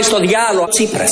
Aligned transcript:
Ας 0.00 0.06
πάει 0.08 0.20
στο 0.20 0.26
διάλογο 0.28 0.66
Τσίπρας. 0.68 1.08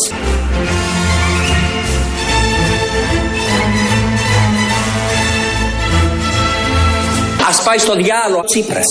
Ας 7.48 7.62
πάει 7.62 7.78
στο 7.78 7.94
διάλογο 7.96 8.44
Τσίπρας. 8.44 8.84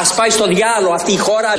Ας 0.00 0.14
πάει 0.14 0.30
στο 0.30 0.46
διάλογο 0.46 0.94
αυτή 0.94 1.12
η 1.12 1.18
χώρα. 1.18 1.54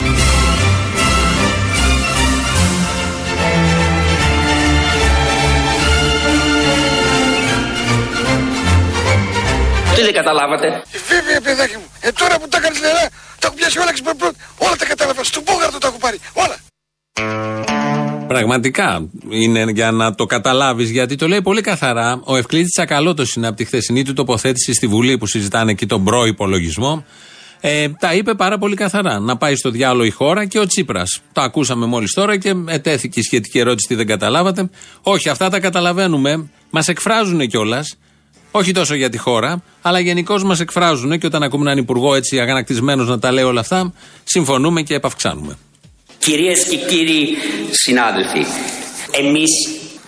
Τι 10.00 10.06
δεν 10.06 10.14
καταλάβατε. 10.14 10.68
Βέβαια, 11.08 11.42
παιδάκι 11.42 11.76
μου. 11.76 11.88
Ε, 12.00 12.12
τώρα 12.12 12.40
που 12.40 12.48
τα 12.48 12.60
κάνεις 12.60 12.82
νερά, 12.82 13.10
τα 13.40 13.48
έχω 13.48 13.56
πιάσει 13.56 13.80
όλα 13.80 13.94
ξυπνοπρότη. 13.94 14.36
Όλα 14.58 14.76
τα 14.76 14.86
κατάλαβα. 14.86 15.24
Στον 15.24 15.44
Μπόγαρτο 15.44 15.78
τα 15.78 15.88
έχω 15.88 15.98
πάρει. 15.98 16.20
Όλα. 16.34 16.58
Πραγματικά 18.28 19.10
είναι 19.30 19.72
για 19.72 19.92
να 19.92 20.16
το 20.16 20.26
καταλάβεις, 20.26 20.90
γιατί 20.90 21.16
το 21.16 21.28
λέει 21.28 21.42
πολύ 21.42 21.62
καθαρά. 21.62 22.22
Ο 22.24 22.36
Ευκλήτη 22.36 22.70
Τσακαλώτος 22.70 23.34
είναι 23.34 23.48
από 23.48 23.56
τη 23.56 23.66
χθεσινή 23.66 24.04
του 24.04 24.14
τοποθέτηση 24.14 24.74
στη 24.74 24.88
Βουλή 24.88 25.18
που 25.18 25.26
συζητάνε 25.26 25.72
εκεί 25.72 25.86
τον 25.86 26.04
προπολογισμό. 26.04 27.06
Ε, 27.60 27.90
τα 27.90 28.14
είπε 28.14 28.34
πάρα 28.34 28.58
πολύ 28.58 28.76
καθαρά. 28.76 29.20
Να 29.20 29.38
πάει 29.38 29.56
στο 29.56 29.70
διάλογο 29.70 30.04
η 30.04 30.10
χώρα 30.10 30.46
και 30.46 30.60
ο 30.60 30.66
Τσίπρας. 30.66 31.22
Το 31.32 31.42
ακούσαμε 31.42 31.86
μόλις 31.86 32.14
τώρα 32.14 32.38
και 32.38 32.54
ετέθηκε 32.68 33.20
η 33.20 33.24
σχετική 33.24 33.60
ερώτηση 33.60 33.88
τι 33.88 33.96
δεν 33.96 34.08
καταλάβατε. 34.08 34.70
Όχι, 35.02 35.30
αυτά 35.30 35.50
τα 35.50 35.60
καταλαβαίνουμε. 35.60 36.50
Μας 36.70 36.88
εκφράζουν 36.88 37.48
κιόλας. 37.48 37.98
Όχι 38.52 38.72
τόσο 38.72 38.96
για 38.96 39.10
τη 39.10 39.18
χώρα, 39.18 39.64
αλλά 39.82 40.00
γενικώ 40.00 40.40
μας 40.44 40.60
εκφράζουν 40.60 41.20
και 41.20 41.26
όταν 41.26 41.44
ακούμε 41.44 41.64
έναν 41.64 41.84
υπουργό 41.84 42.16
έτσι 42.16 42.40
αγανακτισμένος 42.40 43.08
να 43.08 43.20
τα 43.20 43.32
λέει 43.32 43.44
όλα 43.44 43.60
αυτά, 43.60 43.94
συμφωνούμε 44.24 44.82
και 44.82 44.94
επαυξάνουμε. 44.94 45.58
Κυρίες 46.18 46.64
και 46.64 46.76
κύριοι 46.76 47.38
συνάδελφοι, 47.72 48.46
εμείς 49.12 49.52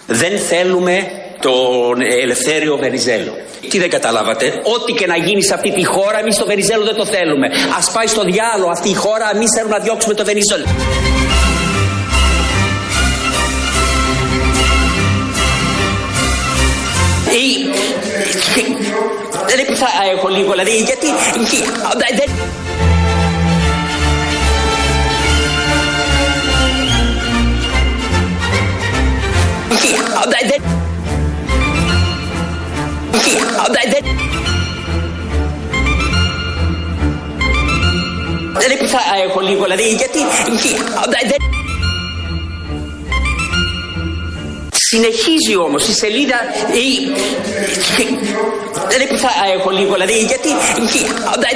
δεν 0.08 0.40
θέλουμε 0.40 1.08
τον 1.42 2.02
Ελευθέριο 2.22 2.78
Βενιζέλο. 2.78 3.32
Τι 3.70 3.80
δεν 3.80 3.90
καταλάβατε, 3.90 4.46
ό,τι 4.46 4.94
και 4.94 5.08
να 5.08 5.18
γίνει 5.18 5.44
σε 5.44 5.54
αυτή 5.54 5.74
τη 5.74 5.86
χώρα, 5.86 6.20
εμείς 6.20 6.38
τον 6.38 6.48
Βενιζέλο 6.48 6.84
δεν 6.84 6.96
το 6.96 7.06
θέλουμε. 7.06 7.48
Ας 7.78 7.92
πάει 7.92 8.08
στο 8.08 8.24
διάλογο 8.24 8.70
αυτή 8.70 8.90
η 8.90 8.94
χώρα, 8.94 9.32
εμείς 9.36 9.50
θέλουμε 9.56 9.78
να 9.78 9.84
διώξουμε 9.84 10.14
τον 10.14 10.26
Βενιζέλο. 10.26 10.66
Ή- 18.56 18.76
Δεν 19.46 19.76
θα 19.76 19.88
έχω 20.14 20.28
λίγο, 20.28 20.52
δηλαδή, 20.52 20.78
γιατί... 20.78 21.08
δεν- 21.08 21.48
δεν- 22.18 22.30
δεν- 30.30 30.50
δεν- 30.50 30.62
Δεν 38.78 38.88
θα 38.88 39.00
έχω 39.26 39.40
Συνεχίζει 44.92 45.56
όμως 45.66 45.88
η 45.88 45.94
σελίδα 45.94 46.38
η- 46.86 47.00
Δεν 48.98 49.18
θα 49.24 49.32
έχω 49.56 49.70
λίγο, 49.80 49.94
δηλαδή, 49.94 50.18
γιατί 50.32 50.50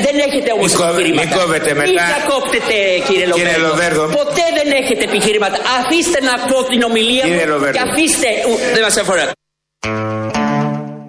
δεν 0.05 0.15
έχετε 0.27 0.49
όμως 0.57 0.71
Μη 0.71 0.77
κόβε- 0.77 0.93
επιχειρήματα. 0.93 1.35
μη 1.35 1.41
κόβετε 1.41 1.69
μετά. 1.73 1.83
Μην 1.85 1.97
διακόπτετε 2.11 2.75
κύριε 3.07 3.25
Λοβέρδο. 3.31 3.51
Κύριε 3.51 3.67
Λοβέρδο. 3.67 4.03
Ποτέ 4.19 4.45
δεν 4.59 4.67
έχετε 4.81 5.03
επιχειρήματα. 5.11 5.57
Αφήστε 5.79 6.19
να 6.29 6.33
πω 6.49 6.57
την 6.71 6.81
ομιλία 6.89 7.23
Κύριε 7.27 7.45
μου 7.45 7.51
Λοβέρδο. 7.53 7.75
και 7.77 7.83
αφήστε... 7.89 8.27
Ου, 8.49 8.53
Δεν 8.75 8.81
μας 8.87 8.97
αφορά. 8.97 9.23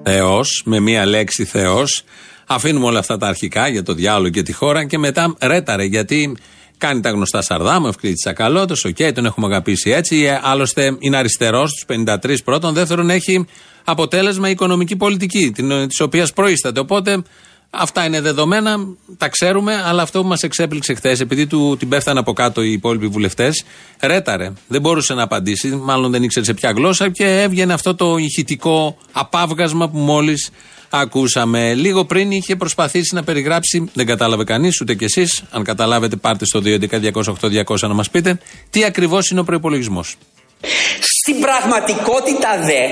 Θεός, 0.04 0.62
με 0.64 0.80
μία 0.80 1.06
λέξη 1.06 1.44
Θεός. 1.44 2.04
Αφήνουμε 2.46 2.86
όλα 2.86 2.98
αυτά 2.98 3.16
τα 3.18 3.26
αρχικά 3.26 3.68
για 3.68 3.82
το 3.82 3.92
διάλογο 3.94 4.28
και 4.30 4.42
τη 4.42 4.52
χώρα 4.52 4.84
και 4.86 4.98
μετά 4.98 5.34
ρέταρε 5.42 5.84
γιατί 5.84 6.36
κάνει 6.78 7.00
τα 7.00 7.10
γνωστά 7.10 7.42
σαρδάμ, 7.42 7.86
ευκλήτη 7.86 8.14
Τσακαλώτος, 8.14 8.84
οκ, 8.84 9.12
τον 9.14 9.26
έχουμε 9.26 9.46
αγαπήσει 9.46 9.90
έτσι. 9.90 10.22
Ε, 10.22 10.40
άλλωστε 10.42 10.96
είναι 10.98 11.16
αριστερός 11.16 11.70
στου 11.70 11.86
53 11.86 12.42
πρώτον. 12.44 12.74
Δεύτερον, 12.74 13.10
έχει 13.10 13.46
αποτέλεσμα 13.84 14.48
η 14.48 14.50
οικονομική 14.50 14.96
πολιτική, 14.96 15.52
της 15.88 16.00
οποίας 16.00 16.32
προείσταται. 16.32 16.80
Οπότε 16.80 17.22
αυτά 17.70 18.04
είναι 18.04 18.20
δεδομένα, 18.20 18.76
τα 19.16 19.28
ξέρουμε, 19.28 19.82
αλλά 19.84 20.02
αυτό 20.02 20.22
που 20.22 20.28
μας 20.28 20.42
εξέπληξε 20.42 20.94
χθες, 20.94 21.20
επειδή 21.20 21.46
του 21.46 21.76
την 21.78 21.88
πέφτανε 21.88 22.18
από 22.18 22.32
κάτω 22.32 22.62
οι 22.62 22.72
υπόλοιποι 22.72 23.06
βουλευτές, 23.06 23.64
ρέταρε. 24.00 24.52
Δεν 24.68 24.80
μπορούσε 24.80 25.14
να 25.14 25.22
απαντήσει, 25.22 25.68
μάλλον 25.68 26.10
δεν 26.10 26.22
ήξερε 26.22 26.44
σε 26.44 26.54
ποια 26.54 26.70
γλώσσα 26.70 27.08
και 27.10 27.42
έβγαινε 27.42 27.72
αυτό 27.72 27.94
το 27.94 28.16
ηχητικό 28.16 28.96
απάβγασμα 29.12 29.88
που 29.88 29.98
μόλις 29.98 30.50
ακούσαμε. 30.90 31.74
Λίγο 31.74 32.04
πριν 32.04 32.30
είχε 32.30 32.56
προσπαθήσει 32.56 33.14
να 33.14 33.22
περιγράψει, 33.22 33.90
δεν 33.92 34.06
κατάλαβε 34.06 34.44
κανείς, 34.44 34.80
ούτε 34.80 34.94
κι 34.94 35.04
εσείς. 35.04 35.42
Αν 35.50 35.64
καταλάβετε, 35.64 36.16
πάρτε 36.16 36.44
στο 36.44 36.60
2.11.208.200 36.64 37.78
να 37.80 37.94
μας 37.94 38.10
πείτε 38.10 38.38
τι 38.70 38.84
ακριβώς 38.84 39.30
είναι 39.30 39.40
ο 39.40 39.44
προπολογισμό. 39.44 40.04
Στην 41.00 41.40
πραγματικότητα 41.40 42.48
δε 42.64 42.82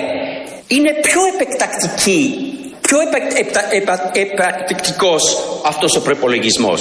είναι 0.66 0.90
πιο 1.02 1.20
επεκτακτική, 1.34 2.34
πιο 2.80 3.00
επεκ, 3.00 3.38
επτα, 3.38 3.74
επα, 3.74 4.10
επεκτακτικός 4.12 5.22
αυτός 5.64 5.96
ο 5.96 6.02
προπολογισμό. 6.02 6.74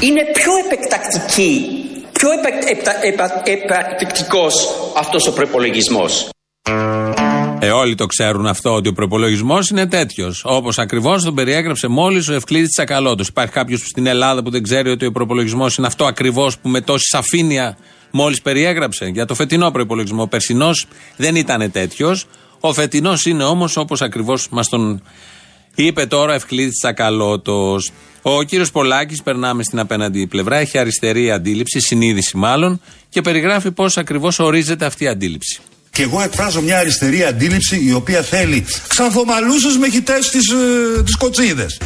Είναι 0.00 0.22
πιο 0.32 0.52
επεκτακτική, 0.64 1.84
πιο 2.18 2.32
επεκ, 2.32 2.70
επτα, 2.70 3.04
επα, 3.04 3.42
επεκτακτικός 3.44 4.54
αυτός 4.96 5.26
ο 5.26 5.32
προπολογισμός. 5.32 6.28
Ε, 7.60 7.70
όλοι 7.70 7.94
το 7.94 8.06
ξέρουν 8.06 8.46
αυτό 8.46 8.74
ότι 8.74 8.88
ο 8.88 8.92
προπολογισμός 8.92 9.70
είναι 9.70 9.86
τέτοιος. 9.86 10.42
Όπως 10.44 10.78
ακριβώς 10.78 11.24
τον 11.24 11.34
περιέγραψε 11.34 11.88
μόλις 11.88 12.28
ο 12.28 12.34
Ευκλήτη 12.34 12.68
Τσακαλώτος. 12.68 13.28
Υπάρχει 13.28 13.52
κάποιος 13.52 13.80
στην 13.80 14.06
Ελλάδα 14.06 14.42
που 14.42 14.50
δεν 14.50 14.62
ξέρει 14.62 14.90
ότι 14.90 15.06
ο 15.06 15.12
προπολογισμός 15.12 15.76
είναι 15.76 15.86
αυτό 15.86 16.04
ακριβώς 16.04 16.58
που 16.58 16.68
με 16.68 16.80
τόση 16.80 17.08
σαφήνεια 17.08 17.76
μόλις 18.10 18.42
περιέγραψε; 18.42 19.06
Για 19.06 19.24
το 19.24 19.34
φετινό 19.34 19.70
προπολογισμό. 19.70 20.22
Ο 20.22 20.28
περσινός 20.28 20.86
δεν 21.16 21.36
ήταν 21.36 21.70
τέτοιος. 21.70 22.26
Ο 22.60 22.72
φετινός 22.72 23.26
είναι 23.26 23.44
όμως 23.44 23.76
όπως 23.76 24.02
ακριβώς 24.02 24.48
μας 24.48 24.68
τον 24.68 25.02
είπε 25.84 26.06
τώρα 26.06 26.32
ο 26.32 26.34
Ευκλήτη 26.34 26.70
Τσακαλώτος. 26.70 27.92
Ο 28.22 28.42
κύριος 28.42 28.70
Πολάκης, 28.70 29.22
περνάμε 29.22 29.62
στην 29.62 29.78
απέναντι 29.78 30.26
πλευρά, 30.26 30.56
έχει 30.56 30.78
αριστερή 30.78 31.30
αντίληψη, 31.30 31.80
συνείδηση 31.80 32.36
μάλλον, 32.36 32.80
και 33.08 33.20
περιγράφει 33.20 33.70
πώς 33.70 33.96
ακριβώς 33.96 34.38
ορίζεται 34.38 34.84
αυτή 34.84 35.04
η 35.04 35.08
αντίληψη. 35.08 35.60
Και 35.90 36.02
εγώ 36.02 36.22
εκφράζω 36.22 36.60
μια 36.60 36.78
αριστερή 36.78 37.24
αντίληψη 37.24 37.84
η 37.84 37.92
οποία 37.92 38.22
θέλει 38.22 38.64
ξανθομαλούσες 38.88 39.76
με 39.76 39.88
χιτές 39.88 40.30
τις, 40.30 40.48
ε, 40.48 41.02
τις 41.02 41.16
κοτσίδες. 41.16 41.78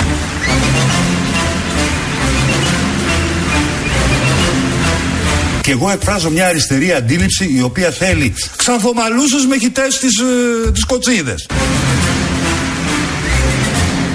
Και 5.63 5.71
εγώ 5.71 5.91
εκφράζω 5.91 6.31
μια 6.31 6.47
αριστερή 6.47 6.93
αντίληψη 6.93 7.55
η 7.57 7.63
οποία 7.63 7.91
θέλει 7.91 8.35
ξανθομαλούσες 8.57 9.47
με 9.47 9.59
χιτές 9.59 9.99
τις, 9.99 10.19
ε, 10.19 10.71
τις 10.71 10.85
κοτσίδες. 10.85 11.47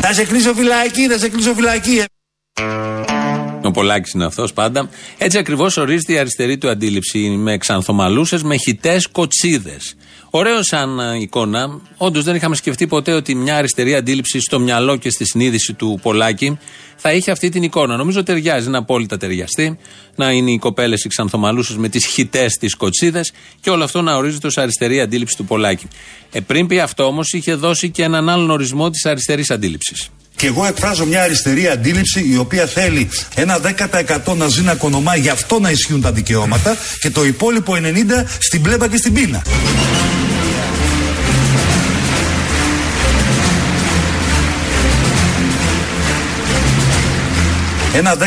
Θα 0.02 0.14
σε 0.14 0.26
κλείσω 0.26 0.54
φυλακή, 0.54 1.08
θα 1.08 1.18
σε 1.18 1.30
κλείσω 1.30 1.54
φυλακή. 1.54 2.04
Ο 3.68 3.72
Πολάκη 3.72 4.12
είναι 4.14 4.25
αυτός 4.25 4.54
πάντα. 4.54 4.90
Έτσι 5.18 5.38
ακριβώς 5.38 5.78
ορίζεται 5.78 6.14
η 6.14 6.18
αριστερή 6.18 6.58
του 6.58 6.69
αντίληψη. 6.69 7.19
Με 7.19 7.58
ξανθομαλούσες, 7.58 8.44
με 8.44 8.56
χιτές 8.56 9.08
κοτσίδες. 9.08 9.96
Ωραίο 10.30 10.64
σαν 10.64 11.00
ε, 11.00 11.18
εικόνα. 11.19 11.81
Όντως 11.98 12.24
δεν 12.24 12.36
είχαμε 12.36 12.56
σκεφτεί 12.56 12.88
ποτέ 12.88 13.12
ότι 13.12 13.36
μια 13.36 13.56
αριστερή 13.56 13.96
αντίληψη 13.96 14.40
στο 14.40 14.60
μυαλό 14.60 14.96
και 14.96 15.10
στη 15.10 15.25
συνείδηση 15.25 15.74
του 15.74 16.00
Πολάκη 16.02 16.58
θα 16.96 17.14
είχε 17.14 17.31
αυτή 17.31 17.50
την 17.50 17.64
εικόνα. 17.64 17.98
Νομίζω 17.98 18.24
ταιριάζει, 18.24 18.68
είναι 18.68 18.78
απόλυτα 18.78 19.18
ταιριαστή. 19.18 19.78
Να 20.16 20.31
είναι 20.31 20.52
οι 20.52 20.58
κοπέλες 20.58 21.04
οι 21.04 21.08
ξανθομαλούσες 21.08 21.78
με 21.78 21.90
τις 21.90 22.06
χιτές 22.06 22.54
τις 22.54 22.75
κοτσίδες 22.75 23.31
και 23.62 23.69
όλο 23.69 23.84
αυτό 23.84 24.02
να 24.02 24.16
ορίζεται 24.16 24.48
ως 24.48 24.58
αριστερή 24.58 25.02
αντίληψη 25.02 25.38
του 25.38 25.46
Πολάκη. 25.46 25.88
Ε, 26.31 26.40
πριν 26.40 26.68
πει 26.68 26.80
αυτό 26.80 27.04
όμως 27.04 27.31
είχε 27.34 27.54
δώσει 27.54 27.90
και 27.90 28.04
έναν 28.04 28.30
άλλον 28.30 28.50
ορισμό 28.50 28.90
της 28.90 29.06
αριστερής 29.06 29.52
αντίληψης. 29.52 30.10
Και 30.38 30.48
εγώ 30.48 30.66
εκφράζω 30.66 31.06
μια 31.06 31.22
αριστερή 31.22 31.68
αντίληψη 31.68 32.30
η 32.30 32.38
οποία 32.38 32.66
θέλει 32.66 33.10
ένα 33.36 33.60
10% 34.25 34.36
να 34.36 34.48
ζει 34.48 34.62
να 34.62 34.75
κονομά, 34.75 35.16
γι' 35.16 35.30
αυτό 35.30 35.60
να 35.60 35.69
ισχύουν 35.69 36.01
τα 36.01 36.12
δικαιώματα 36.12 36.78
και 37.00 37.10
το 37.10 37.25
υπόλοιπο 37.25 37.74
90% 37.75 38.24
στην 38.39 38.62
πλέμπα 38.62 38.88
και 38.88 38.98
στην 38.98 39.13
πείνα. 39.13 39.42
Ένα 47.94 48.18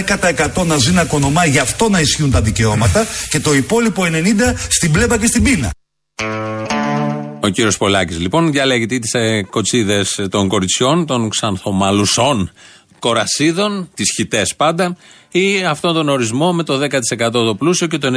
10% 0.56 0.66
να 0.66 0.76
ζει 0.76 0.90
να 0.90 1.04
κονομά, 1.04 1.44
γι' 1.44 1.58
αυτό 1.58 1.88
να 1.88 2.00
ισχύουν 2.00 2.30
τα 2.30 2.40
δικαιώματα 2.40 3.06
και 3.28 3.40
το 3.40 3.54
υπόλοιπο 3.54 4.02
90% 4.04 4.54
στην 4.68 4.92
πλέμπα 4.92 5.18
και 5.18 5.26
στην 5.26 5.42
πείνα. 5.42 5.70
Ο 7.42 7.48
κύριος 7.48 7.76
Πολάκης 7.76 8.18
λοιπόν 8.18 8.52
διαλέγει 8.52 8.86
τις 8.86 9.14
ε, 9.14 9.42
κοτσίδες 9.50 10.26
των 10.30 10.48
κοριτσιών, 10.48 11.06
των 11.06 11.28
ξανθομαλουσών 11.28 12.50
κορασίδων, 12.98 13.90
τις 13.94 14.12
χιτές 14.16 14.54
πάντα, 14.56 14.96
ή 15.30 15.64
αυτόν 15.64 15.94
τον 15.94 16.08
ορισμό 16.08 16.52
με 16.52 16.62
το 16.62 16.80
10% 17.18 17.30
το 17.30 17.54
πλούσιο 17.58 17.86
και 17.86 17.98
το 17.98 18.10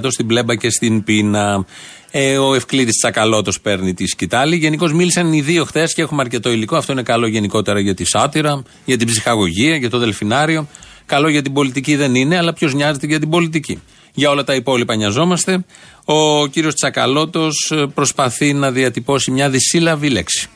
90% 0.00 0.06
στην 0.08 0.26
πλέμπα 0.26 0.54
και 0.54 0.70
στην 0.70 1.04
πείνα. 1.04 1.64
Ε, 2.10 2.38
ο 2.38 2.54
Ευκλήδης 2.54 2.96
Τσακαλώτος 2.96 3.60
παίρνει 3.60 3.94
τη 3.94 4.06
σκητάλη. 4.06 4.56
Γενικώς 4.56 4.92
μίλησαν 4.92 5.32
οι 5.32 5.40
δύο 5.40 5.64
χθες 5.64 5.94
και 5.94 6.02
έχουμε 6.02 6.22
αρκετό 6.22 6.50
υλικό. 6.50 6.76
Αυτό 6.76 6.92
είναι 6.92 7.02
καλό 7.02 7.26
γενικότερα 7.26 7.80
για 7.80 7.94
τη 7.94 8.04
σάτυρα, 8.04 8.62
για 8.84 8.96
την 8.96 9.06
ψυχαγωγία, 9.06 9.76
για 9.76 9.90
το 9.90 9.98
δελφινάριο. 9.98 10.68
Καλό 11.06 11.28
για 11.28 11.42
την 11.42 11.52
πολιτική 11.52 11.96
δεν 11.96 12.14
είναι, 12.14 12.36
αλλά 12.36 12.52
ποιος 12.52 12.74
νοιάζεται 12.74 13.06
για 13.06 13.18
την 13.18 13.30
πολιτική. 13.30 13.82
Για 14.18 14.30
όλα 14.30 14.44
τα 14.44 14.54
υπόλοιπα 14.54 14.94
νοιαζόμαστε. 14.94 15.64
Ο 16.04 16.46
κύριος 16.46 16.74
Τσακαλώτος 16.74 17.72
προσπαθεί 17.94 18.52
να 18.52 18.70
διατυπώσει 18.70 19.30
μια 19.30 19.48
δυσύλλαβη 19.48 20.08
λέξη. 20.08 20.48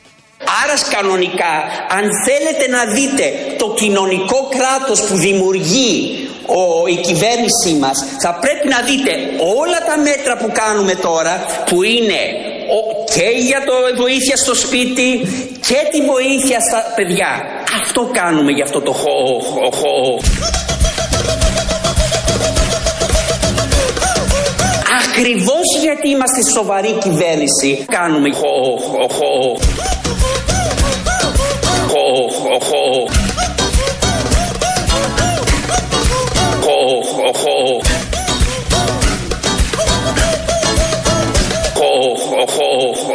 Άρας 0.64 0.82
κανονικά 0.88 1.54
αν 1.96 2.04
θέλετε 2.26 2.64
να 2.76 2.82
δείτε 2.92 3.24
το 3.58 3.74
κοινωνικό 3.76 4.48
κράτος 4.56 5.02
που 5.02 5.14
δημιουργεί 5.14 5.92
ο, 6.46 6.86
η 6.86 6.96
κυβέρνησή 6.96 7.72
μας 7.80 8.04
θα 8.22 8.38
πρέπει 8.40 8.68
να 8.68 8.80
δείτε 8.80 9.12
όλα 9.60 9.78
τα 9.88 9.96
μέτρα 9.98 10.36
που 10.36 10.50
κάνουμε 10.52 10.94
τώρα 10.94 11.34
που 11.68 11.82
είναι 11.82 12.20
και 13.14 13.28
για 13.48 13.60
το 13.68 14.02
βοήθεια 14.02 14.36
στο 14.36 14.54
σπίτι 14.54 15.08
και 15.68 15.80
τη 15.92 16.00
βοήθεια 16.12 16.60
στα 16.60 16.80
παιδιά. 16.96 17.32
Αυτό 17.80 18.10
κάνουμε 18.12 18.52
για 18.52 18.64
αυτό 18.64 18.80
το 18.80 18.92
χω, 18.92 19.40
χω, 19.78 20.20
Ακριβώς 25.20 25.78
γιατί 25.82 26.08
είμαστε 26.08 26.40
σοβαρή 26.54 26.98
κυβέρνηση 26.98 27.84
κάνουμε 27.88 28.32
χω, 28.34 28.76
χω, 28.78 29.08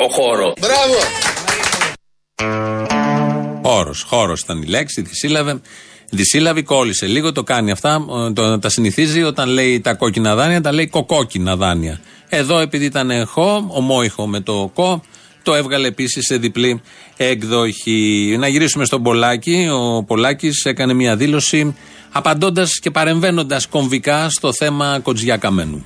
χώρο. 0.10 0.54
Μπράβο! 0.60 0.96
Χώρος, 3.63 4.04
χώρος 4.04 4.42
ήταν 4.42 4.62
η 4.62 4.66
λέξη, 4.66 5.02
τη 5.02 5.16
σύλλαβε. 5.16 5.62
Δυσύλλαβη 6.16 6.64
κόλλησε 6.64 7.06
λίγο, 7.06 7.32
το 7.32 7.44
κάνει 7.44 7.72
αυτά. 7.72 8.06
Το, 8.34 8.60
τα 8.60 8.70
συνηθίζει 8.70 9.24
όταν 9.24 9.50
λέει 9.50 9.80
τα 9.80 9.94
κόκκινα 9.94 10.36
δάνεια, 10.36 10.62
τα 10.62 10.74
λέει 10.74 10.88
κοκόκκινα 10.88 11.56
δάνεια. 11.56 12.00
Εδώ 12.30 12.60
επειδή 12.60 12.86
ήταν 12.86 13.26
χω, 13.26 13.66
ομόηχο 13.68 14.28
με 14.28 14.40
το 14.40 14.72
κο, 14.74 15.02
το 15.44 15.54
έβγαλε 15.56 15.88
επίσης 15.88 16.26
σε 16.26 16.38
διπλή 16.38 16.82
έκδοχη. 17.18 18.36
Να 18.40 18.48
γυρίσουμε 18.48 18.86
στον 18.86 19.04
Πολάκη. 19.04 19.68
Ο 19.74 20.04
Πολάκης 20.04 20.66
έκανε 20.66 20.94
μια 20.94 21.16
δήλωση 21.16 21.76
απαντώντας 22.12 22.80
και 22.80 22.92
παρεμβαίνοντας 22.92 23.68
κομβικά 23.68 24.30
στο 24.30 24.54
θέμα 24.54 25.00
Κοτζιά 25.04 25.38
Καμένου. 25.38 25.86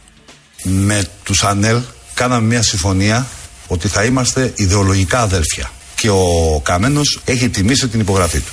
Με 0.64 1.08
τους 1.24 1.44
ΑΝΕΛ 1.44 1.80
κάναμε 2.14 2.48
μια 2.48 2.62
συμφωνία 2.62 3.28
ότι 3.68 3.88
θα 3.88 4.04
είμαστε 4.04 4.54
ιδεολογικά 4.56 5.20
αδέρφια. 5.22 5.72
Και 5.96 6.10
ο 6.10 6.62
Καμένος 6.64 7.22
έχει 7.26 7.50
τιμήσει 7.50 7.88
την 7.88 8.00
υπογραφή 8.00 8.40
του. 8.40 8.52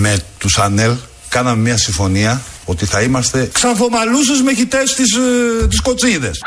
Με 0.00 0.18
τους 0.38 0.58
ΑΝΕΛ 0.58 0.92
κάναμε 1.28 1.62
μια 1.62 1.76
συμφωνία 1.76 2.42
ότι 2.64 2.84
θα 2.84 3.02
είμαστε 3.02 3.50
ξανθομαλούσες 3.52 4.40
με 4.40 4.54
χιτές 4.54 4.94
τις, 4.94 5.16
ε, 5.16 5.66
τις 5.66 5.80
κοτσίδες. 5.80 6.38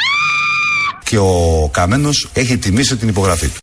Και 1.03 1.17
ο 1.17 1.69
Καμένος 1.73 2.29
έχει 2.33 2.57
τιμήσει 2.57 2.95
την 2.95 3.07
υπογραφή 3.07 3.47
του. 3.47 3.59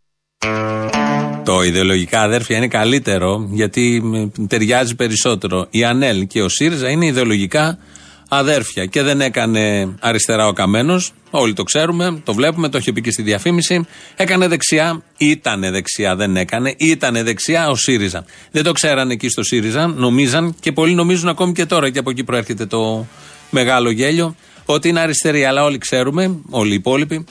Το 1.44 1.62
ιδεολογικά 1.62 2.22
αδέρφια 2.22 2.56
είναι 2.56 2.68
καλύτερο 2.68 3.48
γιατί 3.50 4.02
ταιριάζει 4.48 4.94
περισσότερο. 4.94 5.66
Η 5.70 5.84
ΑΝΕΛ 5.84 6.26
και 6.26 6.42
ο 6.42 6.48
ΣΥΡΙΖΑ 6.48 6.88
είναι 6.88 7.06
ιδεολογικά 7.06 7.78
αδέρφια 8.28 8.86
και 8.86 9.02
δεν 9.02 9.20
έκανε 9.20 9.94
αριστερά 10.00 10.46
ο 10.46 10.52
Καμένος. 10.52 11.12
Όλοι 11.30 11.52
το 11.52 11.62
ξέρουμε, 11.62 12.20
το 12.24 12.34
βλέπουμε, 12.34 12.68
το 12.68 12.78
είχε 12.78 12.92
πει 12.92 13.00
και 13.00 13.10
στη 13.10 13.22
διαφήμιση. 13.22 13.86
Έκανε 14.16 14.48
δεξιά, 14.48 15.02
ήτανε 15.16 15.70
δεξιά, 15.70 16.16
δεν 16.16 16.36
έκανε, 16.36 16.74
ήτανε 16.76 17.22
δεξιά 17.22 17.68
ο 17.68 17.74
ΣΥΡΙΖΑ. 17.74 18.24
Δεν 18.50 18.62
το 18.62 18.72
ξέρανε 18.72 19.12
εκεί 19.12 19.28
στο 19.28 19.42
ΣΥΡΙΖΑ, 19.42 19.86
νομίζαν 19.86 20.54
και 20.60 20.72
πολλοί 20.72 20.94
νομίζουν 20.94 21.28
ακόμη 21.28 21.52
και 21.52 21.66
τώρα 21.66 21.90
και 21.90 21.98
από 21.98 22.10
εκεί 22.10 22.24
προέρχεται 22.24 22.66
το 22.66 23.06
μεγάλο 23.50 23.90
γέλιο 23.90 24.34
ότι 24.64 24.88
είναι 24.88 25.00
αριστεροί. 25.00 25.44
Αλλά 25.44 25.64
όλοι 25.64 25.78
ξέρουμε, 25.78 26.40
όλοι 26.50 26.70
οι 26.70 26.74
υπόλοιποι, 26.74 27.24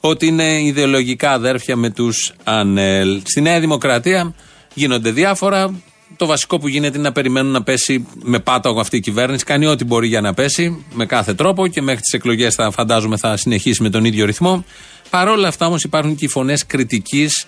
ότι 0.00 0.26
είναι 0.26 0.62
ιδεολογικά 0.62 1.32
αδέρφια 1.32 1.76
με 1.76 1.90
τους 1.90 2.32
ΑΝΕΛ. 2.44 3.20
Στη 3.24 3.40
Νέα 3.40 3.60
Δημοκρατία 3.60 4.34
γίνονται 4.74 5.10
διάφορα. 5.10 5.74
Το 6.16 6.26
βασικό 6.26 6.58
που 6.58 6.68
γίνεται 6.68 6.98
είναι 6.98 7.06
να 7.06 7.12
περιμένουν 7.12 7.52
να 7.52 7.62
πέσει 7.62 8.06
με 8.22 8.38
πάταγο 8.38 8.80
αυτή 8.80 8.96
η 8.96 9.00
κυβέρνηση. 9.00 9.44
Κάνει 9.44 9.66
ό,τι 9.66 9.84
μπορεί 9.84 10.06
για 10.06 10.20
να 10.20 10.34
πέσει 10.34 10.84
με 10.92 11.06
κάθε 11.06 11.34
τρόπο 11.34 11.66
και 11.66 11.82
μέχρι 11.82 12.00
τις 12.00 12.12
εκλογές 12.12 12.54
θα 12.54 12.70
φαντάζομαι 12.70 13.16
θα 13.16 13.36
συνεχίσει 13.36 13.82
με 13.82 13.90
τον 13.90 14.04
ίδιο 14.04 14.24
ρυθμό. 14.24 14.64
Παρ' 15.10 15.28
όλα 15.28 15.48
αυτά 15.48 15.66
όμως 15.66 15.82
υπάρχουν 15.82 16.16
και 16.16 16.24
οι 16.24 16.28
φωνές 16.28 16.66
κριτικής, 16.66 17.46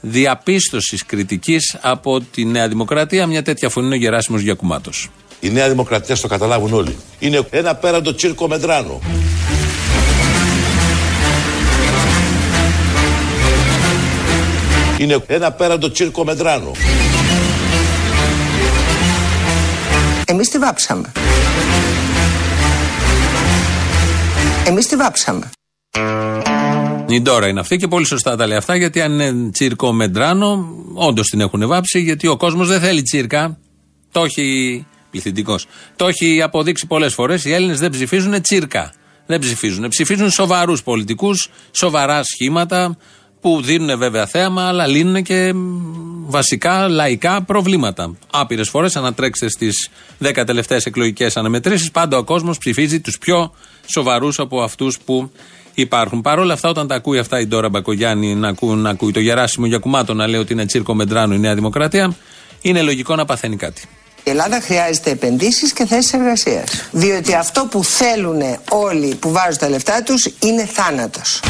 διαπίστωσης 0.00 1.06
κριτικής 1.06 1.76
από 1.80 2.20
τη 2.20 2.44
Νέα 2.44 2.68
Δημοκρατία. 2.68 3.26
Μια 3.26 3.42
τέτοια 3.42 3.68
φωνή 3.68 3.86
είναι 3.86 3.94
ο 3.94 3.98
Γεράσιμος 3.98 4.40
Γιακουμάτος. 4.40 5.10
Η 5.40 5.50
Νέα 5.50 5.68
Δημοκρατία 5.68 6.14
στο 6.14 6.28
καταλάβουν 6.28 6.72
όλοι. 6.72 6.96
Είναι 7.18 7.46
ένα 7.50 7.74
πέραντο 7.74 8.14
τσίρκο 8.14 8.48
μετράνο. 8.48 9.00
Είναι 14.98 15.24
ένα 15.26 15.52
πέραντο 15.52 15.90
τσίρκο 15.90 16.24
μετράνο. 16.24 16.70
Εμείς 20.24 20.48
τη 20.48 20.58
βάψαμε. 20.58 21.12
Εμείς 24.66 24.86
τη 24.86 24.96
βάψαμε. 24.96 25.50
Η 27.08 27.20
Ντόρα 27.20 27.48
είναι 27.48 27.60
αυτή 27.60 27.76
και 27.76 27.88
πολύ 27.88 28.06
σωστά 28.06 28.36
τα 28.36 28.46
λέει 28.46 28.56
αυτά 28.56 28.76
γιατί 28.76 29.00
αν 29.00 29.20
είναι 29.20 29.50
τσίρκο 29.50 29.92
μετράνο, 29.92 30.68
όντως 30.94 31.28
την 31.28 31.40
έχουν 31.40 31.66
βάψει 31.66 32.00
γιατί 32.00 32.26
ο 32.26 32.36
κόσμος 32.36 32.68
δεν 32.68 32.80
θέλει 32.80 33.02
τσίρκα. 33.02 33.58
Το 34.12 34.24
έχει. 34.24 34.86
Πληθυντικός. 35.10 35.66
Το 35.96 36.06
έχει 36.06 36.42
αποδείξει 36.42 36.86
πολλές 36.86 37.14
φορές. 37.14 37.44
Οι 37.44 37.52
Έλληνες 37.52 37.78
δεν 37.78 37.90
ψηφίζουν 37.90 38.42
τσίρκα. 38.42 38.92
Δεν 39.26 39.38
ψηφίζουν. 39.40 39.88
Ψηφίζουν 39.88 40.30
σοβαρούς 40.30 40.82
πολιτικούς, 40.82 41.48
σοβαρά 41.70 42.22
σχήματα, 42.22 42.96
που 43.42 43.60
δίνουν 43.62 43.98
βέβαια 43.98 44.26
θέαμα, 44.26 44.68
αλλά 44.68 44.86
λύνουν 44.86 45.22
και 45.22 45.52
βασικά 46.26 46.88
λαϊκά 46.88 47.42
προβλήματα. 47.42 48.16
Άπειρες 48.30 48.68
φορές, 48.68 48.96
ανατρέξτε 48.96 49.48
στις 49.48 49.90
10 50.18 50.44
τελευταίες 50.46 50.86
εκλογικές 50.86 51.36
αναμετρήσεις, 51.36 51.90
πάντα 51.90 52.16
ο 52.16 52.24
κόσμος 52.24 52.58
ψηφίζει 52.58 53.00
τους 53.00 53.18
πιο 53.18 53.54
σοβαρούς 53.86 54.38
από 54.38 54.62
αυτούς 54.62 54.98
που 55.04 55.30
υπάρχουν. 55.74 56.20
Παρ' 56.20 56.38
όλα 56.38 56.52
αυτά, 56.52 56.68
όταν 56.68 56.86
τα 56.86 56.94
ακούει 56.94 57.18
αυτά 57.18 57.40
η 57.40 57.46
Ντόρα 57.46 57.68
Μπακογιάννη 57.68 58.34
να, 58.34 58.48
ακού, 58.48 58.76
να 58.76 58.90
ακούει 58.90 59.12
το 59.12 59.20
Γεράσιμο 59.20 59.66
Γιακουμάτο 59.66 60.14
να 60.14 60.26
λέει 60.26 60.40
ότι 60.40 60.52
είναι 60.52 60.66
τσίρκο 60.66 60.94
Μεντράνο 60.94 61.34
η 61.34 61.38
Νέα 61.38 61.54
Δημοκρατία, 61.54 62.16
είναι 62.60 62.82
λογικό 62.82 63.14
να 63.14 63.24
παθαίνει 63.24 63.56
κάτι. 63.56 63.82
Η 64.24 64.30
Ελλάδα 64.30 64.60
χρειάζεται 64.60 65.10
επενδύσεις 65.10 65.72
και 65.72 65.86
θέσεις 65.86 66.12
εργασίας. 66.12 66.88
Διότι 66.90 67.34
αυτό 67.34 67.66
που 67.70 67.84
θέλουν 67.84 68.40
όλοι 68.70 69.14
που 69.14 69.32
βάζουν 69.32 69.58
τα 69.58 69.68
λεφτά 69.68 70.02
τους 70.02 70.30
είναι 70.40 70.64
θάνατος. 70.64 71.40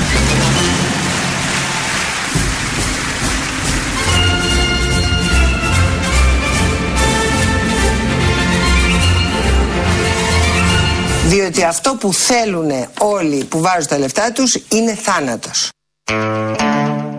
Διότι 11.32 11.62
αυτό 11.62 11.96
που 12.00 12.12
θέλουν 12.12 12.70
όλοι 12.98 13.44
που 13.44 13.60
βάζουν 13.60 13.88
τα 13.88 13.98
λεφτά 13.98 14.32
τους 14.32 14.58
είναι 14.68 14.94
θάνατος. 14.94 15.68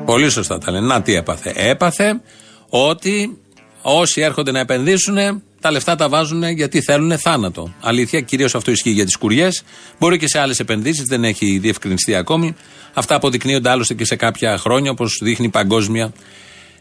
Πολύ 0.05 0.29
σωστά 0.29 0.57
τα 0.57 0.71
λένε. 0.71 0.85
Να 0.85 1.01
τι 1.01 1.15
έπαθε. 1.15 1.53
Έπαθε 1.55 2.21
ότι 2.69 3.37
όσοι 3.81 4.21
έρχονται 4.21 4.51
να 4.51 4.59
επενδύσουν 4.59 5.17
τα 5.59 5.71
λεφτά 5.71 5.95
τα 5.95 6.09
βάζουν 6.09 6.43
γιατί 6.43 6.81
θέλουν 6.81 7.17
θάνατο. 7.17 7.73
Αλήθεια, 7.81 8.21
κυρίως 8.21 8.55
αυτό 8.55 8.71
ισχύει 8.71 8.89
για 8.89 9.05
τις 9.05 9.15
κουριές. 9.15 9.63
Μπορεί 9.99 10.17
και 10.17 10.27
σε 10.27 10.39
άλλες 10.39 10.59
επενδύσεις, 10.59 11.03
δεν 11.03 11.23
έχει 11.23 11.57
διευκρινιστεί 11.57 12.15
ακόμη. 12.15 12.55
Αυτά 12.93 13.15
αποδεικνύονται 13.15 13.69
άλλωστε 13.69 13.93
και 13.93 14.05
σε 14.05 14.15
κάποια 14.15 14.57
χρόνια, 14.57 14.91
όπως 14.91 15.19
δείχνει 15.21 15.45
η 15.45 15.49
παγκόσμια 15.49 16.13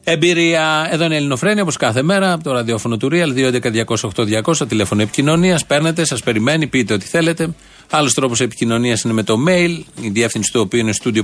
Εμπειρία. 0.04 0.88
Εδώ 0.90 1.04
είναι 1.04 1.14
η 1.14 1.16
Ελληνοφρένια, 1.16 1.62
όπως 1.62 1.76
κάθε 1.76 2.02
μέρα, 2.02 2.32
από 2.32 2.44
το 2.44 2.52
ραδιόφωνο 2.52 2.97
του 2.97 3.09
Real, 3.12 3.32
211-208-200, 4.42 4.68
τηλέφωνο 4.68 5.02
επικοινωνίας. 5.02 5.66
Παίρνετε, 5.66 6.04
σας 6.04 6.23
περιμένει, 6.23 6.66
πείτε 6.66 6.94
ό,τι 6.94 7.06
θέλετε. 7.06 7.54
Άλλος 7.90 8.14
τρόπος 8.14 8.40
επικοινωνίας 8.40 9.02
είναι 9.02 9.12
με 9.12 9.23
το 9.23 9.37
mail, 9.49 9.80
η 10.00 10.09
διεύθυνση 10.09 10.52
του 10.52 10.61
οποίου 10.61 10.80
είναι 10.80 10.92
studio 11.02 11.21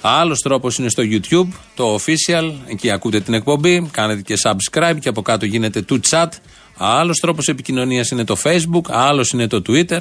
Άλλος 0.00 0.40
τρόπος 0.40 0.78
είναι 0.78 0.88
στο 0.88 1.02
YouTube, 1.06 1.48
το 1.74 1.94
official, 1.94 2.52
εκεί 2.66 2.90
ακούτε 2.90 3.20
την 3.20 3.34
εκπομπή, 3.34 3.88
κάνετε 3.90 4.22
και 4.22 4.34
subscribe 4.42 4.96
και 5.00 5.08
από 5.08 5.22
κάτω 5.22 5.46
γίνεται 5.46 5.84
to 5.88 5.98
chat. 6.10 6.28
Άλλος 6.76 7.18
τρόπος 7.20 7.48
επικοινωνίας 7.48 8.10
είναι 8.10 8.24
το 8.24 8.36
Facebook, 8.42 8.88
άλλος 8.88 9.30
είναι 9.30 9.46
το 9.46 9.62
Twitter, 9.68 10.00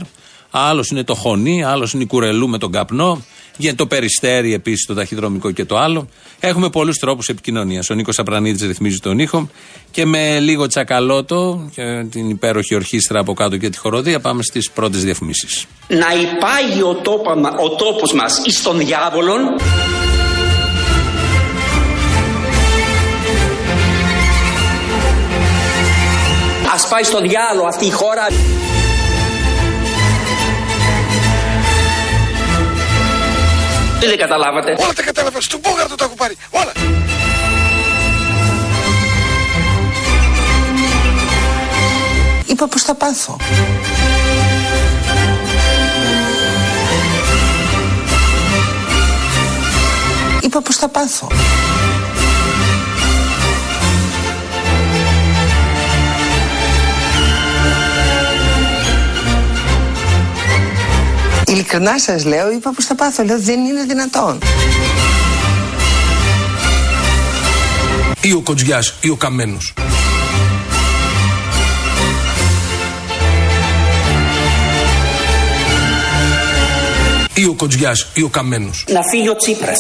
άλλος 0.58 0.90
είναι 0.90 1.04
το 1.04 1.16
χωνί, 1.16 1.64
άλλος 1.64 1.94
είναι 1.94 2.04
η 2.04 2.06
κουρελού 2.06 2.48
με 2.50 2.58
τον 2.58 2.72
καπνό. 2.72 3.24
Γίνεται 3.58 3.76
το 3.76 3.88
περιστέρι 3.88 4.54
επίσης 4.54 4.86
το 4.86 4.94
ταχυδρομικό 4.94 5.52
και 5.52 5.66
το 5.66 5.78
άλλο. 5.78 6.08
Έχουμε 6.40 6.70
πολλούς 6.70 6.98
τρόπους 6.98 7.30
επικοινωνίας. 7.30 7.90
Ο 7.90 7.94
Νίκος 7.94 8.20
Απρανίδης 8.20 8.68
ρυθμίζει 8.68 8.98
τον 8.98 9.20
ήχο 9.20 9.50
και 9.92 10.06
με 10.06 10.40
λίγο 10.40 10.68
τσακαλώτο 10.68 11.70
και 11.74 12.06
την 12.12 12.30
υπέροχη 12.30 12.76
ορχήστρα 12.76 13.20
από 13.20 13.34
κάτω 13.34 13.58
και 13.58 13.70
τη 13.70 13.78
χοροδία 13.78 14.20
πάμε 14.20 14.44
στις 14.44 14.72
πρώτες 14.72 15.04
διαφημίσεις. 15.04 15.66
Να 15.88 15.98
υπάγει 15.98 16.82
ο, 16.82 17.02
ο 17.64 17.70
τόπος 17.70 18.14
μας 18.14 18.42
εις 18.46 18.64
των 18.64 18.78
διάβολων. 18.78 19.40
Ας 26.74 26.88
πάει 26.88 27.04
στο 27.04 27.22
διάλογο 27.22 27.68
αυτή 27.68 27.86
η 27.86 27.92
χώρα. 27.92 28.28
Τι 34.06 34.12
δεν 34.12 34.20
καταλάβατε. 34.20 34.76
Όλα 34.80 34.94
τα 34.94 35.04
κατάλαβα. 35.04 35.42
Στον 35.42 35.60
Μπόγαρτο 35.60 35.96
τα 35.96 36.06
έχω 36.06 36.16
πάρει. 36.16 36.38
Όλα. 36.50 36.72
Είπα 42.46 42.68
πως 42.68 42.82
θα 42.82 42.96
πάθω. 42.96 43.38
Είπα 50.42 50.62
πως 50.62 50.76
θα 50.76 50.88
πάθω. 50.88 51.28
Ειλικρινά 61.56 62.00
σας 62.00 62.26
λέω, 62.26 62.52
είπα 62.52 62.72
πως 62.72 62.86
θα 62.86 62.96
πάθω. 62.96 63.24
Λέω 63.24 63.40
δεν 63.40 63.60
είναι 63.66 63.84
δυνατόν. 63.84 64.40
Ή 68.22 68.34
ο 68.34 68.42
Κοντζιάς 68.42 68.94
ή 69.02 69.10
ο 69.10 69.16
Καμένος. 69.16 69.74
Ή 77.34 77.46
ο 77.46 77.54
Κοντζιάς 77.54 78.08
ή 78.14 78.22
ο 78.22 78.30
Καμένος. 78.30 78.86
Να 78.88 79.04
φύγει 79.04 79.30
ο 79.30 79.36
Τσίπρας. 79.36 79.78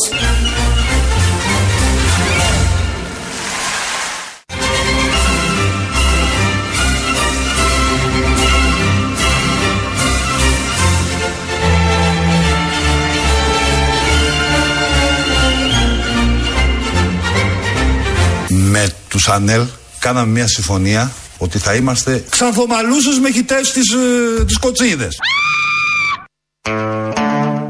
Με 19.27 19.32
τους 19.32 19.41
ΑΝΕΛ 19.41 19.65
κάναμε 20.00 20.32
μια 20.32 20.48
συμφωνία 20.48 21.12
ότι 21.38 21.58
θα 21.58 21.75
είμαστε 21.75 22.25
ξανθομαλούσες 22.29 23.20
με 23.20 23.32
χιτές 23.32 23.72
τις, 23.72 23.94
ε, 24.39 24.44
τις 24.46 24.58
κοτσίδες. 24.58 25.17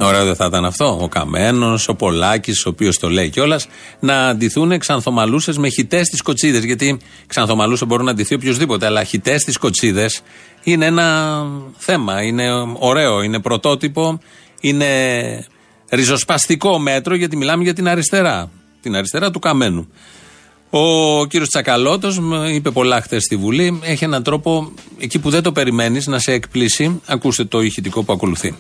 Ωραίο 0.02 0.26
δεν 0.26 0.36
θα 0.36 0.46
ήταν 0.46 0.66
αυτό. 0.66 0.98
Ο 1.02 1.08
Καμένος, 1.08 1.88
ο 1.88 1.96
Πολάκης, 1.96 2.66
ο 2.66 2.70
οποίος 2.70 2.98
το 2.98 3.10
λέει 3.10 3.30
κιόλας, 3.30 3.68
να 4.00 4.28
αντιθούν 4.28 4.80
ξανθομαλούσες 4.80 5.58
με 5.58 5.70
χιτέ 5.70 6.02
τι 6.02 6.18
κοτσίδες. 6.18 6.64
Γιατί 6.64 7.00
ξανθομαλούσε 7.28 7.86
μπορεί 7.86 8.04
να 8.04 8.12
αντιθεί 8.12 8.36
οποιοδήποτε, 8.36 8.86
αλλά 8.86 9.04
χιτές 9.04 9.44
τι 9.44 9.52
κοτσίδες 9.52 10.22
είναι 10.64 10.86
ένα 10.86 11.38
θέμα. 11.78 12.22
Είναι 12.22 12.48
ωραίο, 12.80 13.22
είναι 13.22 13.40
πρωτότυπο, 13.40 14.20
είναι 14.62 14.88
ριζοσπαστικό 15.90 16.80
μέτρο 16.80 17.16
γιατί 17.16 17.38
μιλάμε 17.38 17.64
για 17.64 17.74
την 17.74 17.88
αριστερά. 17.88 18.52
Την 18.82 18.96
αριστερά 18.96 19.32
του 19.32 19.40
Καμένου. 19.40 19.90
Ο 20.78 21.26
κύριος 21.26 21.50
Τσακαλώτος 21.50 22.20
είπε 22.54 22.72
πολλά 22.72 23.02
χθες 23.02 23.24
στη 23.24 23.36
Βουλή. 23.36 23.80
Έχει 23.84 24.04
έναν 24.04 24.24
τρόπο 24.24 24.72
εκεί 25.00 25.20
που 25.20 25.30
δεν 25.30 25.44
το 25.44 25.52
περιμένεις 25.52 26.08
να 26.08 26.20
σε 26.20 26.32
εκπλήσει. 26.32 27.02
Ακούστε 27.06 27.44
το 27.44 27.62
ηχητικό 27.62 28.04
που 28.04 28.14
ακολουθεί. 28.14 28.56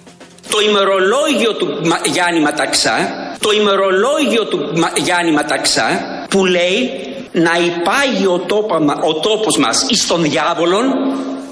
Το 0.49 0.57
ημερολόγιο 0.69 1.53
του 1.53 1.67
Γιάννη 2.13 2.41
Ματαξά, 2.41 2.97
το 3.39 3.51
ημερολόγιο 3.51 4.45
του 4.45 4.59
Γιάννη 5.03 5.31
Ματαξά 5.31 5.87
που 6.29 6.45
λέει 6.45 6.89
να 7.31 7.51
υπάγει 7.65 8.25
ο, 8.25 8.39
τόπα, 8.39 8.75
ο 9.01 9.13
τόπος 9.13 9.57
μας 9.57 9.85
εις 9.89 10.07
των 10.07 10.21
διάβολων 10.21 10.83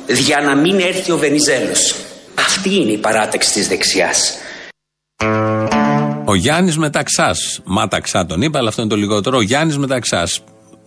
για 0.07 0.41
να 0.41 0.55
μην 0.55 0.79
έρθει 0.79 1.11
ο 1.11 1.17
Βενιζέλος. 1.17 1.95
Αυτή 2.39 2.75
είναι 2.75 2.91
η 2.91 2.97
παράταξη 2.97 3.53
της 3.53 3.67
δεξιάς. 3.67 4.37
Ο 6.25 6.35
Γιάννης 6.35 6.77
Μεταξά. 6.77 7.35
Μάταξά 7.63 8.25
τον 8.25 8.41
είπα, 8.41 8.59
αλλά 8.59 8.67
αυτό 8.67 8.81
είναι 8.81 8.89
το 8.89 8.97
λιγότερο. 8.97 9.37
Ο 9.37 9.41
Γιάννης 9.41 9.77
Μεταξά. 9.77 10.27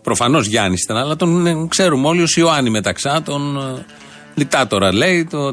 Προφανώς 0.02 0.46
Γιάννης 0.46 0.82
ήταν, 0.82 0.96
αλλά 0.96 1.16
τον 1.16 1.46
ε, 1.46 1.66
ξέρουμε 1.68 2.08
όλοι 2.08 2.22
ω 2.22 2.26
Ιωάννη 2.36 2.70
Μεταξά, 2.70 3.22
τον 3.22 3.56
ε, 3.56 3.84
δικτάτορα 4.34 4.92
λέει, 4.92 5.24
το 5.24 5.52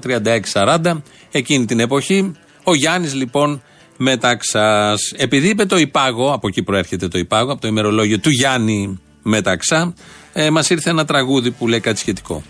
36-40, 0.53 1.01
εκείνη 1.31 1.65
την 1.65 1.79
εποχή. 1.79 2.31
Ο 2.63 2.75
Γιάννης 2.75 3.13
λοιπόν 3.13 3.61
Μεταξά. 3.97 4.93
Επειδή 5.15 5.49
είπε 5.49 5.65
το 5.65 5.77
υπάγο, 5.77 6.31
από 6.31 6.47
εκεί 6.47 6.63
προέρχεται 6.63 7.07
το 7.07 7.17
υπάγο, 7.17 7.51
από 7.51 7.61
το 7.61 7.67
ημερολόγιο 7.67 8.19
του 8.19 8.29
Γιάννη 8.29 8.99
Μεταξά, 9.21 9.93
ε, 10.33 10.49
μας 10.49 10.69
ήρθε 10.69 10.89
ένα 10.89 11.05
τραγούδι 11.05 11.51
που 11.51 11.67
λέει 11.67 11.79
κάτι 11.79 11.99
σχετικό. 11.99 12.43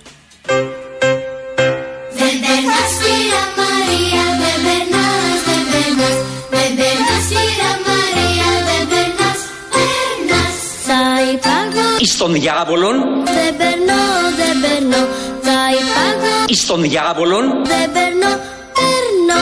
Εις 12.03 12.17
τον 12.17 12.31
διάβολον. 12.39 12.95
Δεν 13.37 13.51
περνώ, 13.61 14.03
δεν 14.39 14.55
περνώ, 14.63 15.01
θα 15.45 15.57
υπάγω. 15.79 16.35
Εις 16.51 16.61
τον 16.69 16.81
διάβολον. 16.87 17.45
Δεν 17.71 17.87
περνώ, 17.95 18.31
περνώ. 18.77 19.41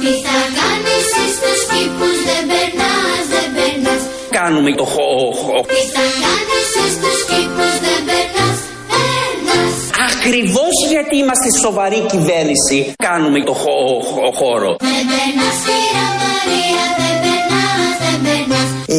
Τι 0.00 0.12
θα 0.26 0.38
κάνεις 0.58 1.06
στους 1.36 1.60
κήπους, 1.70 2.16
δεν 2.28 2.42
περνάς, 2.50 3.22
δεν 3.34 3.48
περνάς. 3.56 4.02
Κάνουμε 4.38 4.70
το 4.80 4.86
χω, 4.94 5.10
χω. 5.42 5.56
Τι 5.72 5.80
θα 5.94 6.04
κάνεις 6.24 6.66
στους 6.94 7.18
κήπους, 7.30 7.74
δεν 7.86 8.00
περνάς, 8.08 8.58
περνάς. 8.92 9.74
Ακριβώς 10.10 10.74
γιατί 10.92 11.14
είμαστε 11.22 11.48
σοβαρή 11.64 12.00
κυβέρνηση 12.12 12.78
Κάνουμε 13.08 13.38
το 13.48 13.54
χω, 13.62 13.78
χω, 14.10 14.26
χώρο. 14.40 14.70
Δεν 14.88 15.02
περνάς, 15.10 15.58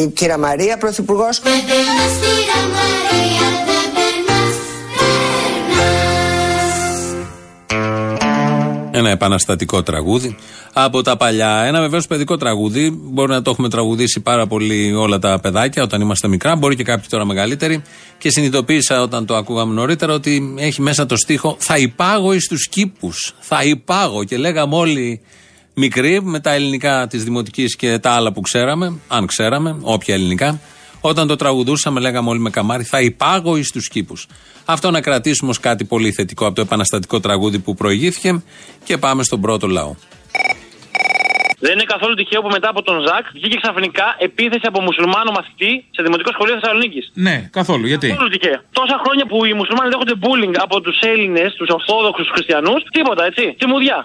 Η 0.00 0.06
κυρία 0.06 0.38
Μαρία, 0.38 0.78
πρωθυπουργός 0.78 1.40
Δεν 1.40 1.52
περνάς, 1.66 2.12
κυρία 2.20 2.60
Μαρία, 2.74 3.48
δεν 3.66 3.86
περνάς, 3.94 4.54
περνάς 5.68 6.10
Ένα 8.90 9.10
επαναστατικό 9.10 9.82
τραγούδι 9.82 10.36
από 10.72 11.02
τα 11.02 11.16
παλιά. 11.16 11.62
Ένα 11.66 11.80
βεβαίως 11.80 12.06
παιδικό 12.06 12.36
τραγούδι. 12.36 12.90
Μπορεί 12.90 13.30
να 13.30 13.42
το 13.42 13.50
έχουμε 13.50 13.68
τραγουδήσει 13.68 14.20
πάρα 14.20 14.46
πολύ 14.46 14.94
όλα 14.94 15.18
τα 15.18 15.40
παιδάκια 15.40 15.82
όταν 15.82 16.00
είμαστε 16.00 16.28
μικρά. 16.28 16.56
Μπορεί 16.56 16.76
και 16.76 16.84
κάποιοι 16.84 17.06
τώρα 17.08 17.24
μεγαλύτεροι. 17.24 17.82
Και 18.18 18.30
συνειδητοποίησα 18.30 19.02
όταν 19.02 19.26
το 19.26 19.36
ακούγαμε 19.36 19.74
νωρίτερα 19.74 20.12
ότι 20.12 20.54
έχει 20.58 20.82
μέσα 20.82 21.06
το 21.06 21.16
στίχο 21.16 21.56
Θα 21.58 21.76
υπάγω 21.76 22.32
εις 22.32 22.48
τους 22.48 22.68
κήπους. 22.68 23.34
Θα 23.40 23.64
υπάγω. 23.64 24.24
Και 24.24 24.36
λέγαμε 24.36 24.76
όλοι 24.76 25.20
μικροί 25.74 26.22
με 26.22 26.40
τα 26.40 26.52
ελληνικά 26.52 27.06
της 27.06 27.24
δημοτικής 27.24 27.76
και 27.76 27.98
τα 27.98 28.10
άλλα 28.10 28.32
που 28.32 28.40
ξέραμε, 28.40 28.98
αν 29.08 29.26
ξέραμε, 29.26 29.76
όποια 29.82 30.14
ελληνικά. 30.14 30.60
Όταν 31.00 31.26
το 31.26 31.36
τραγουδούσαμε, 31.36 32.00
λέγαμε 32.00 32.28
όλοι 32.28 32.40
με 32.40 32.50
καμάρι, 32.50 32.84
θα 32.84 33.00
υπάγω 33.00 33.56
εις 33.56 33.70
τους 33.70 33.88
κήπους. 33.88 34.26
Αυτό 34.64 34.90
να 34.90 35.00
κρατήσουμε 35.00 35.50
ως 35.50 35.60
κάτι 35.60 35.84
πολύ 35.84 36.12
θετικό 36.12 36.46
από 36.46 36.54
το 36.54 36.60
επαναστατικό 36.60 37.20
τραγούδι 37.20 37.58
που 37.58 37.74
προηγήθηκε 37.74 38.42
και 38.84 38.98
πάμε 38.98 39.22
στον 39.22 39.40
πρώτο 39.40 39.66
λαό. 39.66 39.94
Δεν 41.64 41.72
είναι 41.72 41.88
καθόλου 41.94 42.14
τυχαίο 42.14 42.40
που 42.44 42.52
μετά 42.56 42.68
από 42.74 42.82
τον 42.88 42.96
Ζακ 43.06 43.24
βγήκε 43.36 43.56
ξαφνικά 43.62 44.06
επίθεση 44.28 44.66
από 44.70 44.80
μουσουλμάνο 44.86 45.30
μαθητή 45.38 45.72
σε 45.96 46.00
δημοτικό 46.06 46.30
σχολείο 46.36 46.54
Θεσσαλονίκης. 46.58 47.04
Ναι, 47.26 47.36
καθόλου. 47.58 47.86
Γιατί; 47.92 48.08
Καθόλου 48.08 48.32
τυχαίο. 48.34 48.58
Τόσα 48.78 48.96
χρόνια 49.04 49.24
που 49.30 49.36
οι 49.48 49.52
μουσουλμάνοι 49.60 49.88
δέχονται 49.92 50.16
bullying 50.24 50.54
από 50.66 50.76
τους 50.84 50.96
Έλληνες, 51.12 51.48
τους 51.58 51.68
Ορθόδοξους 51.76 52.28
Χριστιανούς, 52.34 52.80
τίποτα 52.96 53.22
έτσι. 53.30 53.44
Τιμουδιά. 53.60 53.98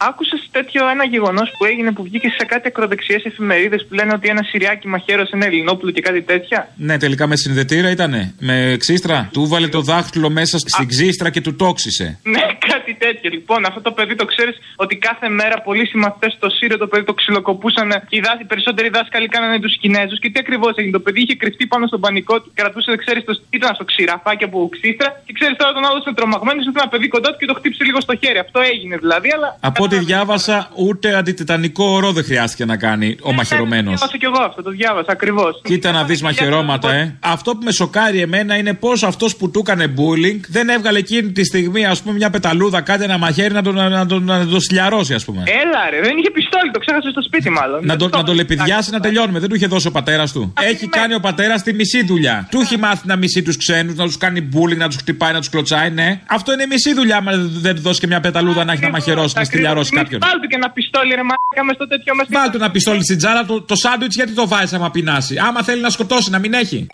Άκουσες 0.00 0.48
τέτοιο 0.50 0.88
ένα 0.88 1.04
γεγονός 1.04 1.48
που 1.58 1.64
έγινε 1.64 1.92
που 1.92 2.02
βγήκε 2.02 2.28
σε 2.38 2.44
κάτι 2.44 2.66
ακροδεξιές 2.68 3.24
εφημερίδες 3.24 3.86
που 3.88 3.94
λένε 3.94 4.12
ότι 4.14 4.28
ένα 4.28 4.42
Συριάκι 4.42 4.88
μαχαίρωσε 4.88 5.30
ένα 5.34 5.46
Ελληνόπουλο 5.46 5.90
και 5.90 6.00
κάτι 6.00 6.22
τέτοια; 6.22 6.68
Ναι, 6.76 6.98
τελικά 6.98 7.26
με 7.26 7.36
συνδετήρα 7.36 7.90
ήτανε. 7.90 8.34
Με 8.38 8.76
ξύστρα. 8.78 9.28
Του 9.32 9.46
βάλε 9.48 9.68
το 9.68 9.80
δάχτυλο 9.80 10.30
μέσα 10.30 10.58
στην 10.58 10.88
ξύστρα 10.88 11.30
και 11.30 11.40
του 11.40 11.56
τόξισε. 11.56 12.18
Ναι, 12.22 12.44
κάτι 12.72 12.94
τέτοιο. 13.04 13.30
Λοιπόν, 13.30 13.66
αυτό 13.66 13.80
το 13.80 13.92
παιδί 13.92 14.14
το 14.14 14.24
ξέρεις 14.24 14.56
ότι 14.76 14.96
κάθε 14.96 15.28
μέρα 15.28 15.60
πολλοί 15.60 15.86
συμμαθητές 15.86 16.32
στο 16.32 16.48
Σύριο 16.48 16.78
το 16.78 16.86
παιδί 16.86 17.04
το 17.04 17.14
ξυλοκοπούσαν. 17.14 17.88
Και 18.08 18.16
οι, 18.16 18.20
δά- 18.20 18.40
οι 18.40 18.44
περισσότεροι 18.44 18.88
δάσκαλοι 18.88 19.28
κάνανε 19.28 19.58
τους 19.60 19.76
Κινέζους. 19.78 20.18
Και 20.18 20.30
τι 20.30 20.38
ακριβώς 20.44 20.72
έγινε. 20.76 20.92
Το 20.92 21.00
παιδί 21.00 21.20
είχε 21.20 21.34
κρυφτεί 21.34 21.66
πάνω 21.66 21.86
στον 21.86 22.00
πανικό 22.00 22.40
του, 22.40 22.50
κρατούσε, 22.54 22.96
ξέρεις, 22.96 23.24
το, 23.24 23.40
ήταν 23.50 23.74
στο 23.74 23.84
ξηραφάκι 23.84 24.44
από 24.44 24.68
ξύστρα. 24.74 25.22
Και 25.26 25.32
ξέρεις 25.38 25.56
τώρα 25.56 25.72
τον 25.72 25.84
άλλο 25.88 26.02
είναι 26.06 26.14
τρομαγμένος, 26.14 26.64
ήρθε 26.66 26.78
ένα 26.82 26.88
παιδί 26.92 27.08
κοντά 27.08 27.28
του 27.32 27.38
και 27.40 27.46
το 27.46 27.54
χτύψε 27.54 27.84
λίγο 27.84 28.00
στο 28.00 28.14
χέρι. 28.22 28.38
Αυτό 28.38 28.60
έγινε 28.72 28.96
δηλαδή, 28.96 29.28
αλλά. 29.36 29.48
Από 29.60 29.87
ό,τι 29.96 30.04
διάβασα, 30.04 30.70
ούτε 30.74 31.16
αντιτετανικό 31.16 31.84
ορό 31.84 32.12
δεν 32.12 32.24
χρειάστηκε 32.24 32.64
να 32.64 32.76
κάνει 32.76 33.16
ο 33.22 33.32
μαχαιρωμένος. 33.32 34.00
Το 34.00 34.06
διάβασα 34.06 34.18
κι 34.18 34.24
εγώ 34.24 34.42
αυτό, 34.46 34.62
το 34.62 34.70
διάβασα 34.70 35.12
ακριβώς. 35.12 35.60
Κοίτα 35.64 35.92
να 35.92 36.04
δεις 36.04 36.22
μαχαιρώματα, 36.22 36.92
ε. 36.92 37.16
Αυτό 37.20 37.50
που 37.50 37.64
με 37.64 37.72
σοκάρει 37.72 38.20
εμένα 38.20 38.56
είναι 38.56 38.74
πώς 38.74 39.02
αυτός 39.02 39.36
που 39.36 39.50
του 39.50 39.58
έκανε 39.58 39.94
bullying 39.96 40.40
δεν 40.48 40.68
έβγαλε 40.68 40.98
εκείνη 40.98 41.32
τη 41.32 41.44
στιγμή, 41.44 41.86
ας 41.86 42.02
πούμε, 42.02 42.14
μια 42.14 42.30
πεταλούδα, 42.30 42.80
κάτι 42.80 43.04
ένα 43.04 43.18
μαχαίρι 43.18 43.54
να 43.54 43.62
τον, 43.62 43.74
να 43.74 44.06
τον, 44.06 44.24
να 44.24 44.46
τον 44.46 44.60
σλιαρώσει, 44.60 45.14
ας 45.14 45.24
πούμε. 45.24 45.42
Έλα 45.46 45.90
ρε, 45.90 46.00
δεν 46.00 46.16
είχε 46.16 46.30
πιστόλι, 46.30 46.70
το 46.72 46.78
ξέχασε 46.78 47.10
στο 47.10 47.22
σπίτι 47.22 47.50
μάλλον. 47.50 47.80
Να 47.86 47.96
το, 47.96 48.08
να 48.08 48.22
το 48.22 48.34
λεπιδιάσει 48.34 48.90
να 48.90 49.00
τελειώνουμε. 49.00 49.38
Δεν 49.38 49.48
του 49.48 49.54
είχε 49.54 49.66
δώσει 49.66 49.86
ο 49.86 49.90
πατέρας 49.90 50.32
του. 50.32 50.52
Έχει 50.60 50.86
κάνει 50.88 51.14
ο 51.14 51.20
πατέρας 51.20 51.62
τη 51.62 51.74
μισή 51.74 52.04
δουλειά. 52.04 52.48
Του 52.50 52.60
έχει 52.60 52.78
μάθει 52.78 53.06
να 53.06 53.16
μισεί 53.16 53.42
τους 53.42 53.56
ξένους, 53.56 53.94
να 53.94 54.04
τους 54.04 54.18
κάνει 54.18 54.48
bullying, 54.52 54.76
να 54.76 54.86
τους 54.86 54.96
χτυπάει, 54.96 55.32
να 55.32 55.38
τους 55.38 55.48
κλωτσάει, 55.48 55.90
ναι. 55.90 56.20
Αυτό 56.26 56.52
είναι 56.52 56.66
μισή 56.66 56.94
δουλειά. 56.94 57.16
Άμα 57.16 57.32
δεν 57.36 57.74
του 57.74 57.80
δώσει 57.80 58.00
και 58.00 58.06
μια 58.06 58.20
πεταλούδα 58.20 58.64
να 58.64 58.72
έχει 58.72 58.82
να 58.82 58.90
μαχαιρώσει, 58.90 59.34
να 59.36 59.44
στυλιαρώσει 59.44 59.77
κάποιον. 59.84 60.20
Βάλτε 60.20 60.46
και 60.46 60.54
ένα 60.54 60.70
πιστόλι 60.70 61.14
ρε 61.14 61.22
μαλάκα 61.22 61.64
μες 61.64 61.74
στο 61.74 61.86
τέτοιο 61.88 62.14
μέσα. 62.14 62.28
Βάλ 62.32 62.50
του 62.50 62.56
ένα 62.56 62.70
πιστόλι 62.70 63.04
στην 63.04 63.16
τζάλα, 63.16 63.44
το, 63.44 63.62
το 63.62 63.76
σάντουιτς 63.76 64.14
γιατί 64.14 64.32
το 64.32 64.48
βάζεις 64.48 64.72
άμα 64.72 64.90
πεινάσει; 64.90 65.38
Άμα 65.38 65.62
θέλει 65.62 65.80
να 65.80 65.90
σκοτώσει, 65.90 66.30
να 66.30 66.38
μην 66.38 66.52
έχει; 66.52 66.86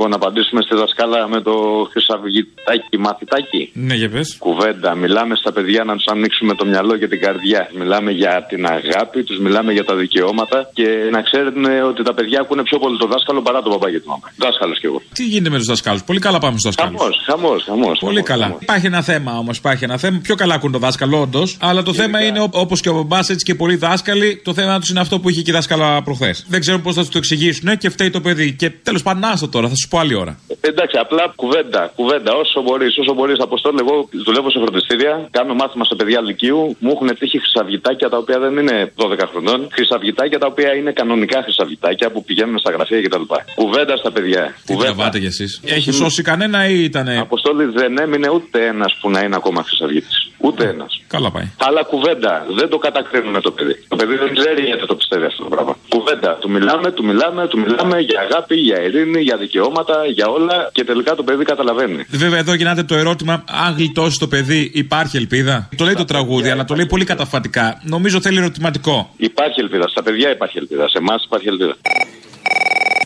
Λοιπόν, 0.00 0.12
να 0.18 0.20
απαντήσουμε 0.26 0.62
στη 0.62 0.74
δασκάλα 0.74 1.28
με 1.28 1.40
το 1.40 1.54
χρυσαυγητάκι, 1.90 2.98
μαθητάκι. 2.98 3.70
Ναι, 3.72 3.94
για 3.94 4.08
πες. 4.08 4.36
Κουβέντα. 4.38 4.94
Μιλάμε 4.94 5.34
στα 5.36 5.52
παιδιά 5.52 5.84
να 5.84 5.94
τους 5.96 6.06
ανοίξουμε 6.06 6.54
το 6.54 6.64
μυαλό 6.66 6.96
και 6.96 7.08
την 7.08 7.20
καρδιά. 7.20 7.70
Μιλάμε 7.78 8.10
για 8.10 8.46
την 8.48 8.66
αγάπη, 8.66 9.22
τους 9.22 9.38
μιλάμε 9.38 9.72
για 9.72 9.84
τα 9.84 9.94
δικαιώματα 9.94 10.70
και 10.72 10.88
να 11.10 11.22
ξέρετε 11.22 11.82
ότι 11.82 12.02
τα 12.02 12.14
παιδιά 12.14 12.40
ακούνε 12.40 12.62
πιο 12.62 12.78
πολύ 12.78 12.98
το 12.98 13.06
δάσκαλο 13.06 13.42
παρά 13.42 13.62
το 13.62 13.70
παπά 13.70 13.90
και 13.90 14.00
τη 14.00 14.08
μαμά. 14.08 14.32
Δάσκαλος 14.36 14.78
κι 14.78 14.86
εγώ. 14.86 15.02
Τι 15.12 15.24
γίνεται 15.24 15.50
με 15.50 15.56
τους 15.56 15.66
δασκάλου. 15.66 15.98
Πολύ 16.06 16.18
καλά 16.18 16.38
πάμε 16.38 16.58
στους 16.58 16.74
δασκάλου. 16.74 16.98
Χαμός, 16.98 17.16
χαμός, 17.26 17.64
χαμός. 17.64 17.98
Πολύ 17.98 18.22
καλά. 18.22 18.56
Υπάρχει 18.60 18.86
ένα 18.86 19.02
θέμα 19.02 19.38
όμως. 19.38 19.56
Υπάρχει 19.58 19.84
ένα 19.84 19.96
θέμα. 19.98 20.18
Πιο 20.22 20.34
καλά 20.34 20.54
ακούν 20.54 20.72
το 20.72 20.78
δάσκαλο, 20.78 21.20
όντως. 21.20 21.56
Αλλά 21.60 21.82
το 21.82 21.92
θέμα 21.92 22.22
είναι 22.24 22.48
όπως 22.50 22.80
και 22.80 22.88
ο 22.88 22.94
μπαμπάς, 22.94 23.28
έτσι 23.28 23.44
και 23.44 23.54
πολλοί 23.54 23.76
δάσκαλοι. 23.76 24.40
Το 24.44 24.54
θέμα 24.54 24.78
τους 24.78 24.88
είναι 24.88 25.00
αυτό 25.00 25.20
που 25.20 25.28
είχε 25.28 25.42
και 25.42 25.50
η 25.50 25.54
δάσκαλα 25.54 26.02
προχθές. 26.02 26.44
Δεν 26.48 26.60
ξέρουν 26.60 26.82
πώς 26.82 26.94
θα 26.94 27.00
τους 27.00 27.10
το 27.10 27.18
εξηγήσουν 27.18 27.78
και 27.78 27.90
φταίει 27.90 28.10
το 28.10 28.20
παιδί. 28.20 28.52
Και 28.52 28.70
τέλος 28.70 29.02
πάντων, 29.02 29.24
άστο 29.24 29.48
τώρα, 29.48 29.68
θα 29.68 29.74
σου 29.74 29.87
πω 29.88 29.98
άλλη 29.98 30.14
ώρα. 30.14 30.38
Εντάξει, 30.60 30.96
απλά 30.98 31.32
κουβέντα, 31.36 31.92
κουβέντα. 31.94 32.32
Όσο 32.34 32.62
μπορείς, 32.62 32.98
όσο 32.98 33.14
μπορείς. 33.14 33.38
Αποστόλη, 33.40 33.76
εγώ 33.80 34.08
δουλεύω 34.24 34.50
σε 34.50 34.58
φροντιστήρια, 34.58 35.28
κάνω 35.30 35.54
μάθημα 35.54 35.84
σε 35.84 35.94
παιδιά 35.94 36.20
λυκείου. 36.20 36.76
Μου 36.78 36.90
έχουν 36.94 37.18
τύχει 37.18 37.38
χρυσαυγητάκια 37.38 38.08
τα 38.08 38.16
οποία 38.16 38.38
δεν 38.38 38.56
είναι 38.56 38.92
12 38.96 39.26
χρονών. 39.30 39.68
Χρυσαυγητάκια 39.72 40.38
τα 40.38 40.46
οποία 40.46 40.74
είναι 40.74 40.92
κανονικά 40.92 41.42
χρυσαυγητάκια 41.42 42.10
που 42.10 42.24
πηγαίνουν 42.24 42.58
στα 42.58 42.70
γραφεία 42.70 43.02
κτλ. 43.02 43.22
Κουβέντα 43.54 43.96
στα 43.96 44.10
παιδιά. 44.12 44.54
Τι 44.66 44.76
τραβάτε 44.76 45.18
κι 45.18 45.26
εσείς. 45.26 45.60
Έχει 45.64 45.92
σώσει 45.92 46.22
κανένα 46.22 46.68
ή 46.68 46.84
ήταν. 46.84 47.08
Αποστόλη 47.08 47.64
δεν 47.64 47.98
έμεινε 47.98 48.28
ούτε 48.30 48.66
ένας 48.66 48.96
που 49.00 49.10
να 49.10 49.20
είναι 49.20 49.36
ακόμα 49.36 49.62
χρυσαυγήτη. 49.62 50.06
Ούτε 50.40 50.68
ένας. 50.68 51.02
Καλά 51.06 51.30
πάει. 51.30 51.50
Αλλά 51.56 51.82
κουβέντα. 51.82 52.46
Δεν 52.50 52.68
το 52.68 52.78
κατακρίνουμε 52.78 53.40
το 53.40 53.50
παιδί. 53.50 53.84
Το 53.88 53.96
παιδί 53.96 54.16
δεν 54.16 54.34
ξέρει 54.34 54.62
γιατί 54.62 54.86
το 54.86 54.94
πιστεύει 54.94 55.24
αυτό 55.24 55.42
το 55.42 55.48
πράγμα. 55.48 55.76
Κουβέντα. 55.88 56.38
Του 56.40 56.50
μιλάμε, 56.50 56.90
του 56.90 57.04
μιλάμε, 57.04 57.48
του 57.48 57.58
μιλάμε 57.58 58.00
για 58.00 58.20
αγάπη, 58.20 58.54
για 58.54 58.82
ειρήνη, 58.82 59.20
για 59.20 59.36
δικαιώματα, 59.36 59.77
για 60.14 60.26
όλα 60.26 60.70
και 60.72 60.84
τελικά 60.84 61.14
το 61.14 61.22
παιδί 61.22 61.44
καταλαβαίνει. 61.44 62.04
Βέβαια, 62.08 62.38
εδώ 62.38 62.54
γυρνάται 62.54 62.82
το 62.82 62.94
ερώτημα, 62.94 63.44
αν 63.66 63.74
γλιτώσει 63.76 64.18
το 64.18 64.28
παιδί, 64.28 64.70
υπάρχει 64.74 65.16
ελπίδα; 65.16 65.68
Το 65.76 65.84
λέει 65.84 65.94
το 65.94 66.04
τραγούδι, 66.04 66.50
αλλά 66.50 66.64
το 66.64 66.74
λέει 66.74 66.86
πολύ 66.86 67.04
καταφατικά. 67.04 67.80
Νομίζω 67.82 68.20
θέλει 68.20 68.38
ερωτηματικό. 68.38 69.10
Υπάρχει 69.16 69.60
ελπίδα. 69.60 69.88
Στα 69.88 70.02
παιδιά 70.02 70.30
υπάρχει 70.30 70.58
ελπίδα. 70.58 70.88
Σε 70.88 70.98
εμάς 70.98 71.24
υπάρχει 71.24 71.48
ελπίδα. 71.48 71.76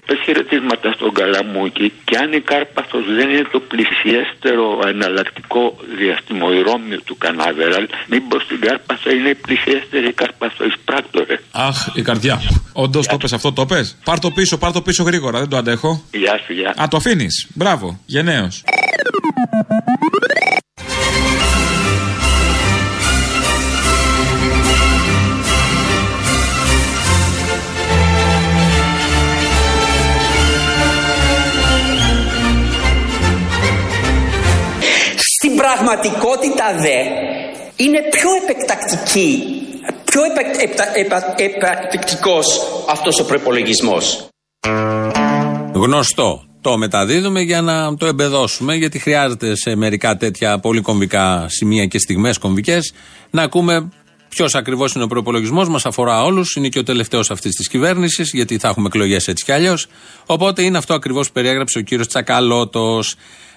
Πες 0.07 0.19
χαιρετίσματα 0.25 0.93
στον 0.93 1.13
Καλαμούκη 1.13 1.93
και 2.05 2.17
αν 2.17 2.33
η 2.33 2.41
Κάρπαθος 2.41 3.05
δεν 3.17 3.31
είναι 3.31 3.47
το 3.53 3.61
πλησιέστερο 3.61 4.79
εναλλακτικό 4.87 5.77
διαστημοϊρόμιο 5.99 7.01
του 7.05 7.17
Κανάβεραλ, 7.19 7.89
μήπως 8.07 8.43
στην 8.43 8.61
Κάρπαθο 8.61 9.11
είναι 9.11 9.29
η 9.29 9.35
πλησιέστερη 9.35 10.13
Κάρπαθο 10.13 10.65
εισπράκτορε. 10.65 11.37
Αχ, 11.51 11.77
η 11.95 12.03
καρδιά 12.03 12.35
μου. 12.35 12.71
Όντως 12.73 13.07
το 13.07 13.17
πες 13.17 13.33
αυτό, 13.33 13.53
το 13.53 13.67
πες. 13.67 13.97
Πάρ 14.05 14.19
το 14.19 14.31
πίσω, 14.31 14.59
πάρ 14.59 14.73
το 14.73 14.83
πίσω 14.83 15.03
γρήγορα, 15.03 15.39
δεν 15.39 15.49
το 15.49 15.57
αντέχω. 15.57 16.03
Γεια 16.11 16.41
σου, 16.47 16.53
γεια. 16.53 16.75
Α, 16.83 16.89
το 16.89 16.97
αφήνεις. 16.97 17.49
Μπράβο, 17.55 18.01
γενναίος. 18.07 18.63
Πραγματικότητα 35.85 36.65
δε 36.79 36.99
είναι 37.77 37.99
πιο 38.11 38.31
επεκτακτική, 38.43 39.43
πιο 40.05 40.21
επεκ, 40.25 40.63
επτα, 40.63 40.85
επα- 40.99 41.35
επεκτακτικός 41.37 42.61
αυτός 42.89 43.19
ο 43.21 43.25
προπολογισμός. 43.25 44.29
Γνωστό. 45.73 46.43
Το 46.61 46.77
μεταδίδουμε 46.77 47.41
για 47.41 47.61
να 47.61 47.97
το 47.97 48.07
εμπεδώσουμε, 48.07 48.75
γιατί 48.75 48.99
χρειάζεται 48.99 49.57
σε 49.57 49.75
μερικά 49.77 50.17
τέτοια 50.17 50.59
πολύ 50.59 50.81
κομβικά 50.81 51.47
σημεία 51.49 51.87
και 51.87 51.99
στιγμές 51.99 52.39
κομβικές 52.39 52.93
να 53.31 53.43
ακούμε 53.43 53.89
ποιος 54.29 54.55
ακριβώς 54.55 54.95
είναι 54.95 55.05
ο 55.05 55.07
προπολογισμός. 55.07 55.69
Μας 55.69 55.87
αφορά 55.87 56.23
όλους. 56.23 56.55
Είναι 56.57 56.69
και 56.69 56.79
ο 56.79 56.83
τελευταίος 56.83 57.31
αυτής 57.31 57.55
της 57.55 57.69
κυβέρνησης, 57.69 58.31
γιατί 58.33 58.59
θα 58.59 58.69
έχουμε 58.69 58.87
εκλογές 58.87 59.29
έτσι 59.29 59.45
κι 59.45 59.53
αλλιώς. 59.53 59.87
Οπότε 60.27 60.63
είναι 60.63 60.79
αυτό 60.79 60.95
ακριβώς 60.95 61.27
που 61.27 61.33
περιέγραψε 61.33 61.79
ο 61.79 61.81
κύριος 61.83 62.07
Τσακαλώτος. 62.07 63.15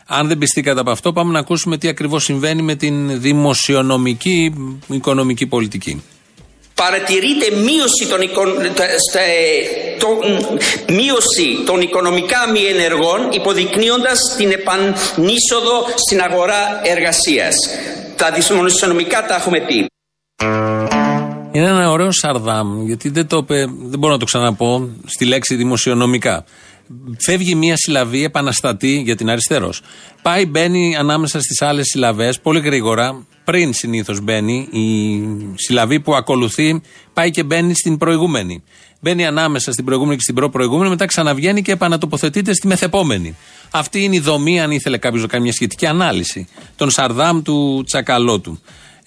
Αν 0.08 0.28
δεν 0.28 0.38
πιστήκατε 0.38 0.80
από 0.80 0.92
αυτό, 0.92 1.14
πάμε 1.14 1.32
να 1.32 1.40
ακούσουμε 1.40 1.78
τι 1.78 1.88
ακριβώς 1.88 2.24
συμβαίνει 2.24 2.62
με 2.62 2.76
την 2.76 3.22
δημοσιονομική 3.22 4.54
οικονομική 4.88 5.48
πολιτική. 5.48 6.04
Παρατηρείται 6.74 7.56
μείωση 7.56 8.08
των, 8.10 8.22
οικο- 8.22 8.52
τα- 8.76 9.00
στα- 9.10 9.20
των- 10.00 10.60
μείωση 10.96 11.64
των 11.66 11.82
οικονομικά 11.82 12.50
μη 12.52 12.60
ενεργών 12.60 13.32
υποδεικνύοντας 13.32 14.20
την 14.38 14.52
επανείσοδο 14.52 15.86
στην 15.96 16.22
αγορά 16.22 16.82
εργασίας. 16.84 17.56
Τα 18.16 18.32
δημοσιονομικά 18.32 19.26
τα 19.26 19.36
έχουμε 19.36 19.60
πει. 19.68 19.86
Είναι 21.52 21.68
ένα 21.68 21.92
ωραίο 21.92 22.12
σαρδάμ, 22.12 22.86
γιατί 22.86 23.10
δεν 23.10 23.28
το 23.28 23.38
είπε, 23.38 23.66
δεν 23.82 24.00
μπορώ 24.00 24.14
να 24.14 24.20
το 24.20 24.26
ξαναπώ 24.26 24.90
στη 25.06 25.26
λέξη 25.26 25.56
δημοσιονομικά. 25.56 26.46
Φεύγει 27.18 27.56
μία 27.56 27.76
συλλαβή 27.78 28.24
επαναστατή 28.24 29.02
για 29.06 29.16
την 29.16 29.30
αριστερός. 29.30 29.82
Πάει, 30.22 30.46
μπαίνει 30.46 30.96
ανάμεσα 30.96 31.40
στις 31.40 31.62
άλλες 31.62 31.86
συλλαβές 31.86 32.40
πολύ 32.40 32.60
γρήγορα. 32.60 33.26
Πριν 33.44 33.74
συνήθως 33.74 34.22
μπαίνει 34.22 34.68
η 34.72 35.22
συλλαβή 35.56 36.00
που 36.00 36.16
ακολουθεί, 36.16 36.82
πάει 37.14 37.32
και 37.32 37.44
μπαίνει 37.44 37.74
στην 37.74 37.98
προηγούμενη. 37.98 38.64
Μπαίνει 39.00 39.26
ανάμεσα 39.26 39.72
στην 39.72 39.86
προηγούμενη 39.86 40.16
και 40.16 40.22
στην 40.22 40.36
προ-προηγούμενη, 40.36 40.90
μετά 40.90 41.06
ξαναβγαίνει 41.06 41.62
και 41.62 41.72
επανατοποθετείται 41.72 42.54
στη 42.54 42.68
μεθεπόμενη. 42.68 43.36
Αυτή 43.72 44.04
είναι 44.04 44.16
η 44.16 44.20
δομή, 44.20 44.62
αν 44.62 44.72
ήθελε 44.72 44.98
κάποιος 44.98 45.22
να 45.22 45.28
κάνει 45.28 45.44
μια 45.44 45.54
σχετική 45.54 45.86
ανάλυση. 45.86 46.48
Τον 46.76 46.90
Σαρδάμ 46.90 47.42
του 47.42 47.84
Τσακαλώτου. 47.86 48.60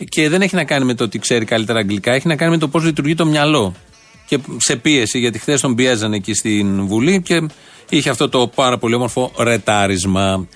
Και 0.08 0.28
δεν 0.28 0.42
έχει 0.42 0.54
να 0.54 0.64
κάνει 0.64 0.84
με 0.84 0.94
το 0.94 1.04
ότι 1.04 1.18
ξέρει 1.18 1.44
καλύτερα 1.44 1.78
αγγλικά, 1.78 2.12
έχει 2.12 2.26
να 2.26 2.36
κάνει 2.36 2.50
με 2.50 2.58
το 2.58 2.68
πώς 2.68 2.84
λειτουργεί 2.84 3.14
το 3.14 3.26
μυαλό. 3.26 3.74
Και 4.28 4.38
σε 4.56 4.76
πίεση, 4.76 5.18
γιατί 5.18 5.38
χθες 5.38 5.60
τον 5.60 5.74
πιέζανε 5.74 6.16
εκεί 6.16 6.34
στην 6.34 6.86
Βουλή 6.86 7.22
και 7.22 7.48
είχε 7.88 8.10
αυτό 8.10 8.28
το 8.28 8.46
πάρα 8.46 8.78
πολύ 8.78 8.94
όμορφο 8.94 9.32
ρετάρισμα. 9.38 10.46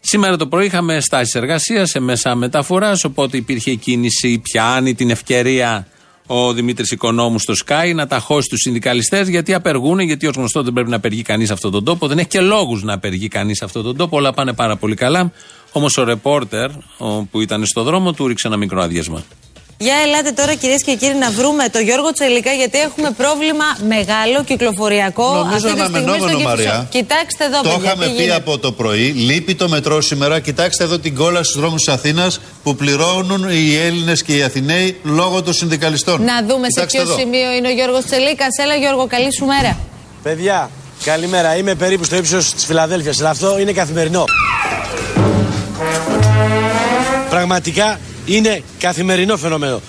Σήμερα 0.00 0.36
το 0.36 0.46
πρωί 0.46 0.66
είχαμε 0.66 1.00
στάσεις 1.00 1.34
εργασίας 1.34 1.90
σε 1.90 2.00
μέσα 2.00 2.34
μεταφοράς, 2.34 3.04
οπότε 3.04 3.36
υπήρχε 3.36 3.74
κίνηση, 3.74 4.38
πιάνει 4.38 4.94
την 4.94 5.10
ευκαιρία 5.10 5.86
ο 6.26 6.52
Δημήτρης 6.52 6.90
Οικονόμου 6.90 7.38
στο 7.38 7.54
Sky 7.66 7.92
να 7.94 8.06
ταχώσει 8.06 8.48
τους 8.48 8.60
συνδικαλιστές 8.60 9.28
γιατί 9.28 9.54
απεργούν, 9.54 9.98
γιατί 9.98 10.26
ως 10.26 10.34
γνωστό 10.36 10.62
δεν 10.62 10.72
πρέπει 10.72 10.90
να 10.90 10.96
απεργεί 10.96 11.22
κανείς 11.22 11.46
σε 11.46 11.52
αυτόν 11.52 11.70
τον 11.70 11.84
τόπο. 11.84 12.06
Δεν 12.06 12.18
έχει 12.18 12.28
και 12.28 12.40
λόγους 12.40 12.82
να 12.82 12.92
απεργεί 12.92 13.28
κανείς 13.28 13.56
σε 13.56 13.64
αυτόν 13.64 13.82
τον 13.82 13.96
τόπο. 13.96 14.16
Όλα 14.16 14.32
πάνε 14.32 14.52
πάρα 14.52 14.76
πολύ 14.76 14.94
καλά. 14.94 15.32
Όμως 15.72 15.96
ο 15.96 16.04
ρεπόρτερ 16.04 16.70
ο, 16.98 17.24
που 17.30 17.40
ήταν 17.40 17.66
στο 17.66 17.82
δρόμο 17.82 18.12
του 18.12 18.26
ρίξε 18.26 18.46
ένα 18.46 18.56
μικρό 18.56 18.82
άδειασμα. 18.82 19.24
Για 19.82 19.94
ελάτε 20.06 20.30
τώρα 20.32 20.54
κυρίες 20.54 20.82
και 20.84 20.94
κύριοι 20.94 21.14
να 21.14 21.30
βρούμε 21.30 21.68
το 21.68 21.78
Γιώργο 21.78 22.12
Τσελίκα 22.12 22.52
γιατί 22.52 22.78
έχουμε 22.78 23.10
πρόβλημα 23.10 23.64
μεγάλο 23.88 24.44
κυκλοφοριακό 24.44 25.34
Νομίζω 25.34 25.54
αυτή 25.54 25.64
τη 25.66 25.68
στιγμή 25.70 25.80
στο 25.80 25.84
αναμενόμενο, 25.98 26.26
Κηφισό. 26.26 26.48
Μαρία. 26.48 26.86
Κοιτάξτε 26.90 27.44
εδώ 27.44 27.60
Το 27.62 27.68
παιδιά, 27.68 27.84
είχαμε 27.84 28.04
τι 28.04 28.10
πει 28.10 28.16
γίνεται. 28.16 28.36
από 28.36 28.58
το 28.58 28.72
πρωί. 28.72 29.06
Λείπει 29.28 29.54
το 29.54 29.68
μετρό 29.68 30.00
σήμερα. 30.00 30.40
Κοιτάξτε 30.40 30.84
εδώ 30.84 30.98
την 30.98 31.14
κόλλα 31.14 31.42
στους 31.42 31.60
δρόμους 31.60 31.82
της 31.84 31.94
Αθήνας 31.94 32.40
που 32.62 32.76
πληρώνουν 32.76 33.48
οι 33.50 33.76
Έλληνες 33.76 34.22
και 34.22 34.36
οι 34.36 34.42
Αθηναίοι 34.42 34.96
λόγω 35.02 35.42
των 35.42 35.52
συνδικαλιστών. 35.52 36.22
Να 36.22 36.42
δούμε 36.42 36.66
σε 36.70 36.86
Κοιτάξτε 36.86 36.98
ποιο 37.02 37.10
εδώ. 37.12 37.18
σημείο 37.20 37.52
είναι 37.52 37.68
ο 37.68 37.72
Γιώργος 37.72 38.04
Τσελίκας. 38.04 38.48
Έλα 38.62 38.74
Γιώργο, 38.74 39.06
καλή 39.06 39.28
σου 39.38 39.44
μέρα. 39.44 39.78
Παιδιά, 40.22 40.70
καλημέρα. 41.04 41.56
Είμαι 41.56 41.74
περίπου 41.74 42.04
στο 42.04 42.16
ύψος 42.16 42.52
της 42.54 42.64
Φιλαδέλφιας, 42.64 43.20
αλλά 43.20 43.30
αυτό 43.30 43.58
είναι 43.58 43.72
καθημερινό. 43.72 44.24
Πραγματικά 47.30 47.98
είναι 48.26 48.62
καθημερινό 48.78 49.36
φαινόμενο. 49.36 49.80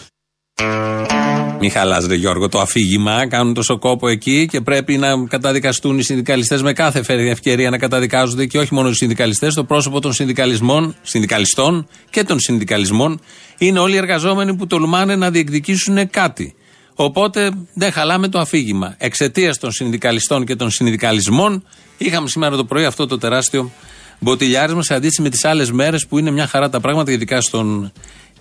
Μην 1.60 1.72
χαλάς 1.72 2.06
ρε 2.06 2.16
Γιώργο 2.16 2.50
το 2.50 2.60
αφήγημα, 2.60 3.28
κάνουν 3.28 3.54
τόσο 3.54 3.80
κόπο 3.80 4.08
εκεί 4.08 4.48
και 4.52 4.62
πρέπει 4.62 4.98
να 4.98 5.08
καταδικαστούν 5.28 6.00
οι 6.00 6.04
συνδικαλιστές 6.04 6.62
με 6.62 6.74
κάθε 6.74 7.04
ευκαιρία 7.08 7.70
να 7.70 7.78
καταδικάζονται 7.78 8.46
και 8.46 8.60
όχι 8.60 8.74
μόνο 8.74 8.90
οι 8.90 8.94
συνδικαλιστές, 8.94 9.54
το 9.54 9.64
πρόσωπο 9.64 10.00
των 10.00 10.14
συνδικαλισμών, 10.14 10.96
συνδικαλιστών 11.02 11.88
και 12.10 12.24
των 12.24 12.40
συνδικαλισμών 12.40 13.20
είναι 13.58 13.80
όλοι 13.80 13.94
οι 13.94 13.98
εργαζόμενοι 13.98 14.56
που 14.56 14.68
τολμάνε 14.68 15.16
να 15.16 15.32
διεκδικήσουν 15.32 16.10
κάτι. 16.10 16.56
Οπότε 16.96 17.52
δεν 17.74 17.92
χαλάμε 17.92 18.28
το 18.28 18.40
αφήγημα. 18.40 18.96
Εξαιτίας 18.98 19.58
των 19.58 19.72
συνδικαλιστών 19.72 20.46
και 20.46 20.56
των 20.56 20.70
συνδικαλισμών 20.70 21.64
είχαμε 21.98 22.28
σήμερα 22.28 22.56
το 22.56 22.66
πρωί 22.66 22.86
αυτό 22.86 23.08
το 23.08 23.18
τεράστιο 23.18 23.72
μποτιλιάρισμα 24.20 24.84
σε 24.84 24.94
αντίθεση 24.94 25.22
με 25.22 25.30
τις 25.30 25.46
άλλες 25.46 25.72
μέρες 25.72 26.08
που 26.08 26.18
είναι 26.18 26.32
μια 26.32 26.48
χαρά 26.48 26.70
τα 26.70 26.80
πράγματα, 26.80 27.12
ειδικά 27.12 27.42
στον 27.42 27.92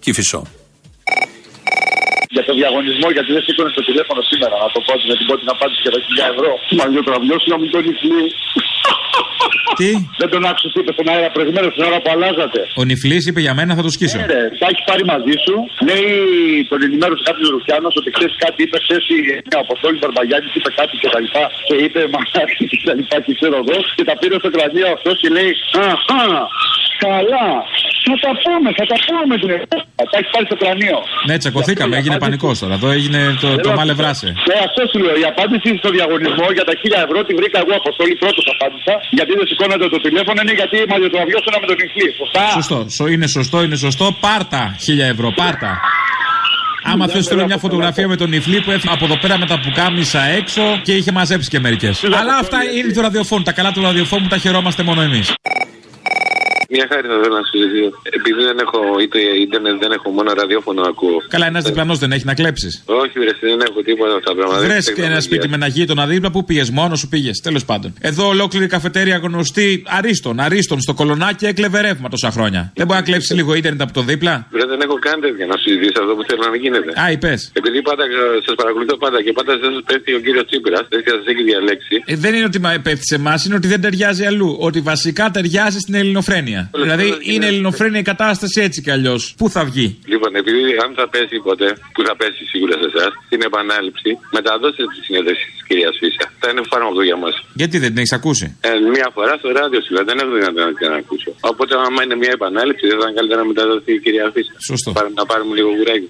Κυφισό. 0.04 0.40
Για 2.36 2.44
το 2.48 2.52
διαγωνισμό, 2.60 3.08
γιατί 3.16 3.30
δεν 3.36 3.42
σήκωνε 3.46 3.70
το 3.78 3.82
τηλέφωνο 3.88 4.20
σήμερα, 4.30 4.54
να 4.64 4.68
το 4.74 4.80
πω 4.86 4.94
με 5.10 5.14
την 5.18 5.26
πρώτη 5.28 5.44
απάντηση 5.54 5.80
για 5.86 5.92
τα 5.94 6.00
1000 6.28 6.34
ευρώ. 6.34 6.52
Μα 6.78 6.84
για 6.94 7.02
το 7.06 7.10
ραβλιό 7.16 7.36
σου 7.42 7.48
να 7.54 7.58
μην 7.60 7.68
τον 7.74 7.82
νυφλεί. 7.86 8.24
Τι; 9.78 9.90
Δεν 10.20 10.28
τον 10.32 10.42
άκουσες 10.50 10.70
τι 10.72 10.78
είπε 10.80 10.92
στον 10.96 11.06
αέρα 11.12 11.28
προηγουμένως 11.36 11.70
την 11.76 11.82
ώρα 11.88 11.98
που 12.02 12.10
αλλάζατε. 12.14 12.60
Ο 12.80 12.82
νυφλή 12.90 13.18
είπε 13.28 13.40
για 13.46 13.54
μένα 13.58 13.72
θα 13.78 13.82
το 13.86 13.90
σκίσω. 13.96 14.16
Ναι, 14.18 14.26
ρε, 14.34 14.42
τα 14.60 14.66
έχει 14.72 14.82
πάρει 14.90 15.04
μαζί 15.12 15.34
σου. 15.44 15.54
Λέει 15.88 16.06
τον 16.70 16.78
ενημέρωσε 16.86 17.22
κάποιος 17.28 17.46
Ρουφιάνος 17.54 17.94
ότι 18.00 18.08
ξέρεις 18.16 18.34
κάτι, 18.44 18.58
είπε 18.64 18.76
χθε 18.84 18.98
η 19.14 19.18
ναι, 19.48 19.54
ο 19.60 19.62
Αποστόλη 19.66 19.96
Μπαρμπαγιάννη, 20.00 20.48
είπε 20.58 20.70
κάτι 20.80 20.94
και 21.02 21.08
τα 21.14 21.18
λοιπά. 21.24 21.44
Και 21.68 21.76
είπε 21.84 22.00
μαλάκι 22.14 22.64
και 22.70 22.86
τα 22.88 22.94
λοιπά 22.98 23.16
και 23.24 23.32
ξέρω 23.38 23.56
εγώ. 23.62 23.76
Και 23.96 24.04
τα 24.08 24.14
πήρε 24.20 24.36
στο 24.42 24.50
κρανίο 24.54 24.88
αυτός 24.96 25.14
και 25.22 25.28
λέει 25.36 25.50
Αχά, 25.90 26.24
καλά. 27.06 27.48
Θα 28.08 28.14
τα 28.24 28.30
πούμε, 28.44 28.68
θα 28.78 28.84
τα 28.90 28.96
πούμε 29.06 29.34
την 29.42 29.50
Ελλάδα. 29.56 29.78
Τα 30.12 30.16
έχει 30.20 30.30
πάρει 30.34 30.46
στο 30.50 30.56
κρανίο. 30.62 30.98
Ναι, 31.28 31.34
τσακωθήκαμε, 31.40 31.94
έγινε 32.00 32.16
πανικός 32.24 32.56
τώρα. 32.62 32.74
Εδώ 32.78 32.88
έγινε 32.98 33.20
το, 33.42 33.48
το 33.64 33.70
μαλευράσε. 33.78 34.28
Ναι, 34.48 34.56
αυτό 34.68 34.80
σου 34.90 34.98
λέω. 35.04 35.16
Η 35.24 35.26
απάντηση 35.32 35.68
στο 35.82 35.88
διαγωνισμό 35.96 36.46
για 36.56 36.64
τα 36.68 36.72
1000 36.82 37.06
ευρώ 37.06 37.18
τη 37.28 37.32
βρήκα 37.40 37.58
εγώ 37.64 37.72
αποστολή 37.82 38.14
πρώτος 38.22 38.44
απάντησα. 38.54 38.94
Γιατί 39.18 39.32
δεν 39.38 39.46
σηκώνατε 39.50 39.84
το 39.94 39.98
τηλέφωνο 40.06 40.38
είναι 40.44 40.54
γιατί 40.60 40.76
μας 40.90 40.98
το 41.14 41.18
αβιώσω 41.24 41.48
με 41.62 41.66
τον 41.70 41.76
νυχλή. 41.80 42.08
Σωστά. 42.20 42.44
Σωστό, 42.58 42.78
Σω- 42.96 43.10
είναι 43.14 43.26
σωστό, 43.36 43.58
είναι 43.64 43.76
σωστό. 43.86 44.04
Πάρτα 44.26 44.62
χίλια 44.84 45.06
ευρώ, 45.14 45.28
πάρτα. 45.42 45.70
Άμα 46.92 47.08
θες, 47.08 47.26
θέλω 47.26 47.44
μια 47.50 47.58
φωτογραφία 47.58 48.08
με 48.08 48.16
τον 48.16 48.28
νυφλή 48.28 48.60
που 48.60 48.70
έφυγε 48.70 48.92
από 48.94 49.04
εδώ 49.04 49.16
πέρα 49.22 49.38
με 49.38 49.46
τα 49.46 49.60
πουκάμισα 49.60 50.22
έξω 50.38 50.62
και 50.82 50.92
είχε 50.92 51.12
μαζέψει 51.12 51.48
και 51.48 51.60
μερικές. 51.60 52.04
Αλλά 52.04 52.36
αυτά 52.36 52.58
είναι 52.76 52.92
του 52.92 53.00
ραδιοφώνου. 53.00 53.42
Τα 53.42 53.52
καλά 53.52 53.72
του 53.72 53.82
ραδιοφώνου 53.82 54.26
τα 54.28 54.36
χαιρόμαστε 54.36 54.82
μόνο 54.82 55.00
εμείς. 55.02 55.32
Μια 56.74 56.86
χάρη 56.90 57.06
θα 57.12 57.16
θέλω 57.22 57.34
να 57.40 57.44
σου 57.48 57.56
ζητήσω. 57.62 57.88
Επειδή 58.18 58.40
δεν 58.48 58.58
έχω 58.64 58.80
είτε 59.02 59.18
ίντερνετ, 59.44 59.74
δεν 59.84 59.92
έχω 59.96 60.08
μόνο 60.16 60.28
ραδιόφωνο 60.40 60.80
ακούω. 60.92 61.18
Καλά, 61.34 61.46
ένας 61.52 61.64
διπλανός 61.68 61.98
δεν 62.02 62.10
έχει 62.12 62.24
να 62.30 62.34
κλέψεις. 62.40 62.72
Όχι, 63.02 63.14
βρε, 63.22 63.32
δεν 63.40 63.60
έχω 63.68 63.78
τίποτα 63.88 64.14
αυτά 64.18 64.28
τα 64.30 64.36
πράγματα. 64.38 64.60
Βρες 64.66 64.84
Δεν 64.84 64.94
και 64.94 65.00
ένα 65.00 65.00
τεχνολογία. 65.00 65.20
σπίτι 65.28 65.46
με 65.48 65.56
ένα 65.60 65.66
γείτονα 65.66 66.04
δίπλα 66.06 66.30
που 66.30 66.44
πήγες, 66.44 66.70
μόνος 66.70 66.98
σου 66.98 67.08
πήγες. 67.08 67.36
Τέλος 67.48 67.64
πάντων. 67.64 67.90
Εδώ 68.00 68.24
ολόκληρη 68.34 68.66
καφετέρια 68.66 69.16
γνωστή 69.16 69.68
Αρίστον, 69.98 70.40
Αρίστον 70.40 70.80
στο 70.80 70.94
κολονάκι 70.94 71.44
έκλεβε 71.46 71.80
ρεύμα 71.80 72.08
τόσα 72.08 72.30
χρόνια. 72.30 72.62
Δεν 72.74 72.86
μπορεί 72.86 72.98
να 72.98 73.04
κλέψει 73.04 73.34
λίγο 73.34 73.54
ίντερνετ 73.54 73.82
από 73.82 73.92
το 73.92 74.02
δίπλα; 74.02 74.46
Βρε, 74.50 74.64
δεν 74.72 74.80
έχω 74.80 74.94
καν 75.06 75.20
τέτοια 75.20 75.46
να 75.46 75.56
σου 75.60 75.68
ζητήσω 75.72 75.98
αυτό 76.02 76.12
που 76.16 76.24
θέλω 76.28 76.42
να 76.44 76.50
μην 76.50 76.60
γίνεται. 76.60 76.90
Α, 77.02 77.10
είπες. 77.10 77.50
Επειδή 77.60 77.82
πάντα 77.82 78.04
σας 78.46 78.54
παρακολουθώ 78.54 78.96
πάντα 78.96 79.22
και 79.22 79.32
πάντα 79.32 79.52
δεν 79.62 79.70
σας 79.74 79.82
πέφτει 79.86 80.10
ο 80.14 80.20
κύριος 80.24 80.44
Τσίπρας, 80.46 80.84
τέτοια 80.88 81.12
σας 81.16 81.24
έχει 81.32 81.42
διαλέξει. 81.50 81.94
Ε, 82.04 82.16
δεν 82.16 82.34
είναι 82.34 82.44
ότι 82.44 82.60
μα 82.60 82.70
πέφτει 82.82 83.06
σε 83.12 83.14
εμάς, 83.14 83.44
είναι 83.44 83.54
ότι 83.54 83.68
δεν 83.68 83.80
ταιριάζει 83.80 84.24
αλλού. 84.24 84.56
Ότι 84.60 84.80
βασικά 84.80 85.30
ταιριάζει 85.30 85.78
στην 85.78 85.94
ελληνοφρένεια. 85.94 86.59
Δηλαδή 86.82 87.08
είναι 87.32 87.46
ελληνοφρένεια 87.52 88.00
η 88.04 88.06
κατάσταση 88.12 88.58
έτσι 88.66 88.78
κι 88.84 88.92
αλλιώς. 88.96 89.22
Πού 89.40 89.46
θα 89.54 89.62
βγει; 89.68 89.86
Λοιπόν, 90.12 90.30
επειδή 90.42 90.60
αν 90.84 90.90
θα 90.98 91.04
πέσει 91.14 91.36
ποτέ, 91.48 91.68
που 91.94 92.00
θα 92.06 92.14
πέσει 92.20 92.42
σίγουρα 92.52 92.74
σε 92.82 92.86
εσάς, 92.92 93.10
στην 93.26 93.40
επανάληψη, 93.48 94.10
μεταδώστε 94.36 94.82
τη 94.92 94.98
συνέντευξη 95.06 95.46
της 95.54 95.62
κυρίας 95.68 95.94
Φίσα. 96.00 96.26
Θα 96.40 96.46
είναι 96.50 96.62
φάρμακο 96.72 97.02
για 97.10 97.18
μας. 97.22 97.34
Γιατί 97.60 97.76
δεν 97.82 97.88
την 97.92 97.98
έχεις 98.02 98.14
ακούσει; 98.20 98.46
Ε, 98.68 98.70
μία 98.94 99.08
φορά 99.16 99.32
στο 99.40 99.48
ράδιο 99.58 99.80
σου, 99.84 99.92
δεν 100.08 100.16
έχω 100.22 100.32
δυνατόν 100.38 100.62
να 100.68 100.72
την 100.78 100.88
ακούσω. 101.00 101.30
Οπότε, 101.50 101.72
άμα 101.86 102.00
είναι 102.04 102.16
μια 102.22 102.32
επανάληψη, 102.38 102.84
δεν 102.90 102.96
θα 103.00 103.06
είναι 103.06 103.16
καλύτερα 103.18 103.40
να 103.44 103.48
μεταδοθεί 103.52 103.92
η 103.98 104.00
κυρία 104.04 104.26
Φίσα. 104.34 104.52
Σωστό. 104.70 104.90
Πάρε- 104.96 105.14
να 105.20 105.24
πάρουμε 105.30 105.52
λίγο 105.58 105.70
γουράκι. 105.78 106.08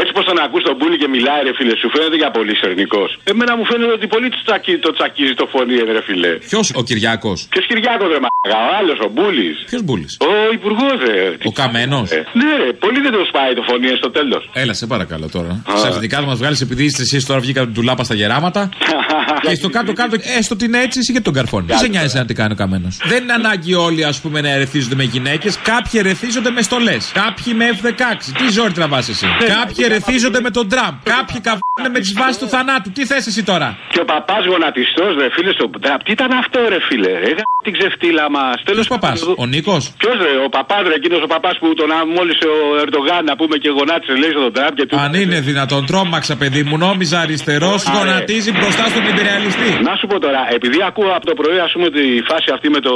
Έτσι 0.00 0.10
πως 0.16 0.24
τον 0.30 0.38
ακούς 0.44 0.62
τον 0.68 0.74
Μπούλι 0.78 0.96
και 1.02 1.08
μιλάει, 1.14 1.40
ρε 1.48 1.52
φίλε, 1.58 1.74
σου 1.82 1.88
φαίνεται 1.94 2.16
για 2.22 2.30
πολύ 2.38 2.54
σερνικός. 2.62 3.08
Εμένα 3.32 3.52
μου 3.58 3.64
φαίνεται 3.70 3.92
ότι 3.98 4.06
πολύ 4.14 4.28
το, 4.34 4.40
τσακί, 4.46 4.72
το 4.86 4.90
τσακίζει 4.96 5.34
το 5.42 5.46
φωνή, 5.54 5.76
ρε 5.96 6.02
φίλε. 6.08 6.32
Ποιος 6.50 6.66
ο 6.80 6.82
Κυριάκος; 6.88 7.38
Ποιος 7.52 7.64
Κυριάκος, 7.70 8.08
ρε 8.14 8.20
μαγά, 8.26 8.60
ο 8.68 8.70
άλλος, 8.78 8.98
ο 9.06 9.08
Μπούλης. 9.14 9.56
Ποιος 9.70 9.82
Μπούλης; 9.86 10.12
Ο 10.30 10.32
υπουργός, 10.58 10.96
ρε. 11.06 11.18
Ο 11.50 11.52
Καμένος; 11.60 12.06
Ε, 12.10 12.20
ναι, 12.40 12.50
ρε, 12.60 12.68
πολύ 12.84 12.98
δεν 13.06 13.12
το 13.16 13.22
σπάει 13.30 13.52
το 13.60 13.62
φωνή 13.70 13.88
στο 14.02 14.10
τέλος. 14.16 14.42
Έλα, 14.62 14.72
σε 14.80 14.86
παρακαλώ 14.86 15.26
τώρα. 15.36 15.52
Σε 15.82 15.86
αυτικά 15.92 16.16
θα 16.22 16.26
μας 16.30 16.38
βγάλεις 16.38 16.60
επειδή 16.60 16.84
είστε 16.84 17.02
εσείς 17.02 17.26
τώρα 17.26 17.40
βγήκατε 17.40 17.70
του 17.76 17.82
λάπα 17.82 18.04
στα 18.04 18.14
γεράματα. 18.14 18.60
και 19.48 19.54
στο 19.54 19.68
κάτω-κάτω, 19.68 20.16
έστω 20.38 20.54
ότι 20.54 20.64
είναι 20.64 20.80
έτσι, 20.80 20.98
εσύ 20.98 21.12
και 21.12 21.20
τον 21.20 21.32
καρφώνεις. 21.32 21.72
Τι 21.72 21.78
σε 21.78 21.88
νοιάζει 21.88 22.16
να 22.16 22.24
τι 22.24 22.34
κάνει 22.34 22.52
ο 22.52 22.56
Καμένος. 22.56 22.98
Δεν 23.04 23.22
είναι 23.22 23.32
ανάγκη 23.32 23.74
όλοι, 23.74 24.04
ας 24.04 24.20
πούμε, 24.20 24.40
να 24.40 24.50
ερεθίζονται 24.50 24.94
με 24.94 25.02
γυναίκες. 25.02 25.58
Κάποιοι 25.58 26.00
ερεθίζονται 26.04 26.50
με 26.50 26.62
στολές. 26.62 27.10
Κάποιοι 27.14 27.52
με 27.56 27.64
F16. 27.82 28.32
Τι 28.38 28.52
ζόρι 28.52 28.72
τραβάς 28.72 29.08
εσύ. 29.08 29.26
Κάποιοι 29.38 29.85
ερεθίζονται 29.88 30.40
με 30.46 30.50
τον 30.56 30.64
Τραμπ. 30.72 30.94
Κάποιοι 31.14 31.38
καβάνε 31.48 31.88
με 31.94 32.00
τις 32.04 32.12
βάσεις 32.18 32.38
του 32.42 32.48
θανάτου. 32.54 32.88
Τι 32.96 33.02
θες 33.10 33.24
εσύ 33.30 33.42
τώρα; 33.50 33.68
Και 33.92 34.00
ο 34.04 34.06
παπάς 34.12 34.42
γονατιστός, 34.52 35.10
ρε 35.20 35.28
φίλε, 35.34 35.52
στο 35.58 35.66
τραπ. 35.84 36.00
Τι 36.06 36.10
ήταν 36.18 36.30
αυτό, 36.42 36.58
ρε 36.72 36.80
φίλε. 36.88 37.12
Ρε, 37.24 37.30
γα- 37.36 37.54
την 37.68 37.74
ξεφτύλα 37.78 38.26
μας. 38.36 38.56
Τέλος 38.70 38.86
παπάς, 38.94 39.18
ο 39.42 39.46
Νίκος; 39.52 39.82
Ποιος, 40.02 40.16
ρε, 40.26 40.32
ο 40.46 40.48
παπάς, 40.56 40.82
ρε, 40.90 40.94
εκείνος 41.00 41.20
ο 41.26 41.28
παπάς 41.34 41.54
που 41.60 41.68
τον 41.80 41.90
μόλισε 42.16 42.46
ο 42.56 42.60
Ερντογάν, 42.82 43.22
να 43.30 43.34
πούμε 43.40 43.56
και 43.62 43.70
γονάτισε, 43.78 44.14
λέει 44.22 44.32
στον 44.36 44.52
Τραμπ 44.56 44.72
και 44.78 44.86
του. 44.88 44.94
Αν 45.04 45.12
είναι 45.22 45.38
δυνατόν, 45.50 45.82
τρόμαξα 45.90 46.34
παιδί 46.40 46.62
μου, 46.68 46.76
νόμιζα 46.86 47.18
αριστερός, 47.24 47.80
γονατίζει 47.96 48.50
μπροστά 48.58 48.84
στον 48.92 49.02
υπεριαλιστή. 49.12 49.70
Να 49.88 49.92
σου 49.98 50.06
πω 50.10 50.16
τώρα, 50.26 50.40
επειδή 50.56 50.78
ακούω 50.90 51.10
από 51.18 51.26
το 51.30 51.34
πρωί, 51.40 51.58
ας 51.66 51.72
πούμε, 51.74 51.88
τη 51.96 52.04
φάση 52.30 52.48
αυτή 52.56 52.68
με 52.76 52.80
το... 52.86 52.92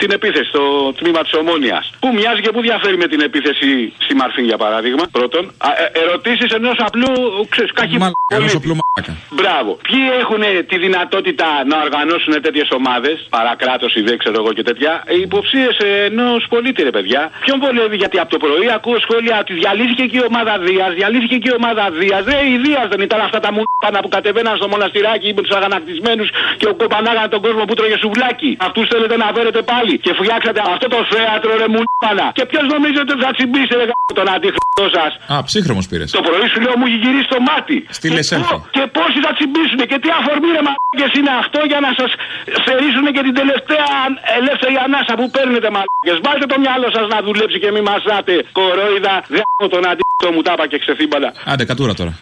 την 0.00 0.10
επίθεση 0.18 0.48
στο 0.54 0.62
τμήμα 0.98 1.20
της 1.26 1.32
Ομόνιας. 1.40 1.84
Που 2.02 2.08
μοιάζει 2.18 2.40
και 2.44 2.52
που 2.54 2.60
διαφέρει 2.68 2.96
με 3.04 3.08
την 3.12 3.20
επίθεση 3.28 3.68
στη 4.04 4.12
Μαρφίν, 4.20 4.44
για 4.50 4.58
παράδειγμα. 4.64 5.04
Πρώτον, 5.18 5.42
ερωτήσει 5.48 5.48
ενό 5.58 6.08
απλού, 6.10 6.19
ξέρεις, 7.54 7.72
κάκι 7.78 7.96
Ενός 8.38 8.54
απλού 8.60 8.74
μαλάκα. 8.80 9.12
Μπράβο. 9.38 9.70
Ποιοι 9.86 10.02
έχουν 10.22 10.42
τη 10.70 10.76
δυνατότητα 10.86 11.46
να 11.70 11.76
οργανώσουν 11.86 12.32
τέτοιες 12.46 12.68
ομάδες, 12.78 13.16
παρακράτο 13.36 13.86
ή 13.98 14.00
δεν 14.08 14.16
ξέρω 14.22 14.36
εγώ 14.42 14.50
και 14.56 14.64
τέτοια, 14.68 14.92
υποψίες 15.26 15.74
ενός 16.08 16.40
πολίτη, 16.52 16.80
ρε 16.88 16.92
παιδιά. 16.96 17.22
Ποιον 17.44 17.56
βολεύει, 17.64 17.96
γιατί 18.02 18.16
από 18.22 18.30
το 18.34 18.38
πρωί 18.44 18.68
ακούω 18.76 18.98
σχόλια 19.04 19.34
ότι 19.44 19.52
διαλύθηκε 19.62 20.04
και 20.10 20.18
η 20.22 20.24
ομάδα 20.30 20.54
Δίας, 20.66 20.90
διαλύθηκε 20.98 21.36
και 21.42 21.50
η 21.52 21.54
ομάδα 21.60 21.84
Δίας. 22.00 22.22
Ρε, 22.30 22.38
η 22.54 22.56
Δίας 22.64 22.86
δεν 22.92 23.00
ήταν 23.08 23.20
αυτά 23.28 23.38
τα 23.44 23.50
μουνάνα 23.56 23.98
που 24.04 24.10
κατεβαίναν 24.16 24.54
στο 24.60 24.68
μοναστηράκι 24.74 25.28
με 25.36 25.40
τους 25.44 25.54
αγανακτισμένους 25.58 26.28
και 26.60 26.66
ο 26.72 26.74
κοπανάγανε 26.80 27.28
τον 27.34 27.40
κόσμο 27.46 27.62
που 27.68 27.74
τρώγε 27.78 27.96
σουβλάκι. 28.02 28.50
Αυτούς 28.66 28.84
θέλετε 28.92 29.16
να 29.22 29.26
φέρετε 29.36 29.60
πάλι 29.72 29.92
και 30.04 30.12
φτιάξατε 30.18 30.60
αυτό 30.72 30.86
το 30.94 31.00
θέατρο, 31.12 31.50
ρε 31.62 31.68
μουνάνα. 31.74 32.26
Και 32.38 32.44
ποιος 32.50 32.64
νομίζετε 32.74 33.12
ότι 33.14 33.22
θα 33.26 33.32
τσιμπήσει, 33.36 33.72
ρε 33.80 33.86
γα- 33.90 33.98
τον 34.20 34.28
αντίχρηστό 34.34 34.84
σας; 34.96 35.10
Α, 35.34 35.42
ψύχρωμο 35.48 35.82
πήρες. 35.90 36.09
Το 36.16 36.20
πρωί 36.26 36.46
σου 36.52 36.60
λέω 36.64 36.74
μου 36.78 36.86
έχει 36.88 36.98
γυρίσει 37.04 37.28
το 37.34 37.38
μάτι. 37.48 37.76
Στείλε 37.98 38.20
Και 38.22 38.28
selfie. 38.30 38.50
πό- 38.52 38.62
Και 38.76 38.84
πόσοι 38.96 39.18
θα 39.26 39.30
τσιμπήσουν 39.36 39.80
και 39.90 39.96
τι 40.02 40.08
αφορμή 40.18 40.48
ρε 40.56 40.62
μαλάκες 40.66 41.10
είναι 41.18 41.32
αυτό 41.42 41.58
για 41.70 41.80
να 41.86 41.90
σας 41.98 42.10
στερήσουν 42.60 43.06
και 43.16 43.22
την 43.26 43.34
τελευταία 43.40 43.88
ελεύθερη 44.38 44.74
ανάσα 44.86 45.12
που 45.18 45.26
παίρνετε 45.34 45.68
μαλάκες. 45.76 46.16
Βάλτε 46.26 46.46
το 46.52 46.56
μυαλό 46.64 46.88
σας 46.96 47.06
να 47.14 47.18
δουλέψει 47.26 47.58
και 47.62 47.70
μη 47.74 47.80
μασάτε 47.88 48.34
κορόιδα. 48.58 49.14
Γάμω 49.36 49.66
τον 49.74 49.82
αντίκτο 49.90 50.28
μου 50.34 50.42
τάπα 50.48 50.64
και 50.70 50.78
ξεφύμπατα. 50.84 51.28
Άντε, 51.52 51.64
κατούρα 51.70 51.94
τώρα. 52.00 52.12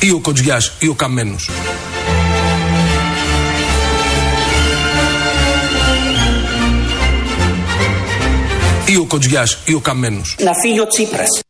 Ή 0.00 0.10
ο 0.10 0.20
Κοτζιάς 0.20 0.72
ή 0.78 0.88
ο 0.88 0.94
Καμένος. 0.94 1.50
Ή 8.90 8.96
ο 8.96 9.04
Κοτζιάς 9.04 9.58
ή 9.66 9.74
ο 9.74 9.80
Καμένος. 9.80 10.36
Να 10.40 10.54
φύγει 10.54 10.80
ο 10.80 10.86
Τσίπρας. 10.86 11.40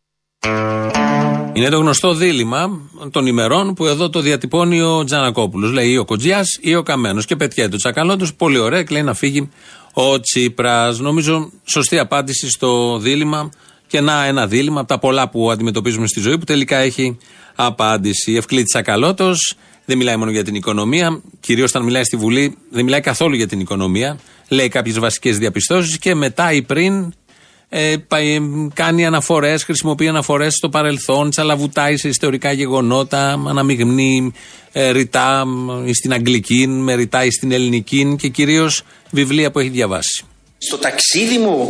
Είναι 1.52 1.68
το 1.68 1.78
γνωστό 1.78 2.14
δίλημα 2.14 2.80
των 3.10 3.26
ημερών 3.26 3.74
που 3.74 3.86
εδώ 3.86 4.10
το 4.10 4.20
διατυπώνει 4.20 4.80
ο 4.80 5.04
Τζανακόπουλος. 5.04 5.72
Λέει 5.72 5.90
ή 5.90 5.98
ο 5.98 6.04
Κοτζιά 6.04 6.44
ή 6.60 6.74
ο 6.74 6.82
Καμένος. 6.82 7.24
Και 7.24 7.36
πετιέται 7.36 7.74
ο 7.74 7.78
Τσακαλώτος. 7.78 8.34
Πολύ 8.34 8.58
ωραία, 8.58 8.82
και 8.82 8.92
λέει 8.94 9.02
να 9.02 9.14
φύγει 9.14 9.48
ο 9.92 10.20
Τσίπρας. 10.20 10.98
Νομίζω 10.98 11.50
σωστή 11.64 11.98
απάντηση 11.98 12.50
στο 12.50 12.98
δίλημα. 12.98 13.50
Και 13.86 14.00
να 14.00 14.24
ένα 14.24 14.46
δίλημα 14.46 14.80
από 14.80 14.88
τα 14.88 14.98
πολλά 14.98 15.28
που 15.28 15.50
αντιμετωπίζουμε 15.50 16.06
στη 16.06 16.20
ζωή 16.20 16.38
που 16.38 16.44
τελικά 16.44 16.76
έχει 16.76 17.18
απάντηση. 17.54 18.34
Ευκλήτη 18.34 18.64
Τσακαλώτος 18.64 19.56
δεν 19.84 19.96
μιλάει 19.96 20.16
μόνο 20.16 20.30
για 20.30 20.44
την 20.44 20.54
οικονομία. 20.54 21.22
Κυρίως 21.40 21.70
όταν 21.70 21.82
μιλάει 21.82 22.04
στη 22.04 22.16
Βουλή, 22.16 22.56
δεν 22.70 22.84
μιλάει 22.84 23.00
καθόλου 23.00 23.34
για 23.34 23.46
την 23.46 23.60
οικονομία. 23.60 24.18
Λέει 24.48 24.68
κάποιες 24.68 24.98
βασικές 24.98 25.38
διαπιστώσεις 25.38 25.98
και 25.98 26.14
μετά 26.14 26.52
ή 26.52 26.62
πριν 26.62 27.12
ε, 27.68 27.94
πα- 28.08 28.18
κάνει 28.74 29.06
αναφορές, 29.06 29.64
χρησιμοποιεί 29.64 30.08
αναφορές 30.08 30.54
στο 30.54 30.68
παρελθόν, 30.68 31.30
τσαλαβουτάει 31.30 31.96
σε 31.96 32.08
ιστορικά 32.08 32.52
γεγονότα, 32.52 33.32
αναμειγνύει 33.48 34.32
ε, 34.72 34.90
ρητά 34.90 35.46
μ, 35.46 35.90
στην 35.92 36.12
αγγλική, 36.12 36.66
με 36.66 36.94
ρητά 36.94 37.24
ή 37.24 37.30
στην 37.30 37.52
ελληνική 37.52 38.16
και 38.18 38.28
κυρίως 38.28 38.82
βιβλία 39.10 39.50
που 39.50 39.58
έχει 39.58 39.68
διαβάσει. 39.68 40.24
Στο 40.58 40.78
ταξίδι 40.78 41.38
μου 41.38 41.68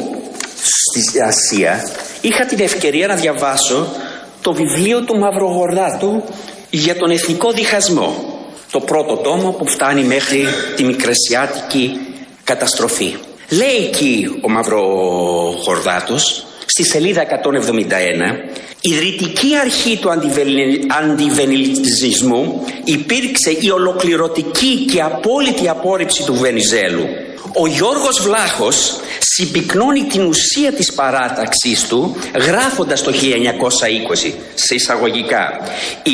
στη 0.90 1.20
Ασία 1.20 1.90
είχα 2.20 2.46
την 2.46 2.60
ευκαιρία 2.60 3.06
να 3.06 3.14
διαβάσω 3.14 3.92
το 4.40 4.52
βιβλίο 4.52 5.04
του 5.04 5.18
Μαυρογορδάτου 5.18 6.24
για 6.70 6.96
τον 6.96 7.10
εθνικό 7.10 7.52
διχασμό. 7.52 8.36
Το 8.70 8.80
πρώτο 8.80 9.16
τόμο 9.16 9.50
που 9.50 9.66
φτάνει 9.68 10.04
μέχρι 10.04 10.44
τη 10.76 10.84
μικρασιάτικη 10.84 11.98
καταστροφή. 12.44 13.16
Λέει 13.50 13.84
εκεί 13.86 14.38
ο 14.40 14.50
Μαυρογορδάτος 14.50 16.46
στη 16.66 16.84
σελίδα 16.84 17.22
171 17.22 17.24
η 18.80 18.90
ιδρυτική 18.90 19.56
αρχή 19.60 19.96
του 19.96 20.10
αντιβελι- 20.10 20.92
αντιβενιζισμού 21.00 22.64
υπήρξε 22.84 23.50
η 23.60 23.70
ολοκληρωτική 23.70 24.84
και 24.92 25.00
απόλυτη 25.02 25.68
απόρριψη 25.68 26.24
του 26.24 26.34
Βενιζέλου. 26.34 27.06
Ο 27.52 27.66
Γιώργος 27.66 28.20
Βλάχος 28.22 29.00
συμπυκνώνει 29.18 30.02
την 30.04 30.22
ουσία 30.26 30.72
της 30.72 30.92
παράταξής 30.92 31.86
του 31.88 32.16
γράφοντας 32.46 33.02
το 33.02 33.12
1920 33.12 34.34
σε 34.54 34.74
εισαγωγικά 34.74 35.60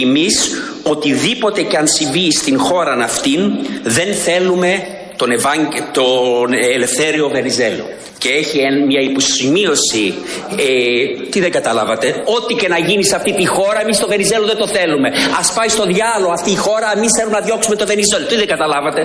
«Εμείς 0.03 0.51
οτιδήποτε 0.83 1.63
και 1.63 1.77
αν 1.77 1.89
συμβεί 1.89 2.33
στην 2.33 2.59
χώρα 2.59 2.93
αυτήν 2.93 3.41
δεν 3.83 4.15
θέλουμε 4.15 4.87
τον, 5.17 5.31
Ευάγγε- 5.31 5.83
τον 5.93 6.53
Ελευθέριο 6.75 7.29
Βενιζέλο». 7.29 7.85
Και 8.19 8.29
έχει 8.31 8.59
εν- 8.59 8.87
μια 8.87 9.01
υποσημείωση, 9.01 10.15
ε, 10.57 11.29
τι 11.31 11.41
δεν 11.41 11.51
καταλάβατε, 11.51 12.23
ό,τι 12.25 12.55
και 12.55 12.69
να 12.69 12.79
γίνει 12.79 13.05
σε 13.05 13.17
αυτή 13.17 13.35
τη 13.35 13.47
χώρα, 13.47 13.81
εμείς 13.83 13.99
το 13.99 14.07
Βενιζέλο 14.09 14.47
δεν 14.47 14.57
το 14.57 14.67
θέλουμε. 14.67 15.09
Α 15.09 15.53
πάει 15.55 15.69
στο 15.69 15.85
διάλογο 15.87 16.33
αυτή 16.33 16.51
η 16.51 16.57
χώρα, 16.57 16.93
εμείς 16.97 17.11
θέλουμε 17.19 17.39
να 17.39 17.45
διώξουμε 17.45 17.77
το 17.77 17.87
Βενιζέλο. 17.87 18.27
Τι 18.27 18.37
δεν 18.37 18.47
καταλάβατε. 18.47 19.03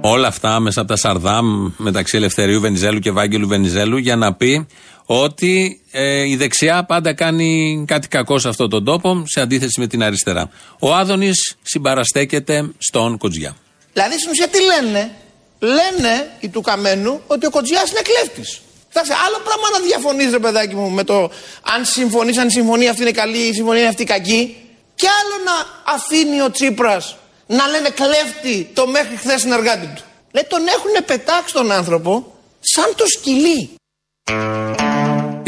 Όλα 0.00 0.26
αυτά 0.28 0.60
μέσα 0.60 0.80
από 0.80 0.88
τα 0.88 0.96
Σαρδάμ 0.96 1.72
μεταξύ 1.76 2.16
Ελευθερίου 2.16 2.60
Βενιζέλου 2.60 2.98
και 2.98 3.08
Ευάγγελου 3.08 3.48
Βενιζέλου 3.48 3.96
για 3.96 4.16
να 4.16 4.34
πει 4.34 4.66
ότι 5.06 5.80
ε, 5.90 6.28
η 6.28 6.36
δεξιά 6.36 6.84
πάντα 6.84 7.14
κάνει 7.14 7.84
κάτι 7.86 8.08
κακό 8.08 8.38
σε 8.38 8.48
αυτόν 8.48 8.70
τον 8.70 8.84
τόπο 8.84 9.22
σε 9.26 9.40
αντίθεση 9.40 9.80
με 9.80 9.86
την 9.86 10.02
αριστερά. 10.02 10.50
Ο 10.78 10.94
Άδωνης 10.94 11.56
συμπαραστέκεται 11.62 12.70
στον 12.78 13.18
Κοτζιά. 13.18 13.56
Δηλαδή 13.98 14.18
στην 14.18 14.30
ουσία 14.30 14.48
τι 14.48 14.60
λένε; 14.62 15.10
Λένε 15.58 16.30
οι 16.40 16.48
του 16.48 16.60
Καμένου 16.60 17.22
ότι 17.26 17.46
ο 17.46 17.50
Κοτζιάς 17.50 17.90
είναι 17.90 18.00
κλέφτης. 18.00 18.60
Εντάξει, 18.88 19.12
άλλο 19.26 19.38
πράγμα 19.44 19.66
να 19.72 19.84
διαφωνείς, 19.86 20.30
ρε 20.30 20.38
παιδάκι 20.38 20.74
μου, 20.74 20.90
με 20.90 21.04
το 21.04 21.30
αν 21.62 21.84
συμφωνείς, 21.84 22.38
αν 22.38 22.46
η 22.48 22.50
συμφωνία 22.50 22.90
αυτή 22.90 23.02
είναι 23.02 23.10
καλή 23.10 23.38
ή 23.38 23.48
η 23.48 23.52
συμφωνία 23.52 23.80
είναι 23.80 23.88
αυτή 23.88 24.04
κακή. 24.04 24.56
Και 24.94 25.06
άλλο 25.20 25.44
να 25.44 25.52
αφήνει 25.94 26.40
ο 26.40 26.50
Τσίπρας 26.50 27.16
να 27.46 27.66
λένε 27.66 27.90
κλέφτη 27.90 28.70
το 28.74 28.86
μέχρι 28.86 29.16
χθες 29.16 29.40
συνεργάτη 29.40 29.86
του. 29.86 30.02
Λέει 30.32 30.44
τον 30.48 30.66
έχουν 30.66 31.04
πετάξει 31.06 31.52
τον 31.54 31.72
άνθρωπο 31.72 32.32
σαν 32.60 32.94
το 32.96 33.06
σκυλί. 33.06 33.70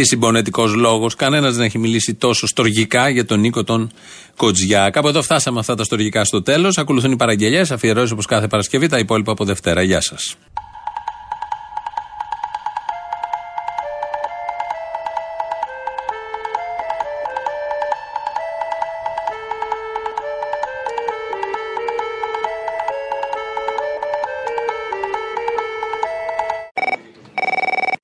Τι 0.00 0.06
συμπονετικός 0.06 0.74
λόγος. 0.74 1.14
Κανένας 1.14 1.56
δεν 1.56 1.64
έχει 1.64 1.78
μιλήσει 1.78 2.14
τόσο 2.14 2.46
στοργικά 2.46 3.08
για 3.08 3.24
τον 3.24 3.40
Νίκο 3.40 3.64
τον 3.64 3.90
Κοτζιά. 4.36 4.90
Κάπου 4.90 5.08
εδώ 5.08 5.22
φτάσαμε 5.22 5.58
αυτά 5.58 5.74
τα 5.74 5.84
στοργικά 5.84 6.24
στο 6.24 6.42
τέλος. 6.42 6.78
Ακολουθούν 6.78 7.12
οι 7.12 7.16
παραγγελίε, 7.16 7.64
αφιερώσεις 7.70 8.10
όπως 8.10 8.26
κάθε 8.26 8.46
Παρασκευή, 8.46 8.86
τα 8.86 8.98
υπόλοιπα 8.98 9.32
από 9.32 9.44
Δευτέρα. 9.44 9.82
Γεια 9.82 10.00
σας. 10.00 10.36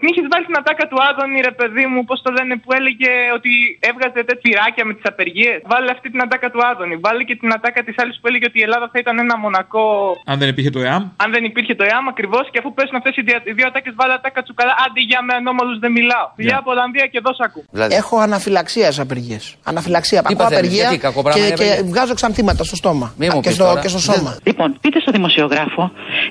Μην 0.07 0.15
είχε 0.17 0.25
βάλει 0.33 0.45
την 0.51 0.57
ατάκα 0.63 0.85
του 0.91 0.99
Άδωνη, 1.09 1.39
ρε 1.49 1.55
παιδί 1.59 1.85
μου, 1.93 2.01
πώς 2.09 2.19
το 2.25 2.31
λένε, 2.37 2.53
που 2.63 2.71
έλεγε 2.79 3.11
ότι 3.39 3.53
έβγαζε 3.91 4.13
τέτοια 4.19 4.37
πυράκια 4.45 4.85
με 4.89 4.93
τις 4.97 5.07
απεργίες. 5.13 5.57
Βάλε 5.73 5.89
αυτή 5.97 6.07
την 6.13 6.21
ατάκα 6.27 6.49
του 6.53 6.61
Άδωνη. 6.71 6.95
Βάλε 7.07 7.23
και 7.29 7.37
την 7.41 7.49
ατάκα 7.57 7.81
της 7.87 7.95
άλλης 8.03 8.17
που 8.21 8.27
έλεγε 8.31 8.47
ότι 8.51 8.59
η 8.63 8.65
Ελλάδα 8.69 8.87
θα 8.93 8.99
ήταν 9.03 9.15
ένα 9.25 9.35
μονακό. 9.45 9.87
Αν 10.33 10.37
δεν 10.41 10.49
υπήρχε 10.53 10.71
το 10.77 10.81
ΕΑΜ. 10.89 11.03
Αν 11.25 11.29
δεν 11.35 11.43
υπήρχε 11.51 11.75
το 11.81 11.85
ΕΑΜ, 11.93 12.05
ακριβώς. 12.15 12.45
Και 12.53 12.59
αφού 12.63 12.71
πέσουν 12.79 12.95
αυτές 13.01 13.13
οι 13.19 13.23
δια- 13.29 13.43
οι 13.49 13.53
δύο 13.59 13.67
ατάκες, 13.71 13.93
βάλε 14.01 14.13
ατάκα 14.21 14.41
τσουκαλά. 14.45 14.73
Άντε 14.85 15.01
για 15.11 15.21
με 15.29 15.33
ανώμαλους 15.41 15.77
δεν 15.85 15.91
μιλάω. 15.99 16.27
Φιλιά 16.39 16.57
από 16.63 16.71
Ολλανδία 16.75 17.07
και 17.13 17.19
εδώ 17.23 17.33
σ' 17.39 17.43
ακού. 17.49 17.61
Έχω 18.01 18.15
αναφυλαξία 18.27 18.89
σε 18.97 19.01
απεργίες. 19.07 19.45
Αναφυλαξία. 19.71 20.19
Τι 20.23 20.27
Ακούω 20.33 20.37
παθαίνεις, 20.43 20.59
απεργία 20.63 20.83
γιατί, 20.89 20.99
κακό 21.07 21.21
πράγμα 21.27 21.41
και, 21.41 21.47
είναι 21.47 21.57
και 21.57 21.63
απεργία; 21.73 21.91
βγάζω 21.93 22.15
ξανθήματα 22.21 22.63
στο 22.69 22.77
στόμα 22.83 23.07
Μη 23.21 23.27
μου 23.33 23.41
και, 23.41 23.49
πεις 23.49 23.57
στο, 23.59 23.65
τώρα. 23.65 23.81
και 23.85 23.89
στο 23.95 23.99
σώμα. 24.09 24.31
Λοιπόν, 24.49 24.69
πείτε 24.83 24.99
στο 25.01 25.11
δημοσιογράφο, 25.19 25.83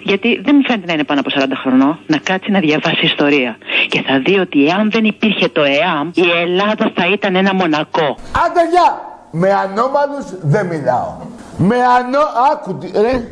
γιατί 0.04 0.30
δεν 0.46 0.54
μου 0.58 0.64
φαίνεται 0.68 0.86
να 0.90 0.94
είναι 0.94 1.04
πάνω 1.10 1.20
από 1.24 1.30
40 1.36 1.56
χρονών, 1.64 2.00
να 2.14 2.18
κάτσει 2.30 2.52
να 2.52 2.60
διαβάσει 2.60 3.06
ιστορία. 3.06 3.58
Και 3.90 4.02
θα 4.08 4.20
δει 4.20 4.40
ότι 4.40 4.68
εάν 4.68 4.92
δεν 4.92 5.04
υπήρχε 5.04 5.48
το 5.48 5.62
ΕΑΜ, 5.62 6.10
η 6.14 6.30
Ελλάδα 6.42 6.92
θα 6.96 7.08
ήταν 7.14 7.36
ένα 7.36 7.54
μονακό. 7.54 8.18
Άντε 8.46 8.70
γεια! 8.72 9.14
Με 9.32 9.54
ανώμαλους 9.54 10.26
δεν 10.42 10.66
μιλάω. 10.66 11.14
Με 11.58 11.76
ανώ... 11.76 12.20
Άκου 12.52 12.78
τι... 12.78 12.92
Ρε. 13.02 13.28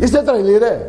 Είστε 0.00 0.22
τρελοί 0.22 0.58
ρε. 0.58 0.86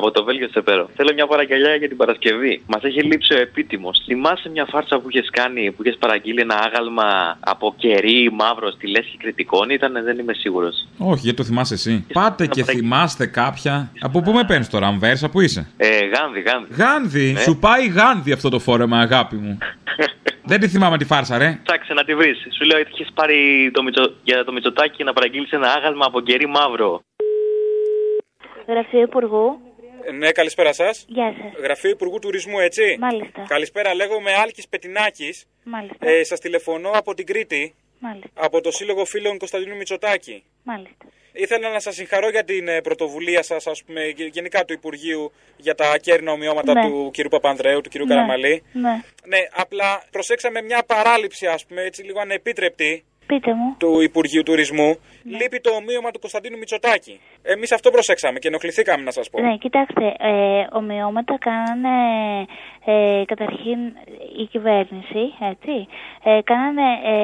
Από 0.00 0.10
το 0.10 0.24
Βέλγιο 0.24 0.48
σε 0.48 0.60
πέρα. 0.60 0.86
Θέλω 0.96 1.12
μια 1.14 1.26
παραγγελιά 1.26 1.74
για 1.74 1.88
την 1.88 1.96
Παρασκευή. 1.96 2.62
Μας 2.66 2.82
έχει 2.82 3.02
λείψει 3.02 3.34
ο 3.34 3.38
επίτιμος. 3.40 4.02
Θυμάσαι 4.06 4.48
μια 4.48 4.66
φάρσα 4.70 4.98
που 4.98 5.06
είχες 5.10 5.28
κάνει, 5.32 5.72
που 5.72 5.82
είχες 5.82 5.96
παραγγείλει 5.98 6.40
ένα 6.40 6.54
άγαλμα 6.66 7.36
από 7.40 7.74
κερί 7.78 8.30
μαύρος 8.32 8.72
στη 8.74 8.86
λέσχη 8.88 9.16
κριτικών; 9.16 9.70
Ήταν, 9.70 9.92
δεν 10.04 10.18
είμαι 10.18 10.32
σίγουρος. 10.32 10.88
Όχι, 10.98 11.20
γιατί 11.20 11.36
το 11.36 11.44
θυμάσαι 11.44 11.74
εσύ. 11.74 12.06
Πάτε 12.12 12.46
και 12.46 12.64
θυμάστε 12.64 13.26
κάποια. 13.26 13.92
Από 14.00 14.20
πού 14.22 14.32
με 14.32 14.44
παίρνεις 14.44 14.68
τώρα, 14.70 14.86
Αμβέρσα, 14.86 15.28
πού 15.30 15.40
είσαι; 15.40 15.70
Ε, 15.76 15.86
Γάνδη, 16.06 16.40
Γάνδη. 16.40 16.74
Γάνδη, 16.74 17.32
Ναι. 17.32 17.40
σου 17.40 17.58
πάει 17.58 17.86
Γάνδη 17.88 18.32
αυτό 18.32 18.48
το 18.48 18.58
φόρεμα, 18.58 18.98
αγάπη 18.98 19.36
μου. 19.36 19.58
δεν 20.50 20.60
τη 20.60 20.68
θυμάμαι 20.68 20.98
τη 20.98 21.04
φάρσα, 21.04 21.38
ρε. 21.38 21.58
Ψάξε 21.62 21.92
να 21.94 22.04
τη 22.04 22.14
βρεις. 22.14 22.38
Σου 22.56 22.64
λέω 22.64 22.78
ότι 22.78 22.90
είχες 22.92 23.08
πάρει 23.14 23.70
το 23.72 23.82
μητσο... 23.82 24.12
για 24.22 24.44
το 24.44 24.52
Μητσοτάκι 24.52 25.04
να 25.04 25.12
παραγγείλεις 25.12 25.50
ένα 25.50 25.68
άγαλμα 25.76 26.04
από 26.06 26.20
κερί 26.20 26.46
μαύρο. 26.48 27.00
Γραφείο 28.68 29.00
Υπουργού. 29.00 29.60
Ναι, 30.12 30.30
καλησπέρα 30.32 30.72
σας. 30.72 31.04
Γεια 31.08 31.34
σας. 31.40 31.62
Γραφείο 31.62 31.90
Υπουργού 31.90 32.18
Τουρισμού, 32.18 32.58
έτσι; 32.58 32.96
Μάλιστα. 33.00 33.44
Καλησπέρα, 33.48 33.94
λέγομαι 33.94 34.32
Άλκης 34.32 34.68
Πετινάκης. 34.68 35.46
Μάλιστα. 35.64 36.08
Ε, 36.08 36.24
σας 36.24 36.40
τηλεφωνώ 36.40 36.90
από 36.90 37.14
την 37.14 37.26
Κρήτη, 37.26 37.74
Μάλιστα. 37.98 38.28
από 38.34 38.60
το 38.60 38.70
Σύλλογο 38.70 39.04
Φίλων 39.04 39.38
Κωνσταντινού 39.38 39.76
Μητσοτάκη. 39.76 40.44
Μάλιστα. 40.62 40.96
Ήθελα 41.32 41.70
να 41.70 41.80
σας 41.80 41.94
συγχαρώ 41.94 42.28
για 42.30 42.44
την 42.44 42.68
ε, 42.68 42.80
πρωτοβουλία 42.80 43.42
σας, 43.42 43.66
ας 43.66 43.84
πούμε, 43.84 44.06
γε- 44.06 44.32
γενικά 44.32 44.64
του 44.64 44.72
Υπουργείου 44.72 45.32
για 45.56 45.74
τα 45.74 45.90
ακέρνα 45.90 46.32
ομοιώματα 46.32 46.72
Ναι. 46.72 46.80
του 46.88 47.10
κ. 47.16 47.28
Παπανδρέου, 47.28 47.80
του 47.80 47.88
κ. 47.90 47.94
Ναι. 47.94 48.04
Καραμαλή. 48.04 48.62
Ναι. 48.72 49.02
Ναι, 49.24 49.38
απλά 49.52 50.02
προσέξαμε 50.10 50.62
μια 50.62 50.82
παράληψη, 50.86 51.46
ας 51.46 51.66
πούμε, 51.66 51.82
έτσι 51.82 52.02
λίγο 52.02 52.20
ανεπίτρεπτη 52.20 53.04
Πείτε 53.30 53.50
μου. 53.58 53.68
του 53.82 54.00
Υπουργείου 54.08 54.42
Τουρισμού. 54.42 54.90
Ναι. 55.22 55.36
Λείπει 55.38 55.58
το 55.66 55.70
ομοίωμα 55.80 56.10
του 56.10 56.18
Κωνσταντίνου 56.24 56.58
Μητσοτάκη. 56.58 57.14
Εμείς 57.42 57.70
αυτό 57.72 57.88
προσέξαμε 57.90 58.38
και 58.38 58.48
ενοχληθήκαμε 58.48 59.02
να 59.08 59.10
σας 59.10 59.30
πω. 59.30 59.40
Ναι, 59.40 59.56
κοιτάξτε, 59.64 60.04
ε, 60.18 60.32
ομοιώματα 60.80 61.34
κάνανε 61.48 61.96
ε, 62.84 63.22
καταρχήν 63.32 63.78
η 64.42 64.44
κυβέρνηση, 64.52 65.22
έτσι. 65.52 65.74
Ε, 66.24 66.38
κάνανε 66.50 66.86
ε, 67.12 67.14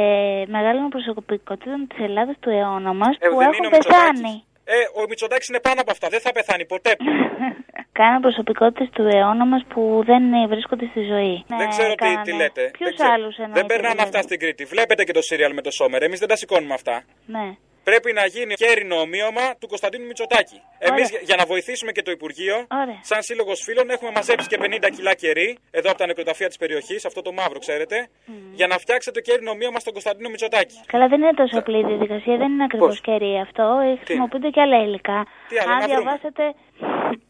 μεγάλη 0.56 0.80
προσωπικότητα 0.88 1.74
της 1.88 1.98
Ελλάδας 2.06 2.36
του 2.40 2.50
αιώνα 2.50 2.92
μας 3.00 3.16
Ε, 3.20 3.28
που 3.28 3.36
δεν 3.36 3.48
έχουν 3.48 3.64
είναι 3.64 3.66
ο 3.66 3.70
Μητσοτάκης. 3.70 4.20
πεθάνει. 4.20 4.44
Ε, 4.74 5.00
ο 5.00 5.02
Μητσοτάκης 5.08 5.48
είναι 5.48 5.60
πάνω 5.60 5.80
από 5.80 5.90
αυτά. 5.90 6.06
Δεν 6.08 6.20
θα 6.20 6.32
πεθάνει 6.32 6.64
ποτέ. 6.66 6.92
Κάναν 7.98 8.20
προσωπικότητες 8.20 8.88
του 8.94 9.02
αιώνα 9.12 9.46
μας 9.46 9.62
που 9.68 10.02
δεν 10.10 10.32
ε, 10.32 10.46
βρίσκονται 10.46 10.86
στη 10.92 11.02
ζωή. 11.12 11.44
Δεν 11.60 11.68
ξέρω 11.68 11.94
τι, 11.94 12.10
τι 12.24 12.32
λέτε. 12.40 12.62
Ποιους 12.76 12.88
Δεν 12.88 12.94
ξέρω. 12.94 13.12
άλλους 13.12 13.36
εννοείτε. 13.36 13.58
Δεν 13.60 13.66
περνάνε 13.66 13.94
δηλαδή; 13.94 14.08
αυτά 14.08 14.22
στην 14.22 14.38
Κρήτη. 14.38 14.64
Βλέπετε 14.64 15.04
και 15.04 15.12
το 15.12 15.22
σύριαλ 15.22 15.52
με 15.54 15.62
το 15.62 15.70
Σόμερ. 15.70 16.02
Εμείς 16.02 16.18
δεν 16.18 16.28
τα 16.28 16.36
σηκώνουμε 16.36 16.74
αυτά. 16.74 17.04
Ναι. 17.26 17.46
Πρέπει 17.90 18.12
να 18.12 18.24
γίνει 18.26 18.54
κέρινο 18.54 18.96
ομοίωμα 19.06 19.46
του 19.60 19.66
Κωνσταντίνου 19.72 20.06
Μητσοτάκη. 20.06 20.58
Εμείς 20.78 21.06
για 21.28 21.36
να 21.36 21.44
βοηθήσουμε 21.44 21.92
και 21.92 22.02
το 22.02 22.10
Υπουργείο, 22.10 22.56
Ωραία. 22.82 22.98
σαν 23.10 23.22
σύλλογος 23.22 23.60
φίλων, 23.66 23.90
έχουμε 23.90 24.10
μαζέψει 24.10 24.46
και 24.48 24.58
50 24.60 24.88
κιλά 24.96 25.14
κερί, 25.14 25.58
εδώ 25.70 25.88
από 25.90 25.98
τα 25.98 26.06
νεκροταφεία 26.06 26.48
της 26.48 26.56
περιοχής, 26.56 27.04
αυτό 27.04 27.22
το 27.22 27.32
μαύρο, 27.32 27.58
ξέρετε, 27.58 28.08
για 28.52 28.66
να 28.66 28.78
φτιάξετε 28.78 29.20
το 29.20 29.30
κέρινο 29.30 29.50
ομοίωμα 29.50 29.78
στον 29.78 29.92
Κωνσταντίνο 29.92 30.28
Μητσοτάκη. 30.28 30.76
Καλά, 30.86 31.06
δεν 31.08 31.18
είναι 31.22 31.32
τόσο 31.42 31.58
απλή 31.58 31.78
η 31.78 31.84
διαδικασία, 31.84 32.36
δεν 32.36 32.50
είναι 32.52 32.64
ακριβώς 32.64 32.88
Πώς; 32.88 33.00
κερί 33.00 33.38
αυτό. 33.46 33.64
Ε, 33.86 33.96
Χρησιμοποιούνται 34.04 34.50
και 34.50 34.60
άλλα 34.60 34.78
υλικά. 34.86 35.26
Τι 35.48 35.58
άλλο, 35.58 35.72
Αν 35.72 35.78
να 35.78 35.86
βρούμε; 35.86 36.00
διαβάσετε. 36.00 36.44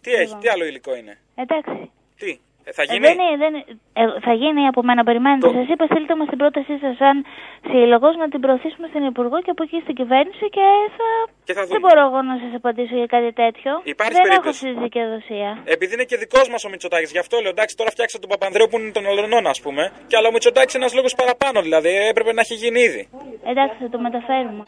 Τι 0.00 0.10
έχει, 0.12 0.34
τι 0.40 0.48
άλλο 0.48 0.64
υλικό 0.64 0.96
είναι; 0.96 1.18
Εντάξει. 1.34 1.90
Τι, 2.20 2.30
ε, 2.30 2.38
θα 2.78 2.82
Ε, 2.82 2.86
γίνει; 2.90 3.04
δεν 3.06 3.16
είναι, 3.18 3.36
δεν 3.42 3.50
είναι- 3.54 3.64
ε, 4.00 4.02
θα 4.26 4.32
γίνει 4.42 4.62
από 4.72 4.80
μένα, 4.88 5.02
περιμένετε. 5.08 5.46
Σας 5.58 5.66
είπα, 5.72 5.84
στείλτε 5.90 6.14
μας 6.18 6.28
την 6.32 6.38
πρότασή 6.42 6.74
σας 6.84 6.94
σαν 7.02 7.16
σύλλογος 7.70 8.14
να 8.22 8.26
την 8.32 8.40
προωθήσουμε 8.44 8.86
στην 8.92 9.02
Υπουργό 9.12 9.36
και 9.44 9.50
από 9.54 9.62
εκεί 9.66 9.78
στην 9.84 9.94
κυβέρνηση 10.00 10.44
και 10.56 10.64
θα. 10.96 11.08
Και 11.48 11.52
θα 11.58 11.60
δεν 11.60 11.68
δούμε. 11.68 11.78
μπορώ 11.84 12.00
εγώ 12.08 12.20
να 12.30 12.34
σας 12.42 12.52
απαντήσω 12.60 12.94
για 13.02 13.08
κάτι 13.14 13.30
τέτοιο. 13.42 13.70
Υπάρχει 13.94 14.12
δεν 14.18 14.22
περίπτωση. 14.26 14.66
έχω 14.66 14.74
στη 14.74 14.82
δικαιοδοσία. 14.84 15.50
Επειδή 15.74 15.92
είναι 15.96 16.06
και 16.10 16.16
δικός 16.24 16.46
μας 16.52 16.60
ο 16.66 16.68
Μητσοτάκης, 16.72 17.10
γι' 17.16 17.22
αυτό 17.24 17.34
λέω 17.42 17.52
εντάξει, 17.56 17.74
τώρα 17.80 17.90
φτιάξατε 17.94 18.22
τον 18.26 18.30
Παπανδρέου 18.34 18.66
που 18.70 18.76
είναι 18.78 18.92
των 18.98 19.04
Ολονών, 19.12 19.44
ας 19.54 19.58
πούμε. 19.64 19.82
Και 20.08 20.16
αλλά 20.18 20.28
ο 20.28 20.32
Μητσοτάκης 20.36 20.72
είναι 20.74 20.82
ένας 20.84 20.94
λόγος 20.98 21.12
παραπάνω, 21.20 21.56
δηλαδή 21.66 21.88
ε, 22.00 22.08
έπρεπε 22.12 22.32
να 22.32 22.40
έχει 22.46 22.54
γίνει 22.62 22.80
ήδη. 22.88 23.02
Εντάξει, 23.52 23.76
θα 23.82 23.88
το 23.94 23.98
μεταφέρουμε. 24.06 24.62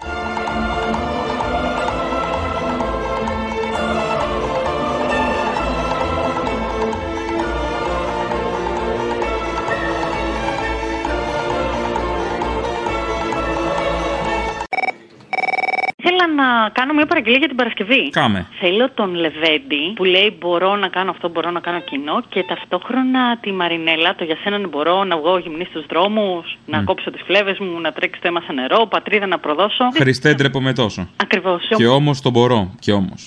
Ήθελα 16.19 16.35
να 16.35 16.69
κάνω 16.69 16.93
μια 16.93 17.07
παραγγελία 17.07 17.39
για 17.39 17.49
την 17.49 17.57
Παρασκευή. 17.57 18.11
Κάμε. 18.11 18.47
Θέλω 18.61 18.91
τον 18.91 19.15
Λεβέντη 19.15 19.93
που 19.95 20.05
λέει 20.05 20.37
μπορώ 20.41 20.77
να 20.77 20.89
κάνω 20.89 21.11
αυτό, 21.11 21.29
μπορώ 21.29 21.51
να 21.51 21.61
κάνω 21.61 21.81
κοινό 21.81 22.23
και 22.29 22.43
ταυτόχρονα 22.43 23.39
τη 23.41 23.53
Μαρινέλα, 23.53 24.15
το 24.15 24.25
για 24.25 24.37
σένα 24.43 24.59
δεν 24.59 24.69
μπορώ 24.69 25.05
να 25.05 25.17
βγω 25.17 25.39
γυμνή 25.39 25.65
στους 25.65 25.87
δρόμους, 25.87 26.59
να 26.67 26.83
κόψω 26.83 27.11
τις 27.11 27.23
φλέβες 27.27 27.59
μου, 27.59 27.81
να 27.81 27.93
τρέξει 27.93 28.21
το 28.21 28.29
αίμα 28.29 28.41
σε 28.41 28.53
νερό, 28.53 28.87
πατρίδα 28.87 29.27
να 29.27 29.39
προδώσω. 29.39 29.85
Χριστέ 29.95 30.35
ντρέπω 30.35 30.61
με 30.61 30.73
τόσο. 30.73 31.09
Ακριβώς. 31.17 31.63
Και 31.77 31.87
όμως 31.87 32.21
το 32.21 32.31
μπορώ. 32.31 32.75
Και 32.79 32.93
όμως. 32.93 33.25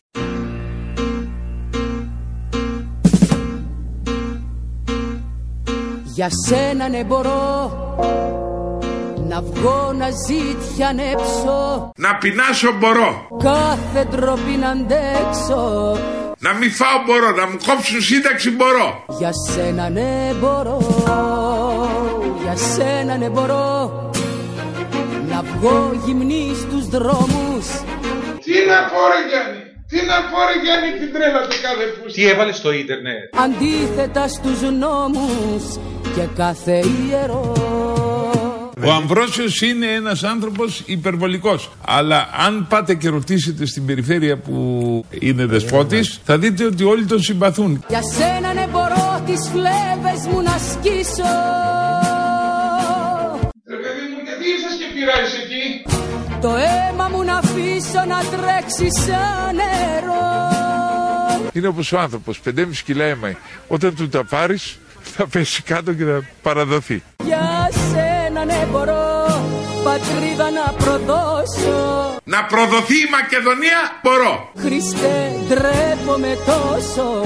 Για 6.15 6.27
σένα 6.47 6.89
ναι 6.89 7.03
μπορώ 7.03 8.40
να 9.31 9.41
βγω 9.41 9.93
να 9.97 10.07
ζήτιανέψω 10.27 11.91
Να 11.97 12.15
πεινάσω 12.15 12.71
μπορώ. 12.79 13.27
κάθε 13.43 14.07
ντροπή 14.09 14.55
να 14.61 14.69
αντέξω 14.69 15.97
Να 16.39 16.53
μην 16.53 16.71
φάω 16.71 16.97
μπορώ. 17.05 17.29
Να 17.39 17.45
μου 17.49 17.57
κόψουν 17.67 18.01
σύνταξη 18.01 18.49
μπορώ. 18.51 18.87
Για 19.19 19.31
σένα 19.49 19.89
ναι 19.89 20.31
μπορώ 20.39 20.77
Για 22.43 22.55
σένα 22.55 23.17
ναι 23.17 23.29
μπορώ 23.29 23.67
Να 25.29 25.41
βγω 25.41 25.91
γυμνή 26.05 26.51
στους 26.61 26.87
δρόμους 26.87 27.65
Τι 28.45 28.55
να 28.69 28.77
πω 28.89 28.99
ρε 29.11 29.19
Γιάννη. 29.29 29.61
Τι 29.91 29.97
να 30.11 30.17
πω 30.29 30.37
ρε 30.49 30.55
Γιάννη 30.63 30.89
την 30.99 31.09
τρέλα 31.13 31.41
του 31.47 31.57
κάθε 31.65 31.85
πούστη. 32.01 32.21
Τι 32.21 32.27
έβαλες 32.29 32.55
στο 32.57 32.71
ίντερνετ; 32.71 33.23
Αντίθετα 33.45 34.27
στους 34.27 34.61
νόμους 34.83 35.63
Και 36.15 36.25
κάθε 36.35 36.71
ιερός 37.07 37.70
Ο 38.85 38.91
Αμβρόσιος 38.91 39.61
είναι 39.61 39.85
ένας 39.85 40.23
άνθρωπος 40.23 40.83
υπερβολικός. 40.85 41.71
Αλλά 41.85 42.29
αν 42.45 42.65
πάτε 42.69 42.95
και 42.95 43.09
ρωτήσετε 43.09 43.65
στην 43.65 43.85
περιφέρεια 43.85 44.37
που 44.37 45.05
είναι 45.19 45.45
δεσπότης, 45.45 46.19
θα 46.23 46.37
δείτε 46.37 46.65
ότι 46.65 46.83
όλοι 46.83 47.05
τον 47.05 47.21
συμπαθούν. 47.21 47.83
Για 47.87 48.01
σένα 48.17 48.53
ναι 48.53 48.67
μπορώ 48.71 49.21
τις 49.25 49.49
φλέβες 49.51 50.27
μου 50.31 50.41
να 50.41 50.55
σκίσω 50.71 51.31
Ρε 53.69 53.77
παιδί 53.83 54.03
μου, 54.11 54.19
γιατί 54.27 54.43
ήρθες 54.53 54.75
και 54.79 54.87
πειράζεις 54.93 55.33
εκεί; 55.43 55.63
Το 56.41 56.49
αίμα 56.49 57.09
μου 57.11 57.23
να 57.23 57.35
αφήσω 57.37 58.05
να 58.07 58.19
τρέξει 58.19 58.87
σαν 59.01 59.55
νερό 59.55 60.29
Είναι 61.53 61.67
όπως 61.67 61.91
ο 61.91 61.99
άνθρωπος, 61.99 62.39
5,5 62.45 62.81
κιλά 62.85 63.03
αίμα. 63.03 63.35
Όταν 63.67 63.95
του 63.95 64.09
τα 64.09 64.23
πάρεις, 64.23 64.79
θα 65.01 65.27
πέσει 65.27 65.61
κάτω 65.61 65.93
και 65.93 66.03
θα 66.03 66.21
παραδοθεί. 66.41 67.03
Για 67.23 67.69
σένα 68.61 68.65
ναι 68.65 68.71
μπορώ 68.71 69.41
πατρίδα 69.83 70.51
να 70.51 70.73
προδώσω 70.73 72.15
Να 72.23 72.43
προδοθεί 72.43 72.95
η 72.95 73.09
Μακεδονία, 73.11 73.79
μπορώ. 74.03 74.49
Χριστέ 74.57 75.33
ντρέπομαι 75.47 76.37
τόσο 76.45 77.23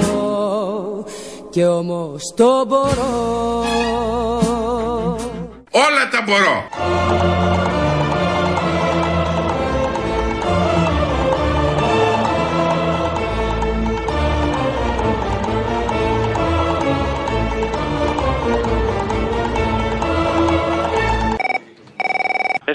και 1.50 1.66
όμως 1.66 2.34
το 2.36 2.64
μπορώ 2.66 3.64
Όλα 5.70 6.08
τα 6.10 6.22
μπορώ. 6.26 6.64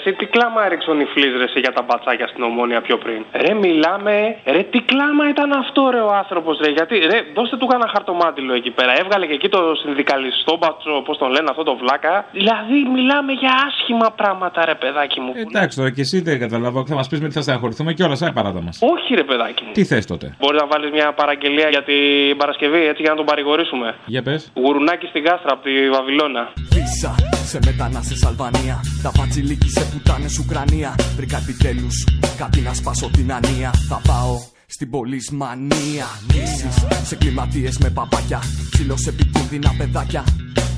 Εσύ 0.04 0.14
τι 0.20 0.26
κλάμα 0.26 0.66
έριξαν 0.66 1.00
οι 1.00 1.06
φλίζρε 1.14 1.46
για 1.66 1.72
τα 1.78 1.82
μπατσάκια 1.82 2.28
στην 2.28 2.44
ομόνια 2.44 2.82
πιο 2.82 2.98
πριν; 2.98 3.20
Ρε, 3.44 3.54
μιλάμε. 3.54 4.16
Ρε, 4.56 4.64
τι 4.72 4.80
κλάμα 4.90 5.24
ήταν 5.30 5.52
αυτό, 5.52 5.90
ρε, 5.96 6.02
ο 6.10 6.12
άνθρωπος, 6.22 6.60
ρε. 6.64 6.70
Γιατί, 6.78 6.96
ρε, 7.12 7.18
δώστε 7.38 7.56
του 7.58 7.68
κανένα 7.72 7.90
χαρτομάτιλο 7.94 8.54
εκεί 8.54 8.72
πέρα. 8.72 8.92
Έβγαλε 9.02 9.26
και 9.26 9.34
εκεί 9.34 9.50
το 9.50 9.62
συνδικαλιστό 9.82 10.58
μπατσό, 10.60 11.02
πώς 11.06 11.18
τον 11.18 11.30
λένε 11.36 11.48
αυτό 11.50 11.64
το 11.64 11.76
βλάκα. 11.82 12.26
Δηλαδή, 12.32 12.78
μιλάμε 12.96 13.32
για 13.32 13.54
άσχημα 13.68 14.08
πράγματα, 14.20 14.66
ρε, 14.66 14.76
παιδάκι 14.76 15.20
μου. 15.20 15.32
Εντάξει 15.36 15.78
τώρα 15.78 15.90
και 15.96 16.02
εσύ 16.02 16.22
δεν 16.22 16.40
καταλαβαίνω. 16.40 16.86
Θα 16.86 16.96
μας 16.96 17.08
πεις 17.08 17.20
με 17.22 17.28
τι 17.28 17.34
θα 17.34 17.42
στεναχωρηθούμε 17.42 17.94
και 17.94 18.04
όλα, 18.04 18.16
σαν 18.16 18.34
παράτα 18.34 18.62
μας. 18.62 18.80
Όχι, 18.94 19.14
ρε, 19.16 19.24
παιδάκι 19.24 19.64
μου. 19.66 19.72
Τι 19.72 19.84
θες 19.84 20.06
τότε; 20.06 20.36
Μπορεί 20.40 20.58
να 20.58 20.68
βάλεις 20.72 20.92
μια 20.92 21.14
παραγγελία 21.14 21.70
για 21.70 21.84
την 21.84 22.38
Παρασκευή, 22.38 22.82
έτσι 22.92 23.02
για 23.02 23.12
να 23.12 23.18
τον 23.18 23.26
παρηγορήσουμε; 23.26 23.96
Για 24.06 24.22
πες. 24.22 24.52
Γουρνάκι 24.56 25.06
στην 25.06 25.24
κάστρα 25.24 25.52
από 25.54 25.64
τη 25.64 25.90
Βαβυλώνα. 25.90 26.44
Βίζα 26.74 27.31
σε 27.45 27.60
μετανάστες 27.65 28.23
Αλβανία 28.23 28.84
Τα 29.01 29.12
πατσιλίκι 29.12 29.69
σε 29.69 29.84
πουτάνες 29.86 30.38
Ουκρανία. 30.38 30.95
Βρήκα 31.15 31.38
επιτέλους 31.38 32.06
κάτι 32.38 32.60
να 32.60 32.73
σπάσω 32.73 33.10
την 33.10 33.34
ανία. 33.34 33.73
Θα 33.88 34.01
πάω 34.08 34.39
στην 34.65 34.89
πολυσμανία. 34.89 36.06
Νήσεις 36.27 36.86
σε 37.04 37.15
κλιματίες 37.15 37.77
με 37.77 37.89
παπάκια. 37.89 38.39
Ψήλω 38.71 38.97
σε 38.97 39.10
επικίνδυνα 39.10 39.73
παιδάκια. 39.77 40.23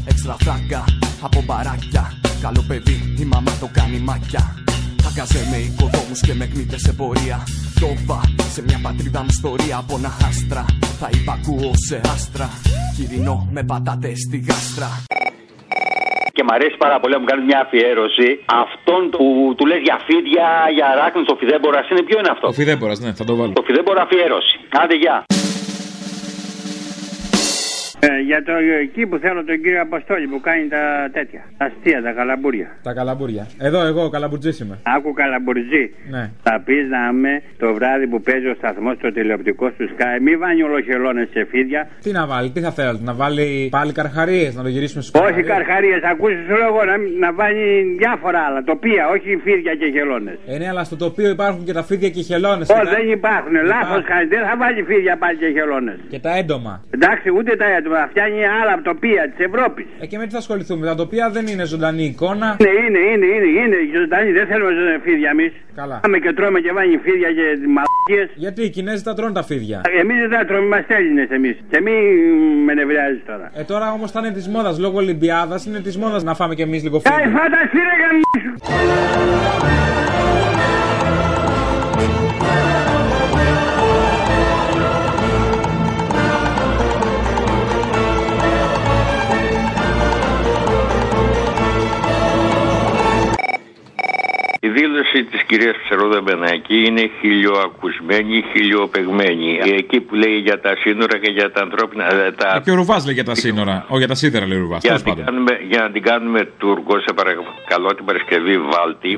Έξτρα 0.06 0.36
φράγκα 0.40 0.84
από 1.22 1.42
μπαράκια. 1.42 2.14
Καλό 2.42 2.64
παιδί 2.68 3.16
η 3.20 3.24
μαμά 3.26 3.52
το 3.60 3.70
κάνει 3.74 4.00
μάκια. 4.00 4.56
Χάκαζε 5.04 5.48
με 5.52 5.58
οικοδόμους 5.58 6.20
και 6.20 6.34
με 6.34 6.46
κνήτες 6.46 6.82
σε 6.82 6.94
πορεία. 6.94 7.44
Τόβα 7.80 8.22
σε 8.54 8.62
μια 8.62 8.80
πατρίδα 8.82 9.20
μου 9.20 9.30
ιστορία. 9.30 9.78
Από 9.78 9.96
ένα 9.98 10.18
άστρα 10.28 10.66
Θα 11.00 11.10
υπακούω 11.14 11.72
σε 11.88 12.02
άστρα. 12.14 12.50
Χοιρινό 12.96 13.48
με 13.52 13.64
πατάτες 13.64 14.20
στη 14.28 14.38
γάστρα 14.38 15.13
Και 16.36 16.44
μ' 16.44 16.52
αρέσει 16.52 16.76
πάρα 16.78 17.00
πολύ 17.00 17.14
να 17.14 17.20
μου 17.20 17.26
κάνεις 17.26 17.46
μια 17.46 17.60
αφιέρωση. 17.66 18.40
Αυτόν 18.46 19.10
που 19.10 19.54
του 19.58 19.66
λες 19.66 19.80
για 19.88 19.98
φίδια, 20.06 20.48
για 20.74 20.88
ράχνη, 20.96 21.24
το 21.24 21.36
φιδέμπορα 21.40 21.86
είναι 21.92 22.02
ποιο 22.02 22.20
είναι 22.20 22.30
αυτό; 22.32 22.48
Ο 22.48 22.52
Φιδέμπορα, 22.52 22.94
ναι, 23.00 23.14
θα 23.14 23.24
το 23.24 23.36
βάλω. 23.36 23.54
Το 23.54 23.64
φιδέμπορα 23.68 24.02
αφιέρωση. 24.02 24.60
Άντε, 24.82 24.96
γεια. 24.96 25.26
Ε, 28.08 28.20
για 28.30 28.44
το 28.44 28.54
εκεί 28.86 29.06
που 29.10 29.18
θέλω 29.18 29.44
τον 29.44 29.62
κύριο 29.62 29.82
Αποστόλη 29.82 30.28
που 30.28 30.40
κάνει 30.48 30.68
τα 30.68 30.84
τέτοια. 31.18 31.42
Τα 31.58 31.66
αστεία, 31.66 32.02
τα 32.02 32.12
καλαμπούρια. 32.12 32.68
Τα 32.84 32.94
καλαμπούρια. 32.94 33.48
Εδώ, 33.68 33.80
εγώ, 33.92 34.10
καλαμπουρτζή 34.10 34.52
είμαι. 34.64 34.76
Άκου 34.96 35.14
καλαμπουρτζή. 35.14 35.84
Ναι. 36.10 36.24
Θα 36.44 36.62
πεις 36.66 36.84
να 36.96 37.02
είμαι 37.12 37.34
το 37.58 37.74
βράδυ 37.74 38.08
που 38.08 38.22
παίζει 38.22 38.48
ο 38.48 38.56
σταθμός 38.60 38.96
στο 38.96 39.12
τηλεοπτικό 39.12 39.68
του 39.78 39.86
Sky. 39.94 40.16
Μη 40.22 40.36
βάνει 40.36 40.64
ολοχελώνες 40.64 41.28
σε 41.34 41.46
φίδια. 41.52 41.88
Τι 42.02 42.12
να 42.12 42.24
βάλει, 42.28 42.50
τι 42.52 42.60
θα 42.62 42.72
θέλατε, 42.72 43.00
να 43.04 43.14
βάλει 43.14 43.68
πάλι 43.72 43.92
καρχαρίες, 43.92 44.56
να 44.56 44.64
το 44.64 44.70
γυρίσουμε 44.70 45.02
στους 45.04 45.22
Όχι 45.22 45.42
καρχαρίες, 45.44 46.02
ακούσεις 46.04 46.44
σου 46.48 46.56
λέω 46.62 46.72
να, 46.92 46.96
να 47.26 47.34
βάλει 47.34 47.96
διάφορα 47.98 48.40
άλλα. 48.48 48.64
Τοπία, 48.64 49.04
όχι 49.16 49.30
φίδια 49.44 49.74
και 49.76 49.88
χελώνες. 49.96 50.38
Ε, 50.48 50.58
ναι, 50.58 50.68
αλλά 50.68 50.84
στο 50.84 50.96
τοπίο 50.96 51.30
υπάρχουν 51.30 51.64
και 51.66 51.74
τα 51.74 51.84
φίδια 51.84 52.10
και 52.10 52.20
οι 52.20 52.24
χελώνες. 52.24 52.70
Όχι, 52.70 52.88
δεν 52.96 53.12
υπάρχουν. 53.12 53.54
Λάθος 53.74 54.04
κάνεις. 54.04 54.28
Δεν 54.30 54.42
θα 54.48 54.58
βάλει 54.58 54.84
φίδια 54.84 55.18
πάλι 55.18 55.38
και 55.38 55.50
χελώνες. 55.58 55.98
Και 56.10 56.20
τα 56.20 56.32
έντομα. 56.38 56.84
Εντάξει, 56.90 57.28
ούτε 57.38 57.56
τα 57.56 57.66
έντομα. 57.78 57.93
Βέβαια. 57.94 58.08
Φτιάχνει 58.14 58.42
άλλα 58.60 58.82
τοπία 58.90 59.24
της 59.32 59.46
Ευρώπης. 59.50 59.86
Ε, 60.00 60.06
και 60.06 60.18
με 60.18 60.26
τι 60.26 60.32
θα 60.32 60.38
ασχοληθούμε, 60.38 60.86
τα 60.86 60.96
τοπία 60.96 61.30
δεν 61.30 61.46
είναι 61.48 61.66
ζωντανή 61.66 62.04
εικόνα. 62.04 62.48
Ναι, 62.66 62.72
είναι, 62.86 63.02
είναι, 63.12 63.26
είναι, 63.36 63.50
είναι 63.62 63.78
ζωντανή. 64.00 64.32
Δεν 64.32 64.46
θέλουμε 64.48 64.72
ζωντανή 64.78 65.00
φίδια 65.06 65.30
εμείς. 65.30 65.52
Καλά. 65.76 66.00
Πάμε 66.04 66.18
και 66.24 66.34
τρώμε 66.34 66.60
και 66.60 66.72
βάνει 66.72 66.98
φίδια 67.06 67.30
και 67.38 67.46
μαλακίες. 67.76 68.30
Γιατί 68.36 68.62
οι 68.64 68.70
Κινέζοι 68.70 69.04
τα 69.04 69.14
τρώνε 69.14 69.34
τα 69.34 69.44
φίδια. 69.44 69.82
Εμείς 70.02 70.18
δεν 70.24 70.30
τα 70.30 70.46
τρώμε, 70.46 70.66
είμαστε 70.66 70.96
Έλληνες 70.96 71.30
εμείς. 71.30 71.56
Και 71.72 71.82
μην 71.82 71.96
με 72.66 72.74
νευριάζει 72.74 73.22
τώρα. 73.30 73.52
Ε, 73.56 73.64
τώρα 73.64 73.92
όμως 73.92 74.12
θα 74.12 74.20
είναι 74.20 74.32
της 74.32 74.48
μόδας 74.48 74.80
λόγω 74.80 74.98
Ολυμπιάδας, 74.98 75.66
είναι 75.66 75.80
της 75.80 75.98
μόδας 75.98 76.24
να 76.24 76.34
φάμε 76.34 76.56
κι 76.56 76.62
εμείς 76.62 76.84
λίγο 76.84 77.00
φίδια. 77.00 77.24
Ε, 77.24 77.30
φανταστεί 77.38 77.80
ρε 95.12 95.20
γαμίσου. 95.20 95.20
Η 95.20 95.22
δήλωση 95.22 95.24
της 95.24 95.44
κυρίας 95.44 95.76
Ψερόδα 95.84 96.22
Μπενάκη 96.22 96.86
είναι 96.86 97.10
χιλιοακουσμένη, 97.20 98.44
χιλιοπεγμένη. 98.54 99.60
Εκεί 99.78 100.00
που 100.02 100.16
λέει 100.16 100.38
για 100.38 100.60
τα 100.60 100.76
σύνορα 100.80 101.18
και 101.18 101.32
για 101.32 101.52
τα 101.52 101.62
ανθρώπινα. 101.62 102.14
ε, 102.14 102.32
Τα... 102.32 102.56
Ε, 102.56 102.62
και 102.64 102.72
ο 102.72 102.76
Ρουβάς 102.76 103.06
λέει 103.06 103.14
για 103.14 103.24
τα 103.24 103.36
σύνορα. 103.36 103.86
Όχι 103.88 103.98
για 103.98 104.08
τα 104.08 104.16
σίδερα 104.16 104.46
λέει 104.48 104.58
ο 104.58 104.62
Ρουβάς. 104.62 104.82
Για, 104.82 104.90
Τέλος 104.90 105.04
να 105.06 105.14
την 105.14 105.24
πάντων. 105.24 105.26
κάνουμε, 105.46 105.66
για 105.72 105.82
να 105.82 105.92
την 105.92 106.02
κάνουμε 106.02 106.40
Τούρκο, 106.58 107.00
σε 107.00 107.14
παρακαλώ 107.16 107.96
την 107.96 108.06
Παρασκευή 108.06 108.58
βάλτη. 108.58 109.12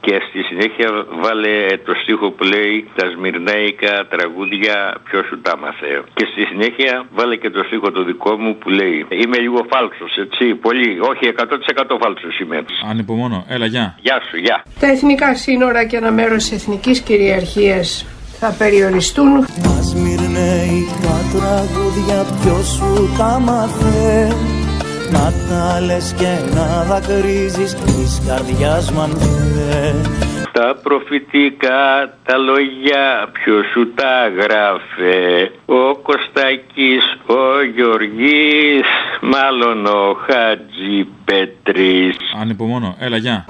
Και 0.00 0.14
στη 0.28 0.42
συνέχεια 0.42 0.88
βάλε 1.22 1.52
το 1.86 1.92
στίχο 2.02 2.30
που 2.30 2.44
λέει 2.44 2.88
Τα 2.96 3.06
σμυρναϊκά 3.14 4.06
τραγούδια 4.14 4.94
ποιος 5.04 5.26
σου 5.26 5.40
τα 5.40 5.56
μάθε. 5.58 6.02
Και 6.14 6.24
στη 6.32 6.42
συνέχεια 6.50 7.06
βάλε 7.14 7.36
και 7.36 7.50
το 7.50 7.62
στίχο 7.66 7.90
το 7.90 8.02
δικό 8.04 8.36
μου 8.36 8.56
που 8.60 8.68
λέει 8.70 9.06
Είμαι 9.22 9.38
λίγο 9.38 9.66
φάλσο, 9.72 10.04
έτσι. 10.24 10.54
Πολύ, 10.54 10.98
όχι 11.00 11.32
100% 11.36 11.96
φάλσο 12.02 12.28
είμαι. 12.42 12.64
Ανυπομονώ. 12.90 13.44
Έλα, 13.48 13.66
γεια. 13.66 13.98
Γεια 14.00 14.20
σου, 14.30 14.36
γεια. 14.36 14.62
Τα 14.98 15.04
εθνικά 15.06 15.34
σύνορα 15.34 15.84
και 15.84 15.96
ένα 15.96 16.10
μέρος 16.10 16.42
της 16.42 16.52
εθνικής 16.52 17.00
κυριαρχίας 17.00 18.06
θα 18.40 18.54
περιοριστούν. 18.58 19.30
Μας 19.64 19.94
μυρνέικα 19.94 21.16
τραγούδια 21.32 22.26
ποιος 22.40 22.66
σου 22.66 23.14
τα 23.18 23.40
μάθε; 23.44 24.36
Να 25.10 25.32
τα 25.48 25.80
λες 25.80 26.14
και 26.18 26.54
να 26.54 26.84
δακρύζεις 26.84 27.74
της 27.74 28.22
καρδιάς 28.26 28.90
μου 28.90 29.00
αν 29.00 29.10
θες 29.10 30.10
Τα 30.52 30.80
προφητικά 30.82 32.14
τα 32.24 32.36
λόγια 32.36 33.30
ποιος 33.32 33.66
σου 33.72 33.94
τα 33.94 34.28
γράφε; 34.38 35.50
Ο 35.66 35.96
Κωστάκης, 35.96 37.04
ο 37.26 37.62
Γεωργής, 37.74 38.86
μάλλον 39.20 39.86
ο 39.86 40.16
Χατζη 40.26 41.06
Πέτρης 41.24 42.16
Ανυπομονώ. 42.40 42.96
Έλα, 42.98 43.16
γεια. 43.16 43.46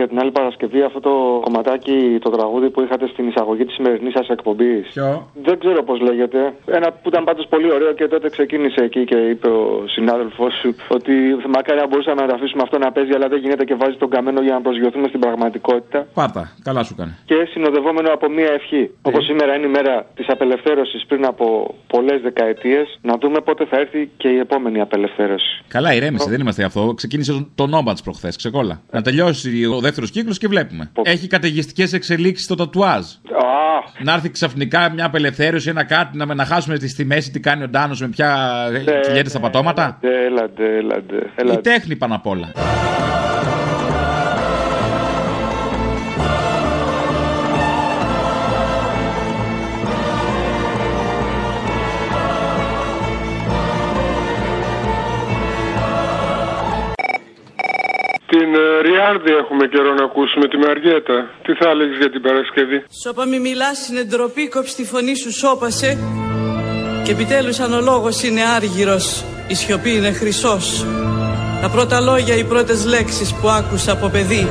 Για 0.00 0.08
την 0.08 0.18
άλλη 0.22 0.30
Παρασκευή 0.38 0.80
αυτό 0.88 1.00
το 1.08 1.12
κομματάκι, 1.46 1.96
το 2.24 2.30
τραγούδι 2.36 2.68
που 2.70 2.80
είχατε 2.84 3.06
στην 3.12 3.24
εισαγωγή 3.28 3.64
της 3.64 3.74
σημερινής 3.74 4.12
σας 4.18 4.28
εκπομπής. 4.28 4.82
Ποιο; 4.94 5.30
Δεν 5.46 5.58
ξέρω 5.62 5.80
πώς 5.88 5.98
λέγεται. 6.08 6.40
Ένα 6.78 6.88
που 7.00 7.08
ήταν 7.12 7.22
πάντως 7.24 7.46
πολύ 7.54 7.68
ωραίο 7.76 7.92
και 7.98 8.06
τότε 8.08 8.26
ξεκίνησε 8.36 8.80
εκεί 8.88 9.02
και 9.10 9.16
είπε 9.32 9.48
ο 9.48 9.84
συνάδελφός 9.94 10.52
σου 10.60 10.70
ότι 10.88 11.12
μακάρι 11.56 11.78
να 11.80 11.86
μπορούσαμε 11.86 12.20
να 12.22 12.28
το 12.28 12.34
αφήσουμε 12.38 12.62
αυτό 12.66 12.76
να 12.78 12.92
παίζει, 12.92 13.12
αλλά 13.16 13.28
δεν 13.28 13.38
γίνεται 13.44 13.64
και 13.64 13.74
βάζει 13.74 13.96
τον 13.96 14.10
καμένο 14.10 14.40
για 14.46 14.54
να 14.54 14.60
προσγειωθούμε 14.60 15.06
στην 15.08 15.20
πραγματικότητα. 15.20 16.06
Πάρτα. 16.14 16.42
Καλά 16.62 16.82
σου 16.82 16.94
κάνει. 16.94 17.12
Και 17.24 17.34
συνοδευόμενο 17.52 18.08
από 18.12 18.26
μία 18.30 18.50
ευχή. 18.58 18.90
Όπως 19.02 19.24
σήμερα 19.24 19.54
είναι 19.56 19.66
η 19.66 19.70
μέρα 19.78 20.06
της 20.14 20.26
απελευθέρωσης 20.28 21.06
πριν 21.06 21.24
από 21.26 21.74
πολλές 21.86 22.20
δεκαετίες, 22.20 22.98
να 23.02 23.14
δούμε 23.20 23.40
πότε 23.40 23.64
θα 23.70 23.76
έρθει 23.78 24.10
και 24.16 24.28
η 24.28 24.38
επόμενη 24.38 24.80
απελευθέρωση. 24.80 25.62
Καλά, 25.68 25.94
ηρέμησε, 25.94 26.30
δεν 26.30 26.40
είμαστε 26.40 26.64
αυτό. 26.64 26.92
Ξεκίνησε 26.96 27.32
το- 27.32 27.46
το 27.54 27.66
νόμπατ 27.66 27.98
προχθές, 28.04 28.36
ξεκόλα. 28.36 28.80
Να 28.90 29.02
τελειώσει 29.02 29.64
ο 29.66 29.80
δεύτερος 29.90 30.10
κύκλος 30.10 30.38
και 30.38 30.48
βλέπουμε. 30.48 30.90
Έχει 31.02 31.26
καταιγιστικές 31.26 31.92
εξελίξεις 31.92 32.44
στο 32.44 32.54
τατουάζ. 32.54 33.04
Να 34.02 34.12
έρθει 34.12 34.30
ξαφνικά 34.30 34.90
μια 34.92 35.04
απελευθέρωση, 35.04 35.68
ένα 35.68 35.84
κάτι, 35.84 36.16
να, 36.16 36.26
με- 36.26 36.34
να 36.34 36.44
χάσουμε 36.44 36.78
τη 36.78 36.88
στη 36.88 37.04
μέση 37.04 37.30
τι 37.30 37.40
κάνει 37.40 37.62
ο 37.62 37.68
Ντάνος 37.68 38.00
με 38.00 38.08
ποια 38.08 38.48
κυλιέται 39.02 39.28
στα 39.28 39.40
πατώματα. 39.40 39.98
Έλαντε, 40.00 40.76
έλαντε. 40.76 41.16
Η 41.16 41.30
έλαντε. 41.36 41.60
τέχνη 41.60 41.96
πάνω 41.96 42.14
απ' 42.14 42.26
όλα. 42.26 42.52
Την 58.40 58.54
ε, 58.54 58.80
Ριάρντι 58.86 59.32
έχουμε 59.42 59.66
καιρό 59.66 59.92
να 59.94 60.04
ακούσουμε, 60.04 60.48
τη 60.48 60.56
Μαριέτα. 60.56 61.16
Τι 61.44 61.52
θα 61.58 61.68
έλεγες 61.72 61.96
για 62.02 62.10
την 62.10 62.22
Παρασκευή; 62.26 62.78
Σώπα 63.02 63.24
μη 63.26 63.38
μιλάς 63.38 63.88
είναι 63.88 64.02
ντροπή, 64.02 64.48
κόψ 64.48 64.74
τη 64.74 64.84
φωνή 64.84 65.14
σου 65.16 65.32
σώπασε 65.32 65.90
Και 67.04 67.12
επιτέλους 67.12 67.58
αν 67.58 67.72
ο 67.72 67.80
λόγος 67.80 68.22
είναι 68.22 68.42
άργυρος, 68.56 69.24
η 69.48 69.54
σιωπή 69.54 69.92
είναι 69.96 70.12
χρυσός 70.12 70.86
Τα 71.62 71.68
πρώτα 71.74 72.00
λόγια, 72.00 72.34
οι 72.36 72.44
πρώτες 72.44 72.86
λέξεις 72.86 73.34
που 73.34 73.48
άκουσα 73.48 73.92
από 73.92 74.08
παιδί 74.08 74.48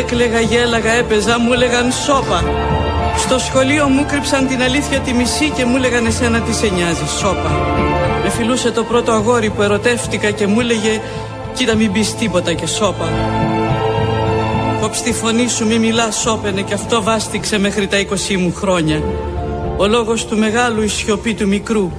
Έκλεγα, 0.00 0.40
γέλαγα, 0.40 0.92
έπαιζα, 0.92 1.38
μου 1.38 1.52
έλεγαν 1.52 1.92
σώπα 1.92 2.40
Στο 3.16 3.38
σχολείο 3.38 3.88
μου 3.88 4.06
κρύψαν 4.10 4.46
την 4.46 4.62
αλήθεια 4.62 4.98
τη 5.00 5.12
μισή 5.12 5.50
και 5.56 5.64
μου 5.64 5.76
έλεγαν 5.76 6.06
εσένα 6.06 6.40
τι 6.40 6.52
σε 6.54 6.68
νοιάζει, 6.74 7.06
σώπα 7.20 7.50
Με 8.22 8.28
φιλούσε 8.28 8.70
το 8.70 8.82
πρώτο 8.84 9.12
αγόρι 9.12 9.50
που 9.50 9.62
ερωτεύτηκα 9.62 10.30
και 10.30 10.46
μου 10.46 10.60
έλεγε 10.60 11.00
Κοίτα 11.54 11.74
μην 11.74 11.92
πεις 11.92 12.14
τίποτα 12.14 12.52
και 12.52 12.66
σώπα 12.66 13.08
Κόψ 14.80 15.02
τη 15.02 15.12
φωνή 15.12 15.48
σου 15.48 15.66
μη 15.66 15.78
μιλάς 15.78 16.16
σώπαινε 16.16 16.62
και 16.62 16.74
αυτό 16.74 17.02
βάστηξε 17.02 17.58
μέχρι 17.58 17.86
τα 17.86 17.96
20 18.30 18.36
μου 18.36 18.52
χρόνια 18.56 19.02
Ο 19.76 19.86
λόγος 19.86 20.26
του 20.26 20.38
μεγάλου 20.38 20.82
η 20.82 20.88
σιωπή 20.88 21.34
του 21.34 21.48
μικρού 21.48 21.90